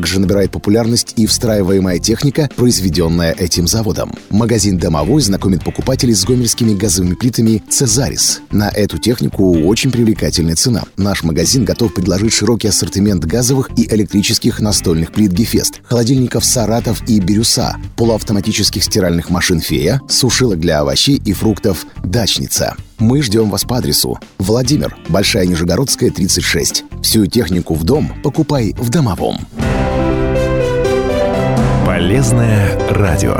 Также 0.00 0.18
набирает 0.18 0.50
популярность 0.50 1.12
и 1.16 1.26
встраиваемая 1.26 1.98
техника, 1.98 2.48
произведенная 2.56 3.32
этим 3.32 3.68
заводом. 3.68 4.14
Магазин 4.30 4.78
«Домовой» 4.78 5.20
знакомит 5.20 5.62
покупателей 5.62 6.14
с 6.14 6.24
гомельскими 6.24 6.72
газовыми 6.72 7.12
плитами 7.12 7.62
«Цезарис». 7.68 8.40
На 8.50 8.70
эту 8.70 8.96
технику 8.96 9.52
очень 9.66 9.92
привлекательная 9.92 10.56
цена. 10.56 10.84
Наш 10.96 11.22
магазин 11.22 11.66
готов 11.66 11.92
предложить 11.92 12.32
широкий 12.32 12.68
ассортимент 12.68 13.26
газовых 13.26 13.68
и 13.76 13.86
электрических 13.94 14.60
настольных 14.60 15.12
плит 15.12 15.32
«Гефест», 15.32 15.82
холодильников 15.84 16.46
«Саратов» 16.46 17.06
и 17.06 17.20
«Бирюса», 17.20 17.76
полуавтоматических 17.96 18.82
стиральных 18.82 19.28
машин 19.28 19.60
«Фея», 19.60 20.00
сушилок 20.08 20.60
для 20.60 20.80
овощей 20.80 21.20
и 21.22 21.34
фруктов 21.34 21.84
«Дачница». 22.02 22.74
Мы 23.00 23.22
ждем 23.22 23.50
вас 23.50 23.64
по 23.64 23.78
адресу 23.78 24.18
Владимир, 24.38 24.96
Большая 25.08 25.46
Нижегородская, 25.46 26.10
36. 26.10 26.84
Всю 27.02 27.26
технику 27.26 27.74
в 27.74 27.84
дом 27.84 28.12
покупай 28.22 28.74
в 28.78 28.90
Домовом. 28.90 29.38
Полезное 31.90 32.78
радио. 32.90 33.34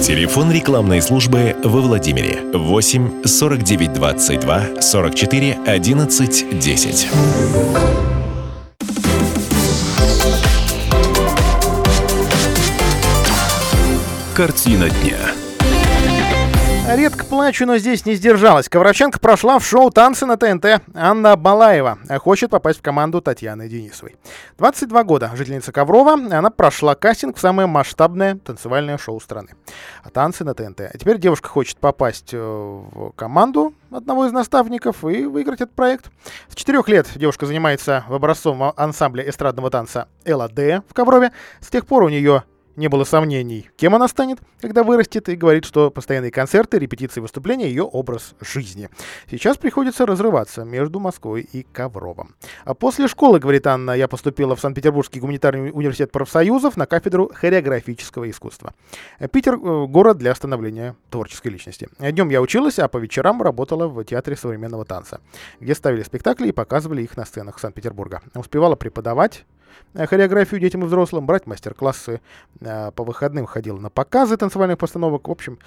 Телефон 0.00 0.50
рекламной 0.50 1.02
службы 1.02 1.54
во 1.62 1.82
Владимире 1.82 2.40
8 2.54 3.22
49 3.22 3.92
22 3.92 4.80
44 4.80 5.58
11 5.66 6.58
10. 6.58 7.08
Картина 14.34 14.88
дня. 14.88 15.37
Редко 16.88 17.26
плачу, 17.26 17.66
но 17.66 17.76
здесь 17.76 18.06
не 18.06 18.14
сдержалась. 18.14 18.70
Ковраченко 18.70 19.20
прошла 19.20 19.58
в 19.58 19.64
шоу 19.64 19.90
«Танцы 19.90 20.24
на 20.24 20.38
ТНТ». 20.38 20.80
Анна 20.94 21.36
Балаева 21.36 21.98
хочет 22.18 22.50
попасть 22.50 22.78
в 22.78 22.82
команду 22.82 23.20
Татьяны 23.20 23.68
Денисовой. 23.68 24.16
22 24.56 25.04
года, 25.04 25.30
жительница 25.34 25.70
Коврова, 25.70 26.14
она 26.14 26.48
прошла 26.48 26.94
кастинг 26.94 27.36
в 27.36 27.40
самое 27.40 27.68
масштабное 27.68 28.36
танцевальное 28.36 28.96
шоу 28.96 29.20
страны. 29.20 29.50
«Танцы 30.14 30.44
на 30.44 30.54
ТНТ». 30.54 30.80
А 30.80 30.96
теперь 30.98 31.18
девушка 31.18 31.50
хочет 31.50 31.76
попасть 31.76 32.30
э, 32.32 32.38
в 32.38 33.12
команду 33.14 33.74
одного 33.90 34.24
из 34.24 34.32
наставников 34.32 35.04
и 35.04 35.26
выиграть 35.26 35.60
этот 35.60 35.74
проект. 35.74 36.06
С 36.48 36.54
четырех 36.54 36.88
лет 36.88 37.06
девушка 37.16 37.44
занимается 37.44 38.04
в 38.08 38.14
образцовом 38.14 38.72
ансамбле 38.76 39.28
эстрадного 39.28 39.70
танца 39.70 40.08
«ЛАД» 40.26 40.84
в 40.88 40.94
Коврове. 40.94 41.32
С 41.60 41.68
тех 41.68 41.86
пор 41.86 42.04
у 42.04 42.08
нее 42.08 42.44
не 42.78 42.88
было 42.88 43.02
сомнений, 43.04 43.68
кем 43.76 43.94
она 43.94 44.06
станет, 44.06 44.38
когда 44.60 44.84
вырастет, 44.84 45.28
и 45.28 45.34
говорит, 45.36 45.64
что 45.64 45.90
постоянные 45.90 46.30
концерты, 46.30 46.78
репетиции, 46.78 47.20
выступления— 47.20 47.66
ее 47.68 47.82
образ 47.82 48.34
жизни. 48.40 48.88
Сейчас 49.28 49.56
приходится 49.56 50.06
разрываться 50.06 50.64
между 50.64 51.00
Москвой 51.00 51.42
и 51.42 51.64
Ковровом. 51.64 52.36
А 52.64 52.74
после 52.74 53.08
школы, 53.08 53.40
говорит 53.40 53.66
Анна, 53.66 53.90
я 53.90 54.06
поступила 54.06 54.54
в 54.54 54.60
Санкт-Петербургский 54.60 55.18
гуманитарный 55.18 55.70
университет 55.72 56.12
профсоюзов 56.12 56.76
на 56.76 56.86
кафедру 56.86 57.30
хореографического 57.34 58.30
искусства. 58.30 58.72
Питер 59.32 59.54
э,— 59.54 59.86
город 59.88 60.18
для 60.18 60.32
становления 60.34 60.94
творческой 61.10 61.48
личности. 61.48 61.88
Днем 61.98 62.28
я 62.30 62.40
училась, 62.40 62.78
а 62.78 62.86
по 62.86 62.98
вечерам 62.98 63.42
работала 63.42 63.88
в 63.88 64.04
театре 64.04 64.36
современного 64.36 64.84
танца, 64.84 65.20
где 65.58 65.74
ставили 65.74 66.04
спектакли 66.04 66.48
и 66.48 66.52
показывали 66.52 67.02
их 67.02 67.16
на 67.16 67.24
сценах 67.24 67.58
Санкт-Петербурга. 67.58 68.22
Успевала 68.34 68.76
преподавать 68.76 69.44
Э, 69.57 69.57
хореографию 69.94 70.60
детям 70.60 70.82
и 70.82 70.86
взрослым, 70.86 71.26
брать 71.26 71.46
мастер-классы. 71.46 72.20
Э, 72.60 72.90
по 72.92 73.04
выходным 73.04 73.46
ходил 73.46 73.78
на 73.78 73.90
показы 73.90 74.36
танцевальных 74.36 74.78
постановок. 74.78 75.28
В 75.28 75.30
общем, 75.30 75.58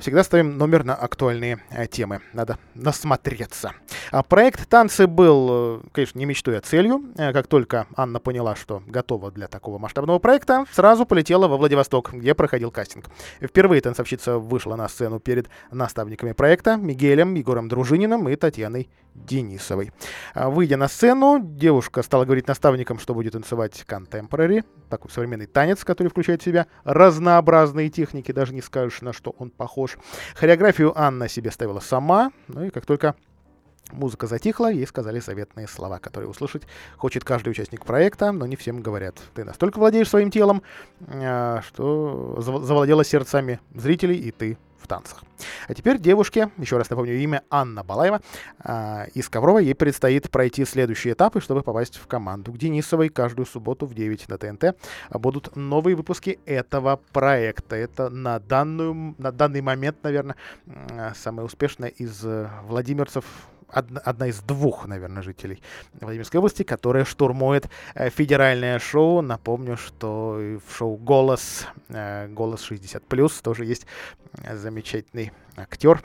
Всегда 0.00 0.24
ставим 0.24 0.56
номер 0.56 0.82
на 0.82 0.94
актуальные 0.94 1.60
э, 1.70 1.86
темы. 1.86 2.22
Надо 2.32 2.58
насмотреться. 2.74 3.72
А 4.10 4.22
проект 4.22 4.66
«Танцы» 4.66 5.06
был, 5.06 5.48
э, 5.50 5.80
конечно, 5.92 6.18
не 6.18 6.24
мечтой, 6.24 6.56
а 6.56 6.62
целью. 6.62 7.12
Э, 7.18 7.34
как 7.34 7.48
только 7.48 7.86
Анна 7.94 8.18
поняла, 8.18 8.56
что 8.56 8.82
готова 8.86 9.30
для 9.30 9.46
такого 9.46 9.76
масштабного 9.76 10.18
проекта, 10.18 10.64
сразу 10.72 11.04
полетела 11.04 11.48
во 11.48 11.58
Владивосток, 11.58 12.14
где 12.14 12.34
проходил 12.34 12.70
кастинг. 12.70 13.10
Впервые 13.42 13.82
танцовщица 13.82 14.38
вышла 14.38 14.74
на 14.74 14.88
сцену 14.88 15.20
перед 15.20 15.50
наставниками 15.70 16.32
проекта 16.32 16.76
Мигелем, 16.76 17.34
Егором 17.34 17.68
Дружининым 17.68 18.26
и 18.30 18.36
Татьяной 18.36 18.88
Денисовой. 19.14 19.92
А, 20.34 20.48
выйдя 20.50 20.76
на 20.76 20.88
сцену, 20.88 21.40
девушка 21.42 22.02
стала 22.02 22.24
говорить 22.24 22.48
наставникам, 22.48 22.98
что 22.98 23.12
будет 23.12 23.32
танцевать 23.32 23.84
контемпорари, 23.86 24.64
такой 24.88 25.10
современный 25.10 25.46
танец, 25.46 25.84
который 25.84 26.08
включает 26.08 26.42
в 26.42 26.44
себя 26.44 26.68
разнообразные 26.84 27.90
техники, 27.90 28.32
даже 28.32 28.54
не 28.54 28.62
скажешь, 28.62 29.02
на 29.02 29.12
что 29.12 29.34
он 29.38 29.50
похож 29.50 29.89
похож. 29.90 30.06
Хореографию 30.34 30.92
Анна 30.98 31.28
себе 31.28 31.50
ставила 31.50 31.80
сама, 31.80 32.32
ну 32.48 32.64
и 32.64 32.70
как 32.70 32.86
только 32.86 33.14
Музыка 33.92 34.28
затихла, 34.28 34.70
ей 34.70 34.86
сказали 34.86 35.18
советные 35.18 35.66
слова, 35.66 35.98
которые 35.98 36.30
услышать 36.30 36.62
хочет 36.96 37.24
каждый 37.24 37.48
участник 37.48 37.84
проекта, 37.84 38.30
но 38.30 38.46
не 38.46 38.54
всем 38.54 38.82
говорят. 38.82 39.16
Ты 39.34 39.42
настолько 39.42 39.80
владеешь 39.80 40.08
своим 40.08 40.30
телом, 40.30 40.62
а, 41.08 41.60
что 41.62 42.36
завладела 42.40 43.02
сердцами 43.02 43.58
зрителей, 43.74 44.16
и 44.16 44.30
ты 44.30 44.58
танцах. 44.90 45.22
А 45.68 45.74
теперь 45.74 45.98
девушке, 45.98 46.50
еще 46.58 46.76
раз 46.76 46.90
напомню, 46.90 47.14
имя 47.14 47.42
Анна 47.48 47.84
Балаева, 47.84 48.20
э, 48.64 49.06
из 49.14 49.28
Коврова, 49.28 49.58
ей 49.58 49.74
предстоит 49.74 50.30
пройти 50.30 50.64
следующие 50.64 51.14
этапы, 51.14 51.40
чтобы 51.40 51.62
попасть 51.62 51.96
в 51.96 52.06
команду 52.08 52.52
к 52.52 52.58
Денисовой. 52.58 53.08
Каждую 53.08 53.46
субботу 53.46 53.86
в 53.86 53.94
9 53.94 54.28
на 54.28 54.36
ТНТ 54.36 54.76
будут 55.12 55.54
новые 55.56 55.94
выпуски 55.94 56.40
этого 56.44 57.00
проекта. 57.12 57.76
Это 57.76 58.10
на, 58.10 58.40
данную, 58.40 59.14
на 59.18 59.30
данный 59.30 59.60
момент, 59.60 59.98
наверное, 60.02 60.34
самая 61.14 61.46
успешная 61.46 61.88
из 61.88 62.24
э, 62.24 62.48
владимирцев 62.64 63.24
одна, 63.72 64.26
из 64.26 64.40
двух, 64.40 64.86
наверное, 64.86 65.22
жителей 65.22 65.62
Владимирской 66.00 66.38
области, 66.38 66.62
которая 66.62 67.04
штурмует 67.04 67.68
э, 67.94 68.10
федеральное 68.10 68.78
шоу. 68.78 69.20
Напомню, 69.22 69.76
что 69.76 70.58
в 70.66 70.76
шоу 70.76 70.96
«Голос», 70.96 71.66
э, 71.88 72.28
«Голос 72.28 72.70
60+,» 72.70 73.42
тоже 73.42 73.64
есть 73.64 73.86
э, 74.42 74.56
замечательный 74.56 75.32
актер 75.56 76.02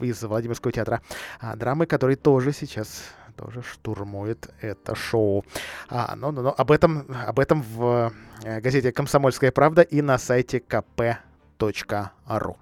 из 0.00 0.22
Владимирского 0.22 0.72
театра 0.72 1.00
а, 1.40 1.56
драмы, 1.56 1.86
который 1.86 2.16
тоже 2.16 2.52
сейчас 2.52 3.02
тоже 3.36 3.62
штурмует 3.62 4.48
это 4.60 4.94
шоу. 4.94 5.44
А, 5.88 6.14
ну, 6.16 6.30
ну, 6.30 6.42
ну, 6.42 6.54
об 6.56 6.70
этом, 6.70 7.04
об 7.26 7.40
этом 7.40 7.62
в 7.62 8.12
газете 8.42 8.92
«Комсомольская 8.92 9.50
правда» 9.50 9.82
и 9.82 10.02
на 10.02 10.18
сайте 10.18 10.58
kp.ru 10.58 12.56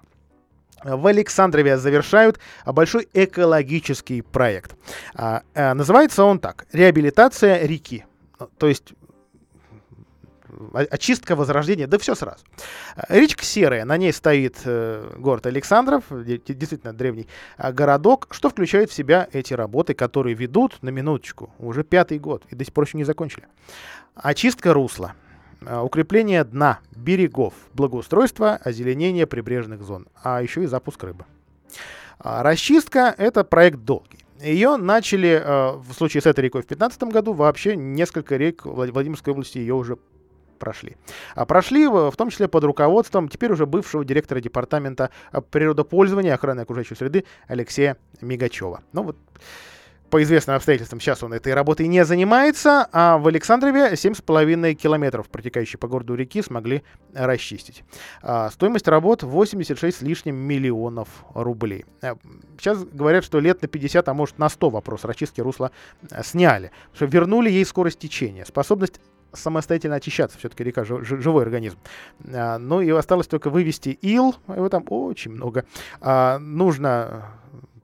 в 0.83 1.07
Александрове 1.07 1.77
завершают 1.77 2.39
большой 2.65 3.07
экологический 3.13 4.21
проект. 4.21 4.75
А, 5.15 5.43
а, 5.53 5.73
называется 5.73 6.23
он 6.23 6.39
так. 6.39 6.65
Реабилитация 6.71 7.65
реки. 7.65 8.05
То 8.57 8.67
есть 8.67 8.93
очистка, 10.73 11.35
возрождение, 11.35 11.87
да 11.87 11.97
все 11.97 12.15
сразу. 12.15 12.43
Речка 13.09 13.43
Серая, 13.43 13.85
на 13.85 13.97
ней 13.97 14.13
стоит 14.13 14.57
э, 14.65 15.15
город 15.17 15.45
Александров, 15.45 16.03
действительно 16.09 16.93
древний 16.93 17.27
э, 17.57 17.71
городок, 17.71 18.27
что 18.31 18.49
включает 18.49 18.89
в 18.89 18.93
себя 18.93 19.27
эти 19.33 19.53
работы, 19.53 19.93
которые 19.93 20.35
ведут, 20.35 20.81
на 20.81 20.89
минуточку, 20.89 21.53
уже 21.59 21.83
пятый 21.83 22.19
год, 22.19 22.43
и 22.49 22.55
до 22.55 22.63
сих 22.63 22.73
пор 22.73 22.85
еще 22.85 22.97
не 22.97 23.03
закончили. 23.03 23.47
Очистка 24.15 24.73
русла, 24.73 25.15
Э, 25.32 25.32
укрепление 25.83 26.43
дна, 26.43 26.79
берегов, 26.95 27.53
благоустройство, 27.73 28.55
озеленение 28.55 29.27
прибрежных 29.27 29.81
зон, 29.83 30.07
а 30.21 30.41
еще 30.41 30.63
и 30.63 30.67
запуск 30.67 31.03
рыбы. 31.03 31.25
А 32.19 32.43
расчистка– 32.43 33.13
это 33.17 33.43
проект 33.43 33.79
долгий. 33.79 34.19
Ее 34.41 34.77
начали 34.77 35.41
э, 35.43 35.71
в 35.77 35.93
случае 35.93 36.21
с 36.21 36.25
этой 36.25 36.41
рекой 36.41 36.61
в 36.61 36.67
2015 36.67 37.03
году, 37.13 37.33
вообще 37.33 37.75
несколько 37.75 38.35
рек 38.35 38.65
Владимирской 38.65 39.31
области 39.31 39.57
ее 39.57 39.73
уже 39.73 39.97
прошли. 40.59 40.95
А 41.35 41.45
прошли 41.45 41.87
в 41.87 42.13
том 42.15 42.29
числе 42.29 42.47
под 42.47 42.63
руководством 42.63 43.27
теперь 43.27 43.51
уже 43.51 43.65
бывшего 43.65 44.05
директора 44.05 44.39
департамента 44.39 45.09
природопользования 45.51 46.31
и 46.31 46.33
охраны 46.33 46.61
окружающей 46.61 46.95
среды 46.95 47.25
Алексея 47.47 47.97
Мигачева. 48.21 48.81
Ну 48.93 49.03
вот 49.03 49.17
по 50.13 50.21
известным 50.21 50.55
обстоятельствам 50.55 50.99
сейчас 50.99 51.23
он 51.23 51.33
этой 51.33 51.55
работой 51.55 51.87
не 51.87 52.05
занимается, 52.05 52.87
а 52.91 53.17
в 53.17 53.27
Александрове 53.27 53.93
7,5 53.93 54.75
километров 54.75 55.27
протекающей 55.27 55.79
по 55.79 55.87
городу 55.87 56.13
реки 56.13 56.43
смогли 56.43 56.83
расчистить. 57.15 57.83
А, 58.21 58.51
стоимость 58.51 58.87
работ 58.87 59.23
86 59.23 59.97
с 59.97 60.01
лишним 60.03 60.35
миллионов 60.35 61.07
рублей. 61.33 61.85
А, 62.03 62.15
сейчас 62.59 62.83
говорят, 62.83 63.23
что 63.23 63.39
лет 63.39 63.63
на 63.63 63.67
50, 63.67 64.07
а 64.07 64.13
может 64.13 64.37
на 64.37 64.49
100 64.49 64.69
вопрос 64.69 65.03
расчистки 65.03 65.41
русла 65.41 65.71
э, 66.11 66.21
сняли. 66.23 66.69
Что 66.93 67.05
вернули 67.05 67.49
ей 67.49 67.65
скорость 67.65 67.97
течения, 67.97 68.45
способность 68.45 69.01
самостоятельно 69.31 69.95
очищаться. 69.95 70.37
Все-таки 70.37 70.63
река 70.63 70.83
живой 70.85 71.41
организм. 71.41 71.79
А, 72.31 72.59
ну 72.59 72.81
и 72.81 72.91
осталось 72.91 73.25
только 73.25 73.49
вывести 73.49 73.89
ил. 73.89 74.35
Его 74.47 74.69
там 74.69 74.85
очень 74.89 75.31
много. 75.31 75.65
А, 76.01 76.37
нужно 76.37 77.31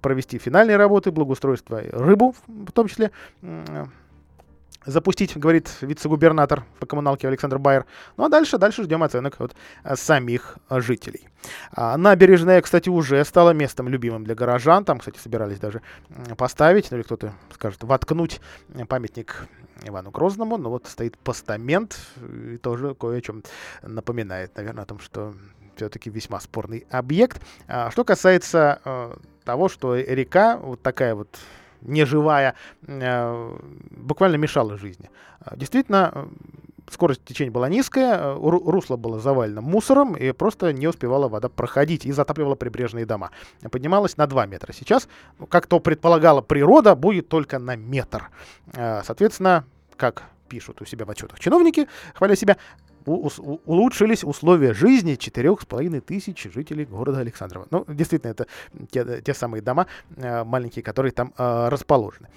провести 0.01 0.37
финальные 0.37 0.77
работы, 0.77 1.11
благоустройство 1.11 1.81
рыбу 1.91 2.35
в 2.47 2.71
том 2.71 2.87
числе 2.87 3.11
запустить, 4.85 5.37
говорит 5.37 5.69
вице-губернатор 5.81 6.63
по 6.79 6.85
коммуналке 6.85 7.27
Александр 7.27 7.59
Байер. 7.59 7.85
Ну 8.17 8.25
а 8.25 8.29
дальше, 8.29 8.57
дальше 8.57 8.83
ждем 8.83 9.03
оценок 9.03 9.39
от 9.39 9.55
а, 9.83 9.95
самих 9.95 10.57
жителей. 10.69 11.27
А, 11.71 11.97
набережная, 11.97 12.61
кстати, 12.61 12.89
уже 12.89 13.23
стала 13.25 13.51
местом 13.51 13.87
любимым 13.87 14.23
для 14.23 14.35
горожан. 14.35 14.85
Там, 14.85 14.99
кстати, 14.99 15.17
собирались 15.17 15.59
даже 15.59 15.81
поставить, 16.37 16.91
ну 16.91 16.97
или 16.97 17.03
кто-то 17.03 17.33
скажет, 17.53 17.83
воткнуть 17.83 18.39
памятник 18.87 19.47
Ивану 19.83 20.11
Грозному. 20.11 20.57
Но 20.57 20.69
вот 20.69 20.87
стоит 20.87 21.17
постамент 21.17 21.99
и 22.53 22.57
тоже 22.57 22.95
кое 22.95 23.17
о 23.17 23.21
чем 23.21 23.43
напоминает, 23.81 24.55
наверное, 24.55 24.83
о 24.83 24.87
том, 24.87 24.99
что 24.99 25.33
все-таки 25.75 26.09
весьма 26.09 26.39
спорный 26.39 26.85
объект. 26.89 27.41
А, 27.67 27.91
что 27.91 28.03
касается 28.03 28.81
э, 28.83 29.15
того, 29.49 29.67
что 29.67 29.95
река 29.95 30.57
вот 30.57 30.83
такая 30.83 31.15
вот 31.15 31.39
неживая, 31.81 32.53
э, 32.85 33.57
буквально 33.89 34.35
мешала 34.35 34.77
жизни. 34.77 35.09
А, 35.39 35.55
действительно, 35.55 36.11
э, 36.13 36.27
скорость 36.91 37.25
течения 37.25 37.51
была 37.51 37.67
низкая, 37.67 38.35
русло 38.35 38.95
было 38.95 39.19
завалено 39.19 39.61
мусором, 39.61 40.13
и 40.13 40.31
просто 40.33 40.71
не 40.71 40.87
успевала 40.87 41.27
вода 41.27 41.49
проходить 41.49 42.05
и 42.05 42.11
затапливала 42.11 42.53
прибрежные 42.53 43.07
дома. 43.07 43.31
Поднималась 43.71 44.17
на 44.17 44.27
2 44.27 44.45
метра. 44.45 44.71
Сейчас, 44.71 45.07
ну, 45.39 45.47
как 45.47 45.65
то 45.65 45.79
предполагала 45.79 46.41
природа, 46.41 46.93
будет 46.93 47.27
только 47.27 47.57
на 47.57 47.75
метр. 47.75 48.29
Соответственно, 48.73 49.65
как 49.97 50.25
пишут 50.47 50.79
у 50.81 50.85
себя 50.85 51.05
в 51.05 51.09
отчетах 51.09 51.39
чиновники, 51.39 51.87
хваля 52.13 52.35
себя, 52.35 52.57
улучшились 53.09 54.23
условия 54.23 54.73
жизни 54.73 55.15
четырех 55.15 55.61
с 55.61 55.65
половиной 55.65 56.01
тысяч 56.01 56.47
жителей 56.53 56.85
города 56.85 57.19
Александрова. 57.19 57.67
Ну, 57.71 57.85
действительно, 57.87 58.31
это 58.31 58.47
те, 58.91 59.21
те 59.21 59.33
самые 59.33 59.61
дома 59.61 59.87
э, 60.15 60.43
маленькие, 60.43 60.83
которые 60.83 61.11
там 61.11 61.33
э, 61.37 61.69
расположены. 61.69 62.29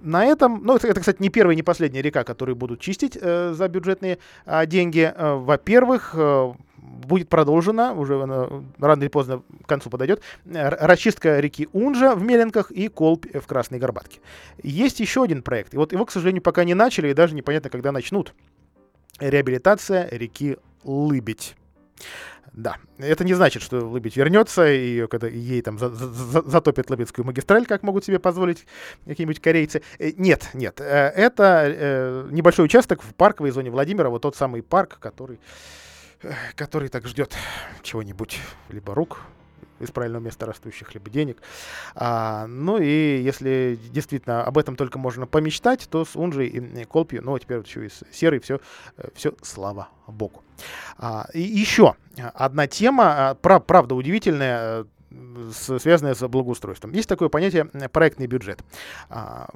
На 0.00 0.26
этом, 0.26 0.62
ну, 0.64 0.76
это, 0.76 0.86
это, 0.86 1.00
кстати, 1.00 1.22
не 1.22 1.30
первая, 1.30 1.56
не 1.56 1.62
последняя 1.62 2.02
река, 2.02 2.24
которую 2.24 2.56
будут 2.56 2.80
чистить 2.80 3.16
э, 3.20 3.54
за 3.54 3.68
бюджетные 3.68 4.18
э, 4.44 4.66
деньги. 4.66 5.12
Э, 5.14 5.34
во-первых, 5.34 6.14
э, 6.14 6.52
будет 6.76 7.28
продолжена, 7.28 7.94
уже 7.94 8.22
она 8.22 8.48
рано 8.78 9.00
или 9.00 9.08
поздно 9.08 9.42
к 9.64 9.66
концу 9.66 9.90
подойдет, 9.90 10.22
расчистка 10.44 11.40
реки 11.40 11.68
Унжа 11.72 12.14
в 12.14 12.22
Меленках 12.22 12.70
и 12.70 12.88
Колб 12.88 13.26
в 13.32 13.46
Красной 13.46 13.78
Горбатке. 13.78 14.20
Есть 14.62 15.00
еще 15.00 15.22
один 15.22 15.42
проект, 15.42 15.74
и 15.74 15.76
вот 15.76 15.92
его, 15.92 16.04
к 16.04 16.10
сожалению, 16.10 16.42
пока 16.42 16.64
не 16.64 16.74
начали, 16.74 17.08
и 17.08 17.14
даже 17.14 17.34
непонятно, 17.34 17.70
когда 17.70 17.90
начнут 17.90 18.34
реабилитация 19.20 20.08
реки 20.10 20.56
Лыбедь. 20.82 21.56
Да, 22.52 22.76
это 22.98 23.24
не 23.24 23.34
значит, 23.34 23.62
что 23.62 23.80
Лыбедь 23.80 24.16
вернется, 24.16 24.70
и 24.70 25.08
когда 25.08 25.26
ей 25.26 25.60
там 25.60 25.76
за, 25.76 25.88
за, 25.90 26.40
затопят 26.42 26.88
Лыбецкую 26.88 27.26
магистраль, 27.26 27.66
как 27.66 27.82
могут 27.82 28.04
себе 28.04 28.20
позволить 28.20 28.64
какие-нибудь 29.06 29.40
корейцы. 29.40 29.82
Э, 29.98 30.12
нет, 30.16 30.50
нет, 30.54 30.80
э, 30.80 30.84
это 30.84 31.64
э, 31.66 32.28
небольшой 32.30 32.66
участок 32.66 33.02
в 33.02 33.12
парковой 33.14 33.50
зоне 33.50 33.70
Владимира, 33.70 34.08
вот 34.08 34.22
тот 34.22 34.36
самый 34.36 34.62
парк, 34.62 34.98
который, 35.00 35.40
который 36.54 36.88
так 36.90 37.08
ждет 37.08 37.34
чего-нибудь, 37.82 38.38
либо 38.68 38.94
рук 38.94 39.22
из 39.80 39.90
правильного 39.90 40.22
места 40.22 40.46
растущих, 40.46 40.94
либо 40.94 41.10
денег. 41.10 41.42
А, 41.94 42.46
ну 42.46 42.78
и 42.78 43.20
если 43.22 43.78
действительно 43.90 44.42
об 44.44 44.58
этом 44.58 44.76
только 44.76 44.98
можно 44.98 45.26
помечтать, 45.26 45.88
то 45.90 46.04
с 46.04 46.16
Унжей 46.16 46.48
и 46.48 46.84
Колпью, 46.84 47.22
ну 47.22 47.34
а 47.34 47.40
теперь 47.40 47.58
вот 47.58 47.66
еще 47.66 47.86
и 47.86 47.88
с 47.88 48.02
Серой, 48.12 48.40
все, 48.40 48.60
э, 48.96 49.08
все 49.14 49.34
слава 49.42 49.88
богу. 50.06 50.42
А, 50.98 51.26
и 51.32 51.40
еще 51.40 51.96
одна 52.34 52.66
тема, 52.66 53.30
а, 53.30 53.34
прав, 53.34 53.64
правда 53.64 53.94
удивительная, 53.94 54.86
э, 55.14 55.78
с, 56.14 56.28
благоустройством. 56.28 56.92
Есть 56.92 57.08
такое 57.08 57.28
понятие 57.28 57.66
проектный 57.92 58.26
бюджет. 58.26 58.62
А, 59.08 59.48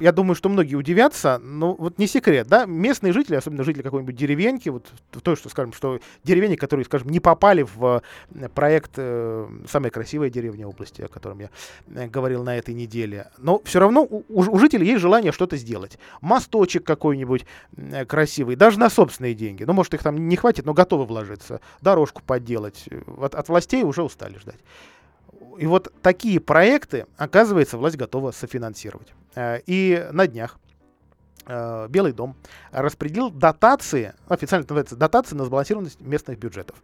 я 0.00 0.12
думаю, 0.12 0.34
что 0.34 0.48
многие 0.48 0.74
удивятся, 0.74 1.38
но 1.38 1.74
вот 1.74 1.98
не 1.98 2.06
секрет, 2.06 2.48
да, 2.48 2.66
местные 2.66 3.12
жители, 3.12 3.36
особенно 3.36 3.64
жители 3.64 3.82
какой-нибудь 3.82 4.16
деревеньки, 4.16 4.68
вот 4.68 4.92
то, 5.22 5.36
что, 5.36 5.48
скажем, 5.48 5.72
что 5.72 6.00
деревни, 6.24 6.56
которые, 6.56 6.84
скажем, 6.84 7.08
не 7.10 7.20
попали 7.20 7.62
в 7.62 8.02
э, 8.34 8.48
проект 8.48 8.92
э, 8.96 9.48
«Самая 9.68 9.90
красивая 9.90 10.30
деревня 10.30 10.66
области», 10.66 11.02
о 11.02 11.08
котором 11.08 11.40
я 11.40 11.50
э, 11.88 12.08
говорил 12.08 12.42
на 12.42 12.56
этой 12.56 12.74
неделе, 12.74 13.30
но 13.38 13.60
все 13.64 13.80
равно 13.80 14.02
у, 14.02 14.24
у 14.28 14.58
жителей 14.58 14.86
есть 14.86 15.00
желание 15.00 15.32
что-то 15.32 15.56
сделать. 15.56 15.98
Мосточек 16.20 16.84
какой-нибудь 16.84 17.46
э, 17.76 18.04
красивый, 18.04 18.56
даже 18.56 18.78
на 18.78 18.90
собственные 18.90 19.34
деньги, 19.34 19.64
ну, 19.64 19.72
может, 19.72 19.94
их 19.94 20.02
там 20.02 20.28
не 20.28 20.36
хватит, 20.36 20.66
но 20.66 20.74
готовы 20.74 21.04
вложиться, 21.04 21.60
дорожку 21.80 22.22
подделать. 22.26 22.88
От, 23.18 23.34
от 23.34 23.48
властей 23.48 23.82
уже 23.82 24.02
устали 24.02 24.38
ждать. 24.38 24.58
И 25.58 25.66
вот 25.66 25.92
такие 26.02 26.40
проекты, 26.40 27.06
оказывается, 27.16 27.76
власть 27.76 27.96
готова 27.96 28.30
софинансировать. 28.30 29.12
Э, 29.34 29.60
и 29.66 30.08
на 30.12 30.26
днях 30.26 30.58
э, 31.46 31.88
Белый 31.88 32.12
дом 32.12 32.36
распределил 32.70 33.30
дотации, 33.30 34.14
официально 34.28 34.64
называется 34.64 34.96
дотации 34.96 35.34
на 35.34 35.44
сбалансированность 35.44 36.00
местных 36.00 36.38
бюджетов. 36.38 36.76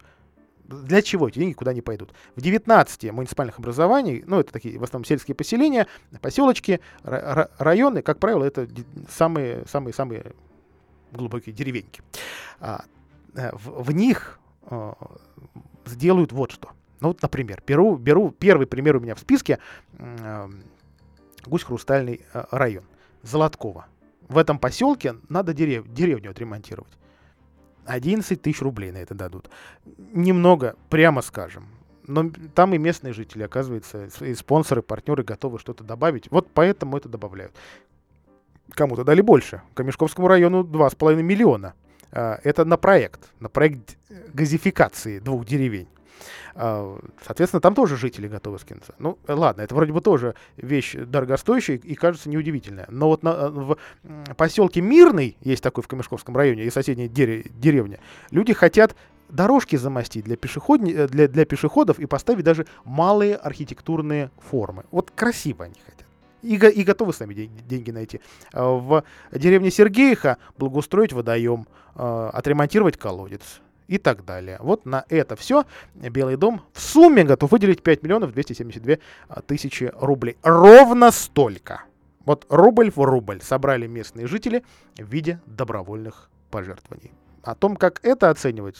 Для 0.65 1.01
чего 1.01 1.27
эти 1.27 1.39
деньги 1.39 1.53
куда 1.53 1.73
не 1.73 1.81
пойдут? 1.81 2.13
В 2.35 2.41
19 2.41 3.11
муниципальных 3.11 3.57
образований, 3.57 4.23
ну, 4.27 4.39
это 4.39 4.53
такие 4.53 4.77
в 4.77 4.83
основном 4.83 5.05
сельские 5.05 5.33
поселения, 5.33 5.87
поселочки, 6.21 6.79
районы, 7.03 8.03
как 8.03 8.19
правило, 8.19 8.43
это 8.43 8.67
самые, 9.09 9.65
самые, 9.65 9.93
самые 9.93 10.33
глубокие 11.11 11.55
деревеньки. 11.55 12.03
А, 12.59 12.85
э, 13.33 13.49
в, 13.53 13.83
в 13.83 13.91
них 13.91 14.39
сделают 15.85 16.31
вот 16.31 16.51
что. 16.51 16.69
Ну 17.01 17.09
вот, 17.09 17.21
например, 17.21 17.61
беру, 17.65 17.95
беру 17.95 18.31
первый 18.31 18.67
пример 18.67 18.97
у 18.97 18.99
меня 18.99 19.15
в 19.15 19.19
списке. 19.19 19.59
Э, 19.97 20.49
Гусь-Хрустальный 21.45 22.25
э, 22.33 22.43
район. 22.51 22.83
Золоткова. 23.23 23.87
В 24.27 24.37
этом 24.37 24.59
поселке 24.59 25.15
надо 25.29 25.53
дерев, 25.53 25.87
деревню 25.87 26.31
отремонтировать. 26.31 26.91
11 27.85 28.41
тысяч 28.41 28.61
рублей 28.61 28.91
на 28.91 28.97
это 28.97 29.15
дадут. 29.15 29.49
Немного, 30.13 30.75
прямо 30.89 31.21
скажем. 31.21 31.67
Но 32.05 32.29
там 32.53 32.73
и 32.73 32.77
местные 32.77 33.13
жители, 33.13 33.43
оказывается, 33.43 34.09
и 34.21 34.33
спонсоры, 34.35 34.81
партнеры 34.81 35.23
готовы 35.23 35.59
что-то 35.59 35.83
добавить. 35.83 36.29
Вот 36.31 36.49
поэтому 36.53 36.97
это 36.97 37.09
добавляют. 37.09 37.53
Кому-то 38.71 39.03
дали 39.03 39.21
больше. 39.21 39.61
Камешковскому 39.73 40.27
району 40.27 40.63
2,5 40.63 41.21
миллиона. 41.21 41.73
Э, 42.11 42.37
это 42.43 42.65
на 42.65 42.77
проект, 42.77 43.29
на 43.39 43.49
проект 43.49 43.97
газификации 44.33 45.19
двух 45.19 45.45
деревень. 45.45 45.87
А, 46.55 46.99
соответственно, 47.25 47.61
там 47.61 47.75
тоже 47.75 47.97
жители 47.97 48.27
готовы 48.27 48.59
скинуться. 48.59 48.93
Ну, 48.99 49.17
ладно, 49.27 49.61
это 49.61 49.75
вроде 49.75 49.93
бы 49.93 50.01
тоже 50.01 50.35
вещь 50.57 50.95
дорогостоящая 50.95 51.77
и 51.77 51.95
кажется 51.95 52.29
неудивительная. 52.29 52.87
Но 52.89 53.07
вот 53.07 53.23
на, 53.23 53.29
э, 53.29 53.49
в 53.49 53.77
поселке 54.35 54.81
Мирный, 54.81 55.37
есть 55.41 55.63
такой 55.63 55.83
в 55.83 55.87
Камешковском 55.87 56.35
районе, 56.35 56.63
и 56.63 56.69
соседняя 56.69 57.07
деревня, 57.07 57.99
люди 58.31 58.53
хотят 58.53 58.95
дорожки 59.29 59.75
замостить 59.75 60.25
для, 60.25 60.35
пешеход... 60.35 60.81
Э, 60.81 61.07
для, 61.07 61.27
для 61.27 61.45
пешеходов 61.45 61.99
и 61.99 62.05
поставить 62.05 62.43
даже 62.43 62.65
малые 62.83 63.35
архитектурные 63.35 64.31
формы. 64.49 64.85
Вот 64.91 65.11
красиво 65.11 65.65
они 65.65 65.75
хотят. 65.85 66.05
И, 66.41 66.55
и 66.55 66.83
готовы 66.83 67.13
сами 67.13 67.33
деньги, 67.33 67.61
деньги 67.61 67.91
найти. 67.91 68.21
А, 68.53 68.71
в 68.71 69.03
деревне 69.31 69.71
Сергеиха 69.71 70.37
благоустроить 70.57 71.13
водоем, 71.13 71.67
а, 71.95 72.29
отремонтировать 72.29 72.97
колодец 72.97 73.61
и 73.89 73.97
так 73.97 74.23
далее. 74.23 74.57
Вот 74.61 74.85
на 74.85 75.03
это 75.09 75.35
все 75.35 75.65
Белый 75.95 76.37
дом 76.37 76.61
в 76.73 76.79
сумме 76.79 77.23
готов 77.23 77.51
выделить 77.51 77.81
5 77.81 78.03
миллионов 78.03 78.31
272 78.31 78.97
а, 79.27 79.41
тысячи 79.41 79.91
рублей. 79.95 80.37
Ровно 80.43 81.11
столько. 81.11 81.83
Вот 82.23 82.45
рубль 82.49 82.91
в 82.91 83.03
рубль 83.03 83.41
собрали 83.41 83.87
местные 83.87 84.27
жители 84.27 84.63
в 84.95 85.11
виде 85.11 85.41
добровольных 85.47 86.29
пожертвований. 86.51 87.11
О 87.41 87.55
том, 87.55 87.75
как 87.75 87.99
это 88.03 88.29
оценивать, 88.29 88.77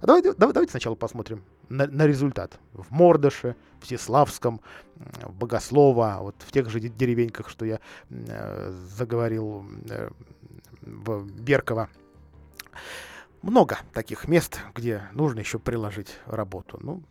а 0.00 0.06
давайте, 0.06 0.34
давайте 0.34 0.70
сначала 0.70 0.96
посмотрим 0.96 1.44
на, 1.70 1.86
на 1.86 2.06
результат. 2.06 2.58
В 2.74 2.90
Мордыше, 2.90 3.56
в 3.80 3.86
Сеславском, 3.86 4.60
в 4.96 5.34
Богослово, 5.34 6.18
вот 6.20 6.34
в 6.40 6.52
тех 6.52 6.68
же 6.68 6.80
деревеньках, 6.80 7.48
что 7.48 7.64
я 7.64 7.80
э, 8.10 8.72
заговорил, 8.98 9.64
э, 9.88 10.10
в 10.82 11.24
Берково. 11.40 11.88
Много 13.42 13.78
таких 13.92 14.28
мест, 14.28 14.60
где 14.74 15.02
нужно 15.12 15.40
еще 15.40 15.58
приложить 15.58 16.18
работу. 16.26 16.78
Ну, 16.80 17.02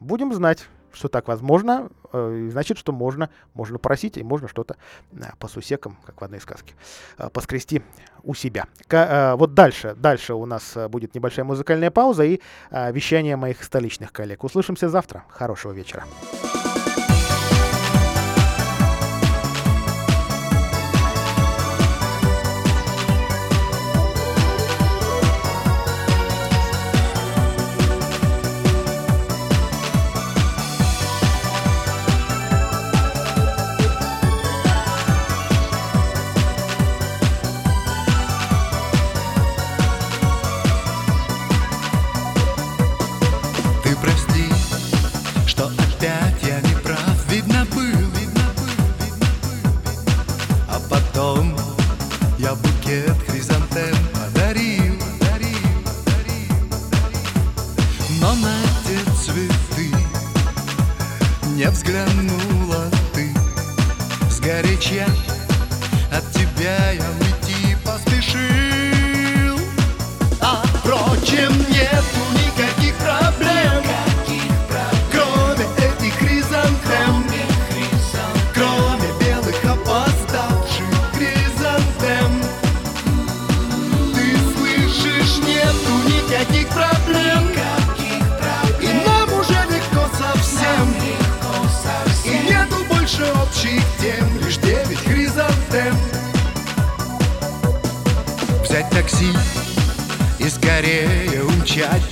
будем 0.00 0.34
знать 0.34 0.68
что 0.96 1.08
так 1.08 1.28
возможно, 1.28 1.90
э, 2.12 2.48
значит, 2.50 2.78
что 2.78 2.92
можно, 2.92 3.28
можно 3.54 3.78
просить, 3.78 4.16
и 4.16 4.22
можно 4.22 4.48
что-то 4.48 4.76
э, 5.12 5.16
по 5.38 5.46
сусекам, 5.46 5.98
как 6.04 6.20
в 6.20 6.24
одной 6.24 6.40
сказке, 6.40 6.74
э, 7.18 7.28
поскрести 7.28 7.82
у 8.22 8.34
себя. 8.34 8.66
Вот 9.36 9.54
дальше, 9.54 9.94
дальше 9.94 10.34
у 10.34 10.46
нас 10.46 10.76
будет 10.88 11.14
небольшая 11.14 11.44
музыкальная 11.44 11.92
пауза 11.92 12.24
и 12.24 12.40
вещание 12.70 13.36
моих 13.36 13.62
столичных 13.62 14.10
коллег. 14.12 14.42
Услышимся 14.42 14.88
завтра. 14.88 15.22
Хорошего 15.28 15.72
вечера. 15.72 16.04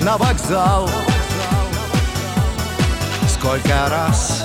На 0.01 0.17
вокзал. 0.17 0.89
Сколько 3.29 3.89
раз 3.91 4.45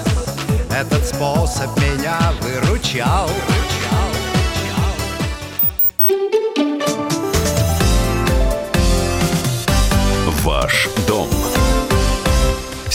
этот 0.69 1.05
способ 1.05 1.75
меня 1.77 2.19
выручал 2.41 3.29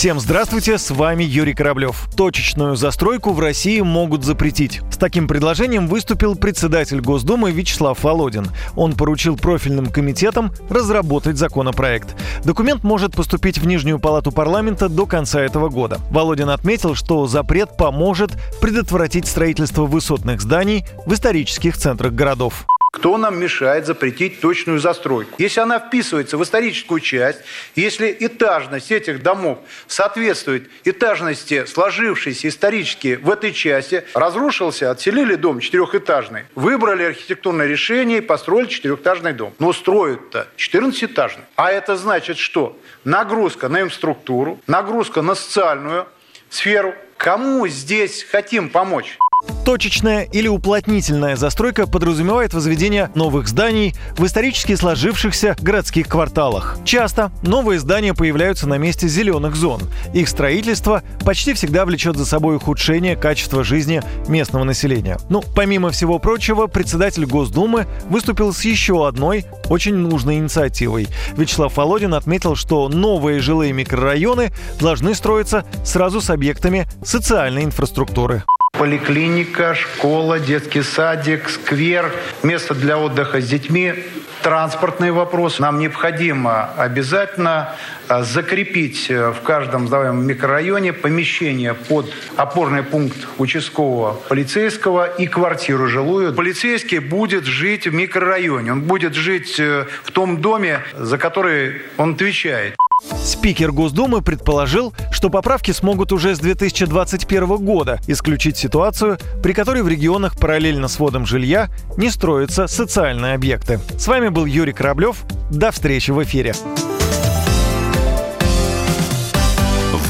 Всем 0.05 0.21
здравствуйте, 0.21 0.77
с 0.77 0.91
вами 0.91 1.25
Юрий 1.25 1.55
Кораблев. 1.55 2.11
Точечную 2.15 2.77
застройку 2.77 3.33
в 3.33 3.41
России 3.41 3.81
могут 3.81 4.23
запретить. 4.23 4.83
С 4.91 4.99
таким 4.99 5.27
предложением 5.27 5.89
выступил 5.89 6.37
председатель 6.37 7.01
Госдумы 7.01 7.53
Вячеслав 7.53 8.05
Володин. 8.05 8.49
Он 8.77 8.93
поручил 8.93 9.39
профильным 9.39 9.87
комитетам 9.87 10.53
разработать 10.69 11.39
законопроект. 11.39 12.15
Документ 12.45 12.85
может 12.85 13.17
поступить 13.17 13.57
в 13.57 13.67
Нижнюю 13.67 13.99
палату 13.99 14.31
парламента 14.31 14.91
до 14.91 15.07
конца 15.07 15.41
этого 15.41 15.71
года. 15.71 15.99
Володин 16.11 16.51
отметил, 16.51 16.95
что 16.95 17.27
запрет 17.27 17.79
поможет 17.79 18.33
предотвратить 18.61 19.27
строительство 19.27 19.87
высотных 19.87 20.43
зданий 20.43 20.85
в 21.07 21.15
исторических 21.15 21.79
центрах 21.79 22.13
городов. 22.13 22.67
Кто 22.95 23.17
нам 23.17 23.41
мешает 23.41 23.87
запретить 23.87 24.41
точную 24.41 24.79
застройку? 24.79 25.35
Если 25.39 25.59
она 25.59 25.81
вписывается 25.81 26.39
в 26.39 26.45
историческую 26.45 27.01
часть, 27.01 27.41
если 27.75 28.17
этажность 28.21 28.93
этих 28.93 29.21
домов 29.21 29.59
соответствует 29.89 30.71
этажности, 30.85 31.65
сложившейся 31.67 32.47
исторически 32.47 33.19
в 33.21 33.29
этой 33.31 33.53
части, 33.53 34.05
разрушился, 34.15 34.93
отселили 34.93 35.35
дом 35.35 35.59
четырехэтажный, 35.59 36.45
выбрали 36.55 37.03
архитектурное 37.03 37.67
решение 37.67 38.19
и 38.19 38.21
построили 38.21 38.69
четырехэтажный 38.69 39.33
дом. 39.33 39.55
Но 39.59 39.73
строят-то 39.73 40.47
14-этажный. 40.57 41.45
А 41.57 41.73
это 41.73 41.97
значит 41.97 42.39
что? 42.39 42.79
Нагрузка 43.03 43.69
на 43.69 43.81
инфраструктуру, 43.81 44.61
нагрузка 44.69 45.21
на 45.21 45.35
социальную 45.35 46.07
сферу. 46.49 46.95
Кому 47.17 47.67
здесь 47.67 48.23
хотим 48.23 48.69
помочь? 48.69 49.19
Точечная 49.65 50.25
или 50.25 50.47
уплотнительная 50.47 51.37
застройка 51.37 51.87
подразумевает 51.87 52.53
возведение 52.53 53.11
новых 53.15 53.49
зданий 53.49 53.95
в 54.19 54.27
исторически 54.27 54.75
сложившихся 54.75 55.57
городских 55.59 56.07
кварталах. 56.07 56.77
Часто 56.85 57.33
новые 57.43 57.81
здания 57.81 58.13
появляются 58.13 58.69
на 58.69 58.77
месте 58.77 59.09
зеленых 59.09 59.57
зон. 59.57 59.81
Их 60.13 60.29
строительство 60.29 61.03
почти 61.25 61.55
всегда 61.55 61.87
влечет 61.87 62.17
за 62.17 62.27
собой 62.27 62.57
ухудшение 62.57 63.17
качества 63.17 63.65
жизни 63.65 64.03
местного 64.29 64.65
населения. 64.65 65.19
Ну, 65.31 65.43
помимо 65.55 65.91
всего 65.91 66.19
прочего, 66.19 66.67
председатель 66.67 67.25
Госдумы 67.25 67.87
выступил 68.11 68.53
с 68.53 68.63
еще 68.67 69.09
одной 69.09 69.47
очень 69.71 69.95
нужной 69.95 70.37
инициативой. 70.37 71.09
Вячеслав 71.39 71.75
Володин 71.75 72.13
отметил, 72.13 72.55
что 72.55 72.91
новые 72.91 73.41
жилые 73.41 73.73
микрорайоны 73.73 74.53
должны 74.79 75.15
строиться 75.15 75.65
сразу 75.85 76.21
с 76.21 76.29
объектами 76.29 76.87
социальной 77.03 77.65
инфраструктуры. 77.65 78.45
Поликлиника, 78.79 79.75
школа, 79.75 80.41
детский 80.41 80.83
садик, 80.83 81.49
сквер, 81.49 82.13
место 82.43 82.75
для 82.75 82.99
отдыха 82.99 83.41
с 83.41 83.47
детьми, 83.47 83.95
транспортный 84.43 85.11
вопрос. 85.11 85.59
Нам 85.59 85.79
необходимо 85.79 86.71
обязательно 86.77 87.75
а, 88.09 88.23
закрепить 88.23 89.11
э, 89.11 89.31
в 89.31 89.41
каждом 89.41 89.87
сдаваемом 89.87 90.27
микрорайоне 90.27 90.93
помещение 90.93 91.73
под 91.73 92.13
опорный 92.37 92.83
пункт 92.83 93.17
участкового 93.39 94.13
полицейского 94.29 95.07
и 95.07 95.27
квартиру 95.27 95.87
жилую. 95.87 96.35
Полицейский 96.35 96.99
будет 96.99 97.45
жить 97.45 97.87
в 97.87 97.95
микрорайоне, 97.95 98.73
он 98.73 98.83
будет 98.83 99.15
жить 99.15 99.59
э, 99.59 99.87
в 100.03 100.11
том 100.11 100.43
доме, 100.43 100.81
за 100.99 101.17
который 101.17 101.81
он 101.97 102.13
отвечает. 102.13 102.77
Спикер 103.03 103.73
Госдумы 103.73 104.23
предположил, 104.23 104.95
что 105.11 105.29
поправки 105.29 105.73
смогут 105.73 106.13
уже 106.13 106.35
с 106.35 106.39
2021 106.39 107.57
года 107.57 107.99
исключить 108.07 108.57
ситуацию, 108.57 109.19
при 109.43 109.53
которой 109.53 109.83
в 109.83 109.89
регионах 109.89 110.39
параллельно 110.39 110.87
с 110.87 110.99
вводом 110.99 111.27
жилья 111.27 111.69
не 111.97 112.11
строятся 112.11 112.67
социальные 112.67 113.35
объекты. 113.35 113.81
С 113.99 114.07
вами 114.07 114.29
был 114.29 114.45
Юрий 114.45 114.73
Кораблев. 114.73 115.25
До 115.51 115.73
встречи 115.73 116.13
в 116.13 116.23
эфире. 116.23 116.55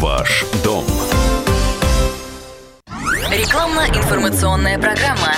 Ваш 0.00 0.44
дом. 0.62 0.84
Рекламно-информационная 3.30 4.78
программа. 4.78 5.32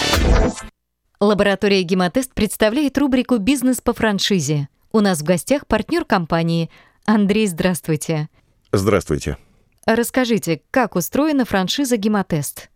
Лаборатория 1.21 1.83
«Гемотест» 1.83 2.35
представляет 2.35 2.99
рубрику 2.99 3.39
«Бизнес 3.39 3.81
по 3.81 3.95
франшизе». 3.95 4.69
У 4.93 5.01
нас 5.01 5.21
в 5.21 5.25
гостях 5.25 5.67
партнер 5.67 6.05
компании– 6.05 6.71
Андрей, 7.07 7.47
здравствуйте. 7.47 8.29
Здравствуйте. 8.73 9.39
Расскажите, 9.87 10.61
как 10.73 10.97
устроена 10.97 11.45
франшиза 11.45 11.97
«Гемотест»? 11.97 12.69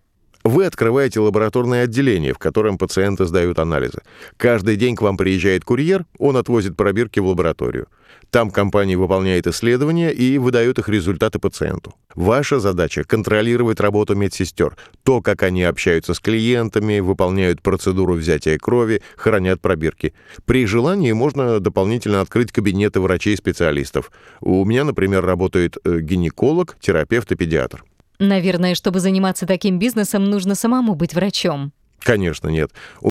Вы 0.45 0.66
открываете 0.66 1.18
лабораторное 1.18 1.83
отделение, 1.83 2.33
в 2.33 2.39
котором 2.39 2.78
пациенты 2.78 3.26
сдают 3.26 3.59
анализы. 3.59 4.03
Каждый 4.37 4.76
день 4.76 4.95
к 4.95 5.03
вам 5.03 5.16
приезжает 5.16 5.64
курьер, 5.64 6.07
он 6.16 6.37
отвозит 6.37 6.76
пробирки 6.76 7.18
в 7.18 7.26
лабораторию. 7.26 7.89
Там 8.31 8.51
компания 8.53 8.97
выполняет 8.97 9.47
исследования 9.49 10.12
и 10.12 10.39
выдает 10.39 10.78
их 10.78 10.89
результаты 10.89 11.41
пациенту. 11.41 11.95
Ваша 12.14 12.61
задача— 12.61 13.03
контролировать 13.07 13.81
работу 13.81 14.14
медсестер, 14.14 14.76
то, 15.03 15.20
как 15.20 15.43
они 15.43 15.64
общаются 15.64 16.14
с 16.14 16.20
клиентами, 16.20 17.01
выполняют 17.01 17.61
процедуру 17.61 18.14
взятия 18.14 18.57
крови, 18.57 19.03
хранят 19.16 19.61
пробирки. 19.61 20.14
При 20.45 20.64
желании 20.66 21.12
можно 21.12 21.59
дополнительно 21.59 22.20
открыть 22.20 22.53
кабинеты 22.53 23.01
врачей-специалистов. 23.01 24.12
У 24.41 24.64
меня, 24.64 24.85
например, 24.85 25.24
работает 25.24 25.76
э, 25.85 25.99
гинеколог, 26.01 26.76
терапевт 26.81 27.33
и 27.33 27.35
педиатр. 27.35 27.85
Наверное, 28.20 28.74
чтобы 28.74 29.01
заниматься 29.01 29.47
таким 29.47 29.78
бизнесом, 29.78 30.24
нужно 30.26 30.55
самому 30.55 30.95
быть 30.95 31.14
врачом. 31.14 31.72
Конечно, 32.01 32.49
нет. 32.49 32.70